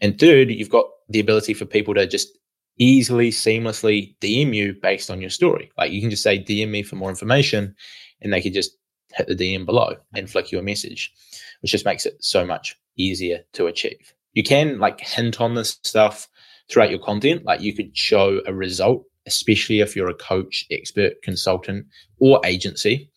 And 0.00 0.18
third, 0.18 0.50
you've 0.50 0.70
got 0.70 0.86
the 1.08 1.20
ability 1.20 1.54
for 1.54 1.66
people 1.66 1.94
to 1.94 2.06
just 2.06 2.38
easily, 2.78 3.30
seamlessly 3.30 4.16
DM 4.20 4.54
you 4.54 4.74
based 4.80 5.10
on 5.10 5.20
your 5.20 5.30
story. 5.30 5.70
Like 5.76 5.92
you 5.92 6.00
can 6.00 6.10
just 6.10 6.22
say, 6.22 6.38
DM 6.38 6.70
me 6.70 6.82
for 6.82 6.96
more 6.96 7.10
information, 7.10 7.74
and 8.22 8.32
they 8.32 8.40
could 8.40 8.54
just 8.54 8.78
hit 9.12 9.26
the 9.26 9.34
DM 9.34 9.66
below 9.66 9.96
and 10.14 10.30
flick 10.30 10.50
you 10.50 10.58
a 10.58 10.62
message, 10.62 11.12
which 11.60 11.72
just 11.72 11.84
makes 11.84 12.06
it 12.06 12.16
so 12.20 12.46
much 12.46 12.76
easier 12.96 13.40
to 13.52 13.66
achieve. 13.66 14.14
You 14.32 14.42
can 14.42 14.78
like 14.78 15.00
hint 15.00 15.40
on 15.40 15.54
this 15.54 15.78
stuff 15.82 16.28
throughout 16.70 16.90
your 16.90 17.00
content. 17.00 17.44
Like 17.44 17.60
you 17.60 17.74
could 17.74 17.96
show 17.96 18.40
a 18.46 18.54
result, 18.54 19.04
especially 19.26 19.80
if 19.80 19.96
you're 19.96 20.08
a 20.08 20.14
coach, 20.14 20.64
expert, 20.70 21.14
consultant, 21.22 21.86
or 22.18 22.40
agency. 22.44 23.10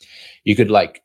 You 0.43 0.55
could 0.55 0.71
like 0.71 1.03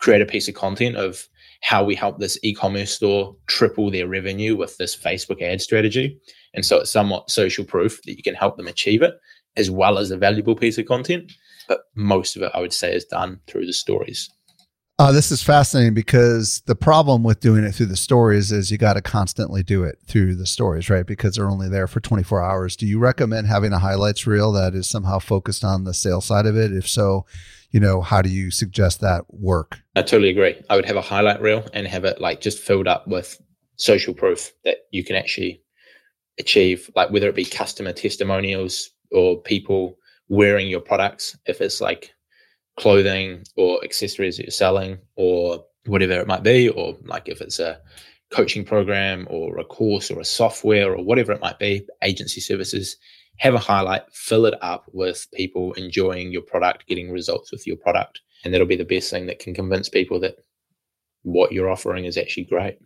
create 0.00 0.22
a 0.22 0.26
piece 0.26 0.48
of 0.48 0.54
content 0.54 0.96
of 0.96 1.28
how 1.62 1.84
we 1.84 1.94
help 1.94 2.18
this 2.18 2.38
e-commerce 2.42 2.90
store 2.90 3.36
triple 3.46 3.90
their 3.90 4.08
revenue 4.08 4.56
with 4.56 4.76
this 4.78 4.96
Facebook 4.96 5.42
ad 5.42 5.60
strategy. 5.60 6.18
And 6.54 6.64
so 6.64 6.78
it's 6.78 6.90
somewhat 6.90 7.30
social 7.30 7.64
proof 7.64 8.02
that 8.02 8.16
you 8.16 8.22
can 8.22 8.34
help 8.34 8.56
them 8.56 8.66
achieve 8.66 9.02
it 9.02 9.14
as 9.56 9.70
well 9.70 9.98
as 9.98 10.10
a 10.10 10.16
valuable 10.16 10.56
piece 10.56 10.78
of 10.78 10.86
content. 10.86 11.32
But 11.68 11.80
most 11.94 12.34
of 12.34 12.42
it, 12.42 12.50
I 12.54 12.60
would 12.60 12.72
say, 12.72 12.94
is 12.94 13.04
done 13.04 13.40
through 13.46 13.66
the 13.66 13.72
stories. 13.72 14.30
Uh, 15.00 15.10
this 15.10 15.32
is 15.32 15.42
fascinating 15.42 15.94
because 15.94 16.60
the 16.66 16.74
problem 16.74 17.22
with 17.22 17.40
doing 17.40 17.64
it 17.64 17.72
through 17.72 17.86
the 17.86 17.96
stories 17.96 18.52
is 18.52 18.70
you 18.70 18.76
got 18.76 18.92
to 18.92 19.00
constantly 19.00 19.62
do 19.62 19.82
it 19.82 19.98
through 20.04 20.34
the 20.34 20.44
stories, 20.44 20.90
right? 20.90 21.06
Because 21.06 21.36
they're 21.36 21.48
only 21.48 21.70
there 21.70 21.86
for 21.86 22.00
24 22.00 22.42
hours. 22.42 22.76
Do 22.76 22.84
you 22.84 22.98
recommend 22.98 23.46
having 23.46 23.72
a 23.72 23.78
highlights 23.78 24.26
reel 24.26 24.52
that 24.52 24.74
is 24.74 24.86
somehow 24.86 25.18
focused 25.18 25.64
on 25.64 25.84
the 25.84 25.94
sales 25.94 26.26
side 26.26 26.44
of 26.44 26.54
it? 26.54 26.70
If 26.70 26.86
so, 26.86 27.24
you 27.70 27.80
know, 27.80 28.02
how 28.02 28.20
do 28.20 28.28
you 28.28 28.50
suggest 28.50 29.00
that 29.00 29.24
work? 29.30 29.80
I 29.96 30.02
totally 30.02 30.28
agree. 30.28 30.60
I 30.68 30.76
would 30.76 30.84
have 30.84 30.96
a 30.96 31.00
highlight 31.00 31.40
reel 31.40 31.66
and 31.72 31.86
have 31.86 32.04
it 32.04 32.20
like 32.20 32.42
just 32.42 32.58
filled 32.58 32.86
up 32.86 33.08
with 33.08 33.40
social 33.76 34.12
proof 34.12 34.52
that 34.66 34.80
you 34.90 35.02
can 35.02 35.16
actually 35.16 35.62
achieve, 36.38 36.90
like 36.94 37.10
whether 37.10 37.30
it 37.30 37.34
be 37.34 37.46
customer 37.46 37.94
testimonials 37.94 38.90
or 39.12 39.40
people 39.40 39.96
wearing 40.28 40.68
your 40.68 40.80
products, 40.80 41.38
if 41.46 41.62
it's 41.62 41.80
like 41.80 42.12
clothing 42.78 43.44
or 43.56 43.82
accessories 43.84 44.36
that 44.36 44.44
you're 44.44 44.50
selling 44.50 44.98
or 45.16 45.64
whatever 45.86 46.14
it 46.14 46.26
might 46.26 46.42
be, 46.42 46.68
or 46.68 46.96
like 47.04 47.28
if 47.28 47.40
it's 47.40 47.58
a 47.58 47.80
coaching 48.30 48.64
program 48.64 49.26
or 49.30 49.58
a 49.58 49.64
course 49.64 50.10
or 50.10 50.20
a 50.20 50.24
software 50.24 50.94
or 50.94 51.04
whatever 51.04 51.32
it 51.32 51.40
might 51.40 51.58
be, 51.58 51.86
agency 52.02 52.40
services, 52.40 52.96
have 53.38 53.54
a 53.54 53.58
highlight, 53.58 54.02
fill 54.12 54.46
it 54.46 54.54
up 54.62 54.84
with 54.92 55.26
people 55.34 55.72
enjoying 55.72 56.30
your 56.30 56.42
product, 56.42 56.86
getting 56.86 57.10
results 57.10 57.50
with 57.50 57.66
your 57.66 57.76
product. 57.76 58.20
And 58.44 58.52
that'll 58.52 58.66
be 58.66 58.76
the 58.76 58.84
best 58.84 59.10
thing 59.10 59.26
that 59.26 59.38
can 59.38 59.54
convince 59.54 59.88
people 59.88 60.20
that 60.20 60.36
what 61.22 61.52
you're 61.52 61.70
offering 61.70 62.04
is 62.04 62.16
actually 62.16 62.44
great. 62.44 62.78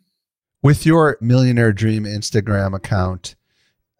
With 0.62 0.86
your 0.86 1.18
Millionaire 1.20 1.72
Dream 1.72 2.04
Instagram 2.04 2.74
account, 2.74 3.36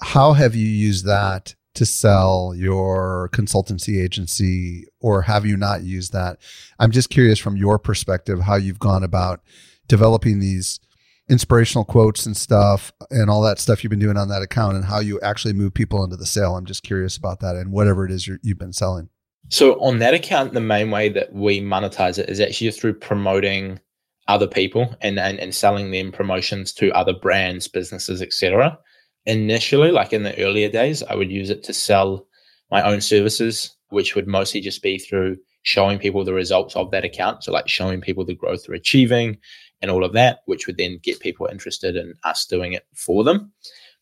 how 0.00 0.32
have 0.32 0.54
you 0.54 0.66
used 0.66 1.04
that 1.06 1.54
to 1.74 1.84
sell 1.84 2.54
your 2.56 3.28
consultancy 3.32 4.02
agency 4.02 4.86
or 5.00 5.22
have 5.22 5.44
you 5.44 5.56
not 5.56 5.82
used 5.82 6.12
that? 6.12 6.38
I'm 6.78 6.90
just 6.90 7.10
curious 7.10 7.38
from 7.38 7.56
your 7.56 7.78
perspective 7.78 8.40
how 8.40 8.56
you've 8.56 8.78
gone 8.78 9.02
about 9.02 9.40
developing 9.88 10.40
these 10.40 10.80
inspirational 11.28 11.84
quotes 11.84 12.26
and 12.26 12.36
stuff 12.36 12.92
and 13.10 13.30
all 13.30 13.42
that 13.42 13.58
stuff 13.58 13.82
you've 13.82 13.90
been 13.90 13.98
doing 13.98 14.16
on 14.16 14.28
that 14.28 14.42
account 14.42 14.76
and 14.76 14.84
how 14.84 15.00
you 15.00 15.18
actually 15.20 15.54
move 15.54 15.72
people 15.72 16.04
into 16.04 16.16
the 16.16 16.26
sale. 16.26 16.56
I'm 16.56 16.66
just 16.66 16.82
curious 16.82 17.16
about 17.16 17.40
that 17.40 17.56
and 17.56 17.72
whatever 17.72 18.04
it 18.04 18.12
is 18.12 18.26
you 18.26 18.38
have 18.46 18.58
been 18.58 18.72
selling. 18.72 19.08
So 19.50 19.74
on 19.80 19.98
that 19.98 20.14
account, 20.14 20.54
the 20.54 20.60
main 20.60 20.90
way 20.90 21.08
that 21.10 21.32
we 21.32 21.60
monetize 21.60 22.18
it 22.18 22.28
is 22.28 22.40
actually 22.40 22.70
through 22.70 22.94
promoting 22.94 23.80
other 24.26 24.46
people 24.46 24.94
and, 25.00 25.18
and, 25.18 25.38
and 25.38 25.54
selling 25.54 25.90
them 25.90 26.12
promotions 26.12 26.72
to 26.74 26.90
other 26.92 27.12
brands, 27.12 27.68
businesses, 27.68 28.22
etc. 28.22 28.78
Initially, 29.26 29.90
like 29.90 30.12
in 30.12 30.22
the 30.22 30.38
earlier 30.42 30.68
days, 30.68 31.02
I 31.02 31.14
would 31.14 31.30
use 31.30 31.50
it 31.50 31.62
to 31.64 31.72
sell 31.72 32.26
my 32.70 32.82
own 32.82 33.00
services, 33.00 33.74
which 33.88 34.14
would 34.14 34.26
mostly 34.26 34.60
just 34.60 34.82
be 34.82 34.98
through 34.98 35.36
showing 35.62 35.98
people 35.98 36.24
the 36.24 36.34
results 36.34 36.76
of 36.76 36.90
that 36.90 37.04
account. 37.04 37.42
So 37.42 37.52
like 37.52 37.68
showing 37.68 38.00
people 38.00 38.24
the 38.24 38.34
growth 38.34 38.64
they're 38.66 38.74
achieving, 38.76 39.38
and 39.80 39.90
all 39.90 40.04
of 40.04 40.12
that, 40.12 40.40
which 40.46 40.66
would 40.66 40.76
then 40.76 40.98
get 41.02 41.20
people 41.20 41.46
interested 41.50 41.96
in 41.96 42.14
us 42.22 42.46
doing 42.46 42.72
it 42.72 42.86
for 42.94 43.24
them. 43.24 43.52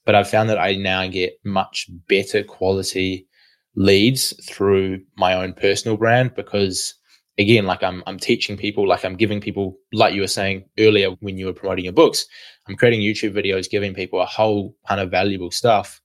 But 0.05 0.15
I've 0.15 0.29
found 0.29 0.51
that 0.51 0.59
I 0.59 0.75
now 0.75 1.07
get 1.07 1.35
much 1.45 1.89
better 2.09 2.43
quality 2.43 3.27
leads 3.75 4.35
through 4.45 5.03
my 5.17 5.35
own 5.35 5.55
personal 5.55 5.97
brand 5.97 6.35
because 6.35 6.95
again, 7.39 7.67
like 7.67 7.83
I'm 7.83 8.03
I'm 8.07 8.19
teaching 8.19 8.57
people, 8.57 8.87
like 8.87 9.05
I'm 9.05 9.17
giving 9.17 9.41
people, 9.41 9.79
like 9.93 10.15
you 10.15 10.21
were 10.21 10.27
saying 10.27 10.65
earlier 10.79 11.11
when 11.21 11.39
you 11.39 11.47
were 11.47 11.53
promoting 11.53 11.85
your 11.85 11.93
books, 11.93 12.27
I'm 12.69 12.77
creating 12.77 13.01
YouTube 13.01 13.35
videos, 13.35 13.71
giving 13.71 13.95
people 13.95 14.21
a 14.21 14.27
whole 14.27 14.77
ton 14.87 14.99
of 14.99 15.11
valuable 15.11 15.51
stuff. 15.51 16.01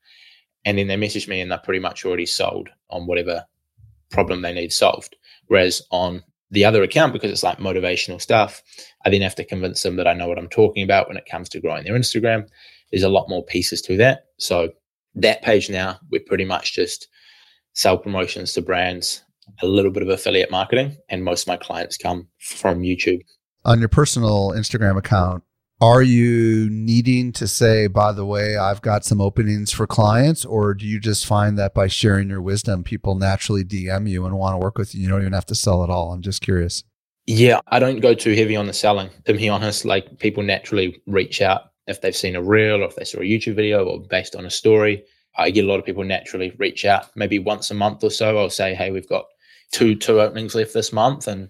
And 0.65 0.77
then 0.77 0.87
they 0.87 0.97
message 0.97 1.27
me 1.27 1.39
and 1.39 1.49
they're 1.49 1.59
pretty 1.59 1.79
much 1.79 2.03
already 2.03 2.25
sold 2.25 2.69
on 2.89 3.07
whatever 3.07 3.45
problem 4.09 4.41
they 4.41 4.53
need 4.53 4.73
solved. 4.73 5.15
Whereas 5.47 5.81
on 5.91 6.23
the 6.51 6.65
other 6.65 6.83
account, 6.83 7.13
because 7.13 7.31
it's 7.31 7.43
like 7.43 7.57
motivational 7.57 8.21
stuff, 8.21 8.61
I 9.05 9.09
then 9.09 9.21
have 9.21 9.35
to 9.35 9.45
convince 9.45 9.83
them 9.83 9.97
that 9.97 10.07
I 10.07 10.13
know 10.13 10.27
what 10.27 10.37
I'm 10.37 10.49
talking 10.49 10.83
about 10.83 11.07
when 11.07 11.17
it 11.17 11.27
comes 11.29 11.49
to 11.49 11.61
growing 11.61 11.83
their 11.83 11.93
Instagram. 11.97 12.47
There's 12.91 13.03
a 13.03 13.09
lot 13.09 13.29
more 13.29 13.43
pieces 13.43 13.81
to 13.83 13.97
that. 13.97 14.25
So 14.37 14.71
that 15.15 15.41
page 15.41 15.69
now, 15.69 15.99
we're 16.09 16.21
pretty 16.25 16.45
much 16.45 16.73
just 16.73 17.07
sell 17.73 17.97
promotions 17.97 18.53
to 18.53 18.61
brands, 18.61 19.23
a 19.61 19.67
little 19.67 19.91
bit 19.91 20.03
of 20.03 20.09
affiliate 20.09 20.51
marketing, 20.51 20.97
and 21.09 21.23
most 21.23 21.43
of 21.43 21.47
my 21.47 21.57
clients 21.57 21.97
come 21.97 22.27
from 22.39 22.81
YouTube. 22.81 23.21
On 23.65 23.79
your 23.79 23.89
personal 23.89 24.51
Instagram 24.51 24.97
account, 24.97 25.43
are 25.79 26.01
you 26.01 26.69
needing 26.71 27.31
to 27.33 27.47
say, 27.47 27.85
by 27.85 28.11
the 28.11 28.25
way, 28.25 28.57
I've 28.57 28.81
got 28.81 29.05
some 29.05 29.21
openings 29.21 29.71
for 29.71 29.85
clients, 29.85 30.43
or 30.43 30.73
do 30.73 30.87
you 30.87 30.99
just 30.99 31.25
find 31.25 31.57
that 31.59 31.75
by 31.75 31.85
sharing 31.85 32.29
your 32.29 32.41
wisdom, 32.41 32.83
people 32.83 33.15
naturally 33.15 33.63
DM 33.63 34.09
you 34.09 34.25
and 34.25 34.37
want 34.37 34.53
to 34.53 34.57
work 34.57 34.77
with 34.77 34.95
you? 34.95 35.01
You 35.01 35.09
don't 35.09 35.21
even 35.21 35.33
have 35.33 35.45
to 35.47 35.55
sell 35.55 35.83
at 35.83 35.89
all. 35.89 36.11
I'm 36.11 36.23
just 36.23 36.41
curious. 36.41 36.83
Yeah, 37.27 37.59
I 37.67 37.77
don't 37.77 37.99
go 37.99 38.15
too 38.15 38.33
heavy 38.33 38.55
on 38.55 38.65
the 38.65 38.73
selling, 38.73 39.09
to 39.25 39.33
be 39.33 39.49
honest. 39.49 39.85
Like 39.85 40.17
people 40.17 40.41
naturally 40.41 40.99
reach 41.05 41.41
out 41.41 41.73
if 41.85 42.01
they've 42.01 42.15
seen 42.15 42.35
a 42.35 42.41
reel 42.41 42.81
or 42.81 42.85
if 42.85 42.95
they 42.95 43.03
saw 43.03 43.19
a 43.19 43.21
YouTube 43.21 43.55
video 43.55 43.85
or 43.85 43.99
based 43.99 44.35
on 44.35 44.45
a 44.45 44.49
story. 44.49 45.03
I 45.37 45.51
get 45.51 45.65
a 45.65 45.67
lot 45.67 45.77
of 45.77 45.85
people 45.85 46.03
naturally 46.03 46.55
reach 46.57 46.85
out 46.85 47.15
maybe 47.15 47.37
once 47.37 47.69
a 47.69 47.75
month 47.75 48.03
or 48.03 48.09
so. 48.09 48.37
I'll 48.39 48.49
say, 48.49 48.73
hey, 48.73 48.89
we've 48.89 49.07
got 49.07 49.25
two 49.71 49.95
two 49.95 50.21
openings 50.21 50.55
left 50.55 50.73
this 50.73 50.93
month, 50.93 51.27
and 51.27 51.49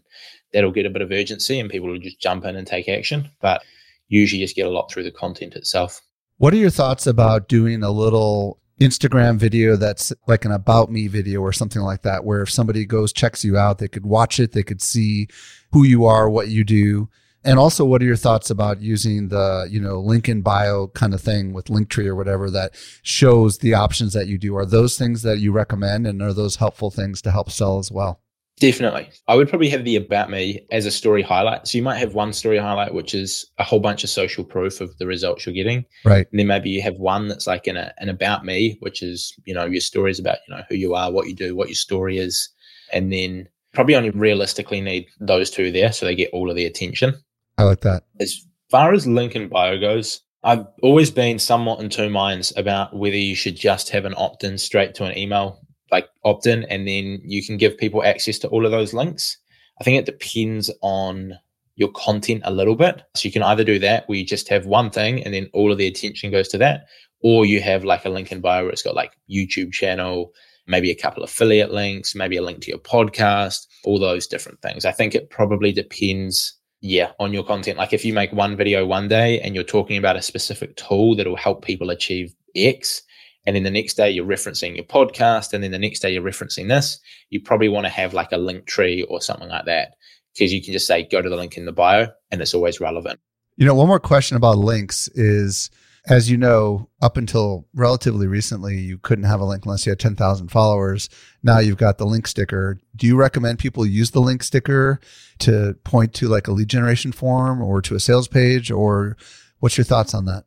that'll 0.53 0.71
get 0.71 0.85
a 0.85 0.89
bit 0.89 1.01
of 1.01 1.11
urgency, 1.11 1.59
and 1.59 1.69
people 1.69 1.89
will 1.89 1.99
just 1.99 2.19
jump 2.19 2.45
in 2.45 2.55
and 2.55 2.67
take 2.67 2.89
action. 2.89 3.29
But 3.41 3.63
usually 4.07 4.41
just 4.41 4.55
get 4.55 4.67
a 4.67 4.71
lot 4.71 4.91
through 4.91 5.03
the 5.03 5.11
content 5.11 5.55
itself. 5.55 6.01
What 6.37 6.53
are 6.53 6.57
your 6.57 6.69
thoughts 6.69 7.07
about 7.07 7.47
doing 7.47 7.83
a 7.83 7.91
little 7.91 8.59
Instagram 8.79 9.37
video 9.37 9.75
that's 9.75 10.13
like 10.27 10.45
an 10.45 10.51
about 10.51 10.91
me 10.91 11.07
video 11.07 11.41
or 11.41 11.51
something 11.51 11.81
like 11.81 12.03
that, 12.03 12.25
where 12.25 12.41
if 12.41 12.51
somebody 12.51 12.85
goes, 12.85 13.11
checks 13.11 13.43
you 13.43 13.57
out, 13.57 13.79
they 13.79 13.87
could 13.87 14.05
watch 14.05 14.39
it, 14.39 14.51
they 14.51 14.63
could 14.63 14.81
see 14.81 15.27
who 15.71 15.83
you 15.83 16.05
are, 16.05 16.29
what 16.29 16.49
you 16.49 16.63
do. 16.63 17.09
And 17.47 17.57
also, 17.59 17.85
what 17.85 18.01
are 18.01 18.05
your 18.05 18.17
thoughts 18.17 18.49
about 18.49 18.81
using 18.81 19.29
the, 19.29 19.69
you 19.71 19.79
know, 19.79 20.01
link 20.01 20.27
in 20.27 20.41
bio 20.41 20.87
kind 20.87 21.13
of 21.13 21.21
thing 21.21 21.53
with 21.53 21.67
Linktree 21.67 22.05
or 22.05 22.13
whatever 22.13 22.51
that 22.51 22.75
shows 23.03 23.59
the 23.59 23.73
options 23.73 24.11
that 24.11 24.27
you 24.27 24.37
do? 24.37 24.57
Are 24.57 24.65
those 24.65 24.97
things 24.97 25.21
that 25.21 25.39
you 25.39 25.53
recommend 25.53 26.05
and 26.05 26.21
are 26.21 26.33
those 26.33 26.57
helpful 26.57 26.91
things 26.91 27.21
to 27.21 27.31
help 27.31 27.49
sell 27.49 27.79
as 27.79 27.89
well? 27.89 28.19
Definitely. 28.59 29.09
I 29.29 29.35
would 29.35 29.47
probably 29.47 29.69
have 29.69 29.85
the 29.85 29.95
about 29.95 30.29
me 30.29 30.59
as 30.71 30.85
a 30.85 30.91
story 30.91 31.21
highlight. 31.21 31.69
So 31.69 31.77
you 31.77 31.85
might 31.85 31.99
have 31.99 32.15
one 32.15 32.33
story 32.33 32.57
highlight, 32.57 32.93
which 32.93 33.13
is 33.13 33.49
a 33.59 33.63
whole 33.63 33.79
bunch 33.79 34.03
of 34.03 34.09
social 34.09 34.43
proof 34.43 34.81
of 34.81 34.97
the 34.97 35.07
results 35.07 35.45
you're 35.45 35.55
getting. 35.55 35.85
Right. 36.03 36.27
And 36.29 36.39
then 36.39 36.47
maybe 36.47 36.69
you 36.69 36.81
have 36.81 36.97
one 36.97 37.29
that's 37.29 37.47
like 37.47 37.65
an, 37.67 37.77
an 37.77 38.09
about 38.09 38.43
me, 38.43 38.75
which 38.81 39.01
is, 39.01 39.33
you 39.45 39.53
know, 39.53 39.65
your 39.65 39.79
stories 39.79 40.19
about, 40.19 40.39
you 40.49 40.55
know, 40.55 40.63
who 40.67 40.75
you 40.75 40.95
are, 40.95 41.13
what 41.13 41.27
you 41.27 41.33
do, 41.33 41.55
what 41.55 41.69
your 41.69 41.75
story 41.75 42.17
is. 42.17 42.49
And 42.91 43.13
then 43.13 43.47
probably 43.73 43.95
only 43.95 44.09
realistically 44.09 44.81
need 44.81 45.05
those 45.21 45.49
two 45.49 45.71
there 45.71 45.93
so 45.93 46.05
they 46.05 46.15
get 46.15 46.31
all 46.33 46.49
of 46.49 46.57
the 46.57 46.65
attention. 46.65 47.13
I 47.57 47.63
like 47.63 47.81
that. 47.81 48.03
As 48.19 48.45
far 48.69 48.93
as 48.93 49.07
link 49.07 49.35
in 49.35 49.49
bio 49.49 49.79
goes, 49.79 50.21
I've 50.43 50.65
always 50.83 51.11
been 51.11 51.39
somewhat 51.39 51.79
in 51.79 51.89
two 51.89 52.09
minds 52.09 52.53
about 52.55 52.95
whether 52.95 53.15
you 53.15 53.35
should 53.35 53.55
just 53.55 53.89
have 53.89 54.05
an 54.05 54.13
opt 54.17 54.43
in 54.43 54.57
straight 54.57 54.93
to 54.95 55.05
an 55.05 55.17
email 55.17 55.59
like 55.91 56.09
opt 56.23 56.45
in 56.45 56.63
and 56.65 56.87
then 56.87 57.21
you 57.23 57.45
can 57.45 57.57
give 57.57 57.77
people 57.77 58.03
access 58.03 58.37
to 58.39 58.47
all 58.49 58.65
of 58.65 58.71
those 58.71 58.93
links. 58.93 59.37
I 59.79 59.83
think 59.83 59.97
it 59.97 60.05
depends 60.05 60.71
on 60.81 61.33
your 61.75 61.89
content 61.91 62.41
a 62.43 62.51
little 62.51 62.75
bit. 62.75 63.03
So 63.15 63.27
you 63.27 63.31
can 63.31 63.43
either 63.43 63.63
do 63.63 63.79
that 63.79 64.07
where 64.07 64.17
you 64.17 64.25
just 64.25 64.49
have 64.49 64.65
one 64.65 64.89
thing 64.89 65.23
and 65.23 65.33
then 65.33 65.49
all 65.53 65.71
of 65.71 65.77
the 65.77 65.87
attention 65.87 66.31
goes 66.31 66.47
to 66.49 66.57
that, 66.57 66.85
or 67.21 67.45
you 67.45 67.61
have 67.61 67.83
like 67.83 68.05
a 68.05 68.09
link 68.09 68.31
in 68.31 68.41
bio 68.41 68.63
where 68.63 68.71
it's 68.71 68.81
got 68.81 68.95
like 68.95 69.13
YouTube 69.29 69.71
channel, 69.71 70.31
maybe 70.65 70.91
a 70.91 70.95
couple 70.95 71.23
of 71.23 71.29
affiliate 71.29 71.71
links, 71.71 72.15
maybe 72.15 72.37
a 72.37 72.41
link 72.41 72.61
to 72.61 72.69
your 72.69 72.79
podcast, 72.79 73.67
all 73.85 73.99
those 73.99 74.27
different 74.27 74.61
things. 74.61 74.85
I 74.85 74.91
think 74.91 75.13
it 75.13 75.29
probably 75.29 75.71
depends, 75.71 76.56
yeah, 76.81 77.11
on 77.19 77.33
your 77.33 77.43
content. 77.43 77.77
Like 77.77 77.93
if 77.93 78.05
you 78.05 78.13
make 78.13 78.31
one 78.31 78.55
video 78.55 78.85
one 78.85 79.07
day 79.07 79.39
and 79.41 79.55
you're 79.55 79.63
talking 79.63 79.97
about 79.97 80.15
a 80.15 80.21
specific 80.21 80.75
tool 80.75 81.15
that 81.15 81.27
will 81.27 81.35
help 81.35 81.63
people 81.63 81.89
achieve 81.89 82.33
X, 82.55 83.01
and 83.47 83.55
then 83.55 83.63
the 83.63 83.71
next 83.71 83.95
day 83.95 84.11
you're 84.11 84.25
referencing 84.25 84.75
your 84.75 84.85
podcast 84.85 85.53
and 85.53 85.63
then 85.63 85.71
the 85.71 85.79
next 85.79 86.01
day 86.01 86.13
you're 86.13 86.21
referencing 86.21 86.67
this 86.67 86.99
you 87.31 87.41
probably 87.41 87.69
want 87.69 87.85
to 87.85 87.89
have 87.89 88.13
like 88.13 88.31
a 88.31 88.35
Linktree 88.35 89.05
or 89.09 89.21
something 89.21 89.47
like 89.47 89.65
that 89.65 89.93
because 90.33 90.53
you 90.53 90.61
can 90.61 90.73
just 90.73 90.85
say 90.85 91.07
go 91.09 91.21
to 91.21 91.29
the 91.29 91.35
link 91.35 91.57
in 91.57 91.65
the 91.65 91.71
bio 91.71 92.07
and 92.29 92.41
it's 92.41 92.53
always 92.53 92.79
relevant 92.79 93.19
you 93.55 93.65
know 93.65 93.73
one 93.73 93.87
more 93.87 93.99
question 93.99 94.37
about 94.37 94.57
links 94.57 95.07
is 95.15 95.71
as 96.09 96.31
you 96.31 96.37
know 96.37 96.89
up 97.01 97.17
until 97.17 97.67
relatively 97.73 98.27
recently 98.27 98.77
you 98.77 98.97
couldn't 98.97 99.25
have 99.25 99.41
a 99.41 99.45
link 99.45 99.65
unless 99.65 99.85
you 99.85 99.91
had 99.91 99.99
10,000 99.99 100.47
followers. 100.49 101.09
Now 101.43 101.59
you've 101.59 101.77
got 101.77 101.97
the 101.97 102.05
link 102.05 102.27
sticker. 102.27 102.79
Do 102.95 103.07
you 103.07 103.15
recommend 103.15 103.59
people 103.59 103.85
use 103.85 104.11
the 104.11 104.21
link 104.21 104.43
sticker 104.43 104.99
to 105.39 105.75
point 105.83 106.13
to 106.15 106.27
like 106.27 106.47
a 106.47 106.51
lead 106.51 106.69
generation 106.69 107.11
form 107.11 107.61
or 107.61 107.81
to 107.81 107.95
a 107.95 107.99
sales 107.99 108.27
page 108.27 108.71
or 108.71 109.17
what's 109.59 109.77
your 109.77 109.85
thoughts 109.85 110.13
on 110.13 110.25
that? 110.25 110.45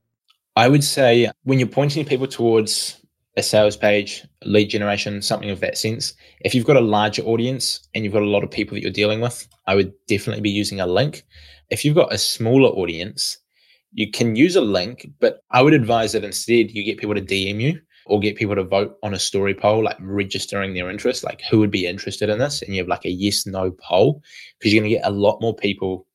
I 0.56 0.68
would 0.68 0.84
say 0.84 1.30
when 1.44 1.58
you're 1.58 1.68
pointing 1.68 2.04
people 2.04 2.26
towards 2.26 2.96
a 3.36 3.42
sales 3.42 3.76
page, 3.76 4.26
lead 4.44 4.66
generation, 4.66 5.22
something 5.22 5.50
of 5.50 5.60
that 5.60 5.78
sense, 5.78 6.14
if 6.40 6.54
you've 6.54 6.66
got 6.66 6.76
a 6.76 6.80
larger 6.80 7.22
audience 7.22 7.86
and 7.94 8.02
you've 8.02 8.12
got 8.12 8.22
a 8.22 8.26
lot 8.26 8.42
of 8.42 8.50
people 8.50 8.74
that 8.74 8.82
you're 8.82 8.90
dealing 8.90 9.20
with, 9.20 9.46
I 9.66 9.74
would 9.74 9.92
definitely 10.08 10.42
be 10.42 10.50
using 10.50 10.80
a 10.80 10.86
link. 10.86 11.24
If 11.70 11.84
you've 11.84 11.94
got 11.94 12.12
a 12.12 12.18
smaller 12.18 12.70
audience, 12.70 13.38
you 13.92 14.10
can 14.10 14.36
use 14.36 14.56
a 14.56 14.60
link, 14.60 15.08
but 15.20 15.42
I 15.50 15.62
would 15.62 15.74
advise 15.74 16.12
that 16.12 16.24
instead 16.24 16.70
you 16.70 16.84
get 16.84 16.98
people 16.98 17.14
to 17.14 17.20
DM 17.20 17.60
you 17.60 17.80
or 18.06 18.20
get 18.20 18.36
people 18.36 18.54
to 18.54 18.64
vote 18.64 18.96
on 19.02 19.14
a 19.14 19.18
story 19.18 19.54
poll, 19.54 19.84
like 19.84 19.96
registering 20.00 20.74
their 20.74 20.90
interest, 20.90 21.24
like 21.24 21.42
who 21.50 21.58
would 21.58 21.70
be 21.70 21.86
interested 21.86 22.28
in 22.28 22.38
this. 22.38 22.62
And 22.62 22.74
you 22.74 22.80
have 22.80 22.88
like 22.88 23.04
a 23.04 23.10
yes, 23.10 23.46
no 23.46 23.70
poll, 23.70 24.22
because 24.58 24.72
you're 24.72 24.82
going 24.82 24.90
to 24.90 24.96
get 24.96 25.06
a 25.06 25.10
lot 25.10 25.40
more 25.40 25.54
people 25.54 26.06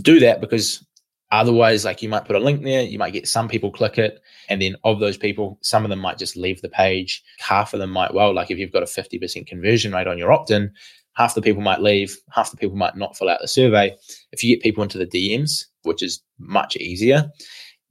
do 0.00 0.20
that 0.20 0.40
because 0.40 0.84
Otherwise, 1.32 1.86
like 1.86 2.02
you 2.02 2.10
might 2.10 2.26
put 2.26 2.36
a 2.36 2.38
link 2.38 2.62
there, 2.62 2.82
you 2.82 2.98
might 2.98 3.14
get 3.14 3.26
some 3.26 3.48
people 3.48 3.70
click 3.70 3.96
it. 3.96 4.20
And 4.50 4.60
then 4.60 4.76
of 4.84 5.00
those 5.00 5.16
people, 5.16 5.58
some 5.62 5.82
of 5.82 5.88
them 5.88 5.98
might 5.98 6.18
just 6.18 6.36
leave 6.36 6.60
the 6.60 6.68
page. 6.68 7.24
Half 7.38 7.72
of 7.72 7.80
them 7.80 7.90
might, 7.90 8.12
well, 8.12 8.34
like 8.34 8.50
if 8.50 8.58
you've 8.58 8.70
got 8.70 8.82
a 8.82 8.86
50% 8.86 9.46
conversion 9.46 9.92
rate 9.92 10.06
on 10.06 10.18
your 10.18 10.30
opt 10.30 10.50
in, 10.50 10.70
half 11.14 11.34
the 11.34 11.40
people 11.40 11.62
might 11.62 11.80
leave, 11.80 12.18
half 12.30 12.50
the 12.50 12.58
people 12.58 12.76
might 12.76 12.96
not 12.96 13.16
fill 13.16 13.30
out 13.30 13.40
the 13.40 13.48
survey. 13.48 13.96
If 14.30 14.44
you 14.44 14.54
get 14.54 14.62
people 14.62 14.82
into 14.82 14.98
the 14.98 15.06
DMs, 15.06 15.64
which 15.82 16.02
is 16.02 16.22
much 16.38 16.76
easier, 16.76 17.30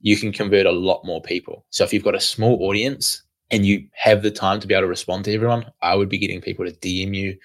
you 0.00 0.16
can 0.16 0.32
convert 0.32 0.66
a 0.66 0.72
lot 0.72 1.04
more 1.04 1.22
people. 1.22 1.64
So 1.70 1.84
if 1.84 1.92
you've 1.92 2.04
got 2.04 2.14
a 2.14 2.20
small 2.20 2.58
audience 2.62 3.22
and 3.50 3.64
you 3.64 3.86
have 3.94 4.22
the 4.22 4.30
time 4.30 4.60
to 4.60 4.66
be 4.66 4.74
able 4.74 4.82
to 4.82 4.88
respond 4.88 5.24
to 5.24 5.34
everyone, 5.34 5.66
I 5.80 5.94
would 5.94 6.08
be 6.08 6.18
getting 6.18 6.40
people 6.40 6.64
to 6.64 6.72
DM 6.72 7.14
you 7.14 7.36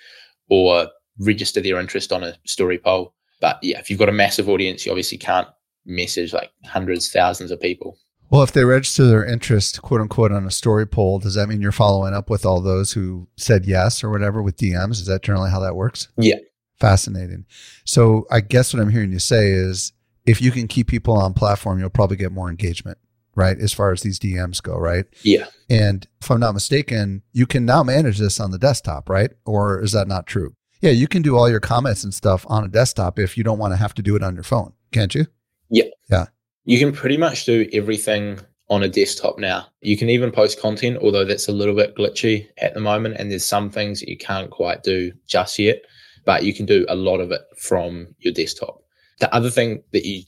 or 0.49 0.87
register 1.19 1.61
their 1.61 1.79
interest 1.79 2.11
on 2.11 2.23
a 2.23 2.35
story 2.45 2.77
poll. 2.77 3.13
But 3.39 3.59
yeah, 3.61 3.79
if 3.79 3.89
you've 3.89 3.99
got 3.99 4.09
a 4.09 4.13
massive 4.13 4.49
audience, 4.49 4.85
you 4.85 4.91
obviously 4.91 5.17
can't 5.17 5.47
message 5.85 6.33
like 6.33 6.51
hundreds, 6.65 7.11
thousands 7.11 7.51
of 7.51 7.59
people. 7.59 7.97
Well, 8.29 8.43
if 8.43 8.51
they 8.51 8.65
register 8.65 9.05
their 9.05 9.25
interest, 9.25 9.81
quote 9.81 10.01
unquote, 10.01 10.31
on 10.31 10.45
a 10.45 10.51
story 10.51 10.85
poll, 10.85 11.19
does 11.19 11.35
that 11.35 11.47
mean 11.47 11.61
you're 11.61 11.71
following 11.71 12.13
up 12.13 12.29
with 12.29 12.45
all 12.45 12.59
those 12.59 12.91
who 12.91 13.27
said 13.37 13.65
yes 13.65 14.03
or 14.03 14.09
whatever 14.09 14.41
with 14.41 14.57
DMs? 14.57 14.93
Is 14.93 15.05
that 15.05 15.21
generally 15.21 15.49
how 15.49 15.59
that 15.59 15.75
works? 15.75 16.09
Yeah. 16.17 16.35
Fascinating. 16.79 17.45
So 17.85 18.27
I 18.29 18.41
guess 18.41 18.73
what 18.73 18.81
I'm 18.81 18.89
hearing 18.89 19.11
you 19.11 19.19
say 19.19 19.49
is 19.49 19.93
if 20.28 20.41
you 20.41 20.51
can 20.51 20.67
keep 20.67 20.88
people 20.88 21.15
on 21.15 21.34
platform, 21.34 21.80
you'll 21.80 21.89
probably 21.89 22.17
get 22.17 22.32
more 22.32 22.49
engagement, 22.49 22.97
right? 23.36 23.57
As 23.57 23.73
far 23.73 23.91
as 23.91 24.01
these 24.01 24.19
DMs 24.19 24.61
go, 24.61 24.75
right? 24.75 25.05
Yeah. 25.23 25.47
And 25.69 26.05
if 26.21 26.30
I'm 26.30 26.41
not 26.41 26.53
mistaken, 26.53 27.23
you 27.32 27.47
can 27.47 27.65
now 27.65 27.82
manage 27.82 28.19
this 28.19 28.39
on 28.39 28.51
the 28.51 28.59
desktop, 28.59 29.09
right? 29.09 29.32
Or 29.45 29.82
is 29.82 29.93
that 29.93 30.07
not 30.07 30.28
true? 30.28 30.53
Yeah, 30.82 30.91
you 30.91 31.07
can 31.07 31.21
do 31.23 31.38
all 31.38 31.49
your 31.49 31.61
comments 31.61 32.03
and 32.03 32.13
stuff 32.13 32.45
on 32.49 32.63
a 32.63 32.67
desktop 32.67 33.17
if 33.17 33.38
you 33.38 33.43
don't 33.43 33.57
want 33.57 33.71
to 33.71 33.78
have 33.78 33.95
to 33.95 34.03
do 34.03 34.15
it 34.15 34.21
on 34.21 34.36
your 34.36 34.43
phone, 34.43 34.73
can't 34.91 35.15
you? 35.15 35.25
Yeah. 35.69 35.86
Yeah. 36.11 36.28
You 36.65 36.78
can 36.78 36.91
pretty 36.91 37.17
much 37.17 37.45
do 37.45 37.67
everything 37.73 38.39
on 38.69 38.84
a 38.84 38.89
desktop 38.89 39.39
now. 39.39 39.65
You 39.80 39.97
can 39.97 40.09
even 40.09 40.30
post 40.30 40.59
content, 40.59 40.97
although 41.01 41.23
that's 41.23 41.47
a 41.47 41.53
little 41.53 41.73
bit 41.73 41.95
glitchy 41.95 42.47
at 42.57 42.73
the 42.73 42.82
moment. 42.82 43.15
And 43.17 43.32
there's 43.32 43.45
some 43.45 43.69
things 43.69 44.01
that 44.01 44.09
you 44.09 44.17
can't 44.17 44.51
quite 44.51 44.84
do 44.84 45.13
just 45.25 45.57
yet, 45.57 45.84
but 46.25 46.43
you 46.43 46.53
can 46.53 46.65
do 46.65 46.86
a 46.89 46.95
lot 46.95 47.21
of 47.21 47.32
it 47.32 47.41
from 47.57 48.13
your 48.19 48.34
desktop. 48.34 48.82
The 49.20 49.34
other 49.34 49.49
thing 49.49 49.84
that 49.93 50.05
you 50.05 50.24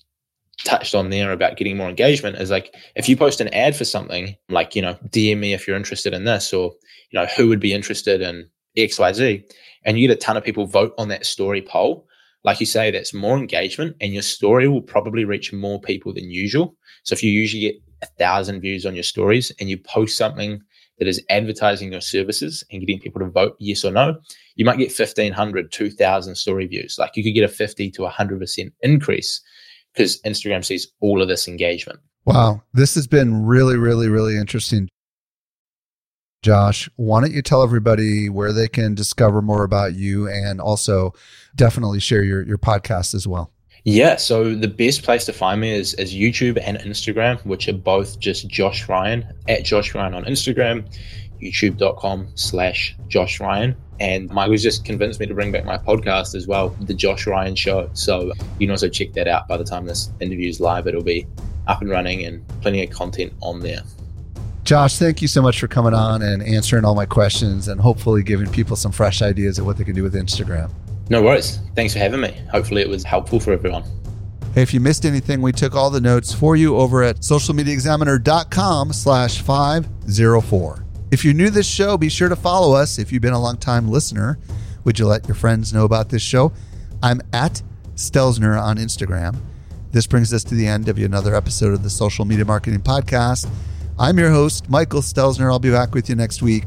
touched 0.65 0.93
on 0.93 1.09
there 1.09 1.31
about 1.31 1.57
getting 1.57 1.77
more 1.77 1.89
engagement 1.89 2.35
is 2.37 2.51
like 2.51 2.75
if 2.95 3.07
you 3.07 3.15
post 3.15 3.39
an 3.39 3.47
ad 3.53 3.75
for 3.75 3.85
something 3.85 4.35
like 4.49 4.75
you 4.75 4.81
know 4.81 4.93
dm 5.07 5.37
me 5.37 5.53
if 5.53 5.65
you're 5.65 5.77
interested 5.77 6.13
in 6.13 6.25
this 6.25 6.51
or 6.51 6.73
you 7.11 7.17
know 7.17 7.25
who 7.27 7.47
would 7.47 7.61
be 7.61 7.71
interested 7.71 8.19
in 8.19 8.45
xyz 8.77 9.41
and 9.85 9.97
you 9.97 10.05
get 10.05 10.13
a 10.13 10.19
ton 10.19 10.35
of 10.35 10.43
people 10.43 10.65
vote 10.65 10.93
on 10.97 11.07
that 11.07 11.25
story 11.25 11.61
poll 11.61 12.05
like 12.43 12.59
you 12.59 12.65
say, 12.65 12.91
that's 12.91 13.13
more 13.13 13.37
engagement 13.37 13.95
and 13.99 14.13
your 14.13 14.21
story 14.21 14.67
will 14.67 14.81
probably 14.81 15.25
reach 15.25 15.51
more 15.51 15.79
people 15.79 16.13
than 16.13 16.31
usual. 16.31 16.75
So 17.03 17.13
if 17.13 17.23
you 17.23 17.31
usually 17.31 17.61
get 17.61 17.75
a 18.01 18.05
thousand 18.05 18.61
views 18.61 18.85
on 18.85 18.95
your 18.95 19.03
stories 19.03 19.51
and 19.59 19.69
you 19.69 19.77
post 19.77 20.17
something 20.17 20.61
that 20.99 21.07
is 21.07 21.23
advertising 21.29 21.91
your 21.91 22.01
services 22.01 22.63
and 22.71 22.81
getting 22.81 22.99
people 22.99 23.19
to 23.19 23.29
vote 23.29 23.55
yes 23.59 23.83
or 23.83 23.91
no, 23.91 24.19
you 24.59 24.65
might 24.65 24.77
get 24.77 24.89
1500, 24.89 25.71
2000 25.71 26.35
story 26.35 26.67
views. 26.67 26.97
Like 26.99 27.15
you 27.15 27.23
could 27.23 27.33
get 27.33 27.45
a 27.45 27.47
50 27.47 27.91
to 27.91 28.01
100% 28.01 28.71
increase 28.81 29.41
because 29.93 30.21
Instagram 30.23 30.65
sees 30.65 30.91
all 30.99 31.21
of 31.21 31.29
this 31.29 31.47
engagement. 31.47 32.01
Wow. 32.25 32.61
This 32.73 32.93
has 32.95 33.07
been 33.07 33.45
really, 33.45 33.77
really, 33.77 34.09
really 34.09 34.37
interesting. 34.37 34.89
Josh, 36.43 36.89
why 36.97 37.21
don't 37.21 37.31
you 37.31 37.41
tell 37.41 37.63
everybody 37.63 38.27
where 38.27 38.51
they 38.51 38.67
can 38.67 38.95
discover 38.95 39.41
more 39.41 39.63
about 39.63 39.95
you 39.95 40.27
and 40.27 40.59
also 40.59 41.13
definitely 41.55 42.01
share 42.01 42.23
your, 42.23 42.45
your 42.45 42.57
podcast 42.57 43.15
as 43.15 43.25
well? 43.25 43.53
Yeah, 43.85 44.17
so 44.17 44.53
the 44.53 44.67
best 44.67 45.03
place 45.03 45.25
to 45.27 45.31
find 45.31 45.61
me 45.61 45.71
is, 45.71 45.93
is 45.93 46.13
YouTube 46.13 46.61
and 46.61 46.77
Instagram, 46.79 47.43
which 47.45 47.69
are 47.69 47.73
both 47.73 48.19
just 48.19 48.49
Josh 48.49 48.89
Ryan 48.89 49.25
at 49.47 49.63
Josh 49.63 49.95
Ryan 49.95 50.13
on 50.15 50.25
Instagram, 50.25 50.85
youtube.com 51.41 52.29
slash 52.35 52.95
Josh 53.07 53.39
Ryan. 53.39 53.75
And 53.99 54.29
Michael's 54.29 54.63
just 54.63 54.85
convinced 54.85 55.19
me 55.19 55.25
to 55.25 55.33
bring 55.33 55.51
back 55.51 55.65
my 55.65 55.77
podcast 55.77 56.33
as 56.33 56.47
well, 56.47 56.69
The 56.81 56.93
Josh 56.93 57.27
Ryan 57.27 57.55
Show. 57.55 57.89
So 57.93 58.31
you 58.57 58.67
can 58.67 58.71
also 58.71 58.87
check 58.87 59.11
that 59.13 59.27
out 59.27 59.47
by 59.47 59.57
the 59.57 59.65
time 59.65 59.85
this 59.85 60.09
interview 60.21 60.47
is 60.47 60.59
live. 60.61 60.87
It'll 60.87 61.03
be 61.03 61.27
up 61.67 61.81
and 61.81 61.89
running 61.89 62.23
and 62.25 62.47
plenty 62.61 62.83
of 62.83 62.89
content 62.91 63.33
on 63.41 63.59
there. 63.59 63.81
Josh, 64.63 64.97
thank 64.97 65.21
you 65.21 65.27
so 65.27 65.41
much 65.41 65.59
for 65.59 65.67
coming 65.67 65.93
on 65.93 66.21
and 66.21 66.43
answering 66.43 66.85
all 66.85 66.95
my 66.95 67.05
questions 67.05 67.67
and 67.67 67.81
hopefully 67.81 68.23
giving 68.23 68.49
people 68.51 68.75
some 68.75 68.91
fresh 68.91 69.21
ideas 69.21 69.57
of 69.59 69.65
what 69.65 69.77
they 69.77 69.83
can 69.83 69.95
do 69.95 70.03
with 70.03 70.13
Instagram. 70.13 70.71
No 71.09 71.23
worries. 71.23 71.59
Thanks 71.75 71.93
for 71.93 71.99
having 71.99 72.21
me. 72.21 72.39
Hopefully, 72.51 72.81
it 72.81 72.89
was 72.89 73.03
helpful 73.03 73.39
for 73.39 73.51
everyone. 73.51 73.83
Hey, 74.53 74.61
if 74.61 74.73
you 74.73 74.79
missed 74.79 75.05
anything, 75.05 75.41
we 75.41 75.51
took 75.51 75.75
all 75.75 75.89
the 75.89 76.01
notes 76.01 76.33
for 76.33 76.55
you 76.55 76.77
over 76.77 77.03
at 77.03 77.17
socialmediaexaminer.com 77.17 78.93
slash 78.93 79.41
504. 79.41 80.85
If 81.11 81.25
you're 81.25 81.33
new 81.33 81.45
to 81.45 81.51
this 81.51 81.67
show, 81.67 81.97
be 81.97 82.07
sure 82.07 82.29
to 82.29 82.35
follow 82.35 82.75
us. 82.75 82.99
If 82.99 83.11
you've 83.11 83.23
been 83.23 83.33
a 83.33 83.41
long 83.41 83.57
time 83.57 83.87
listener, 83.87 84.37
would 84.83 84.99
you 84.99 85.07
let 85.07 85.27
your 85.27 85.33
friends 85.33 85.73
know 85.73 85.83
about 85.83 86.09
this 86.09 86.21
show? 86.21 86.51
I'm 87.01 87.19
at 87.33 87.63
Stelzner 87.95 88.61
on 88.61 88.77
Instagram. 88.77 89.37
This 89.91 90.05
brings 90.05 90.31
us 90.33 90.43
to 90.43 90.55
the 90.55 90.67
end 90.67 90.87
of 90.87 90.99
another 90.99 91.33
episode 91.33 91.73
of 91.73 91.81
the 91.81 91.89
Social 91.89 92.25
Media 92.25 92.45
Marketing 92.45 92.79
Podcast. 92.79 93.49
I'm 93.97 94.19
your 94.19 94.29
host, 94.29 94.69
Michael 94.69 95.01
Stelzner. 95.01 95.51
I'll 95.51 95.57
be 95.57 95.71
back 95.71 95.95
with 95.95 96.09
you 96.09 96.15
next 96.15 96.43
week. 96.43 96.65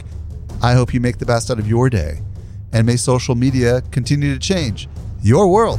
I 0.60 0.74
hope 0.74 0.92
you 0.92 0.98
make 0.98 1.18
the 1.18 1.26
best 1.26 1.48
out 1.48 1.60
of 1.60 1.68
your 1.68 1.88
day, 1.88 2.20
and 2.72 2.84
may 2.84 2.96
social 2.96 3.36
media 3.36 3.80
continue 3.92 4.34
to 4.34 4.40
change 4.40 4.88
your 5.22 5.46
world. 5.46 5.78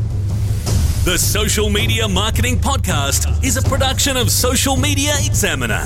The 1.03 1.18
Social 1.18 1.70
Media 1.70 2.07
Marketing 2.07 2.55
Podcast 2.55 3.43
is 3.43 3.57
a 3.57 3.61
production 3.61 4.16
of 4.16 4.32
Social 4.32 4.78
Media 4.78 5.16
Examiner. 5.26 5.86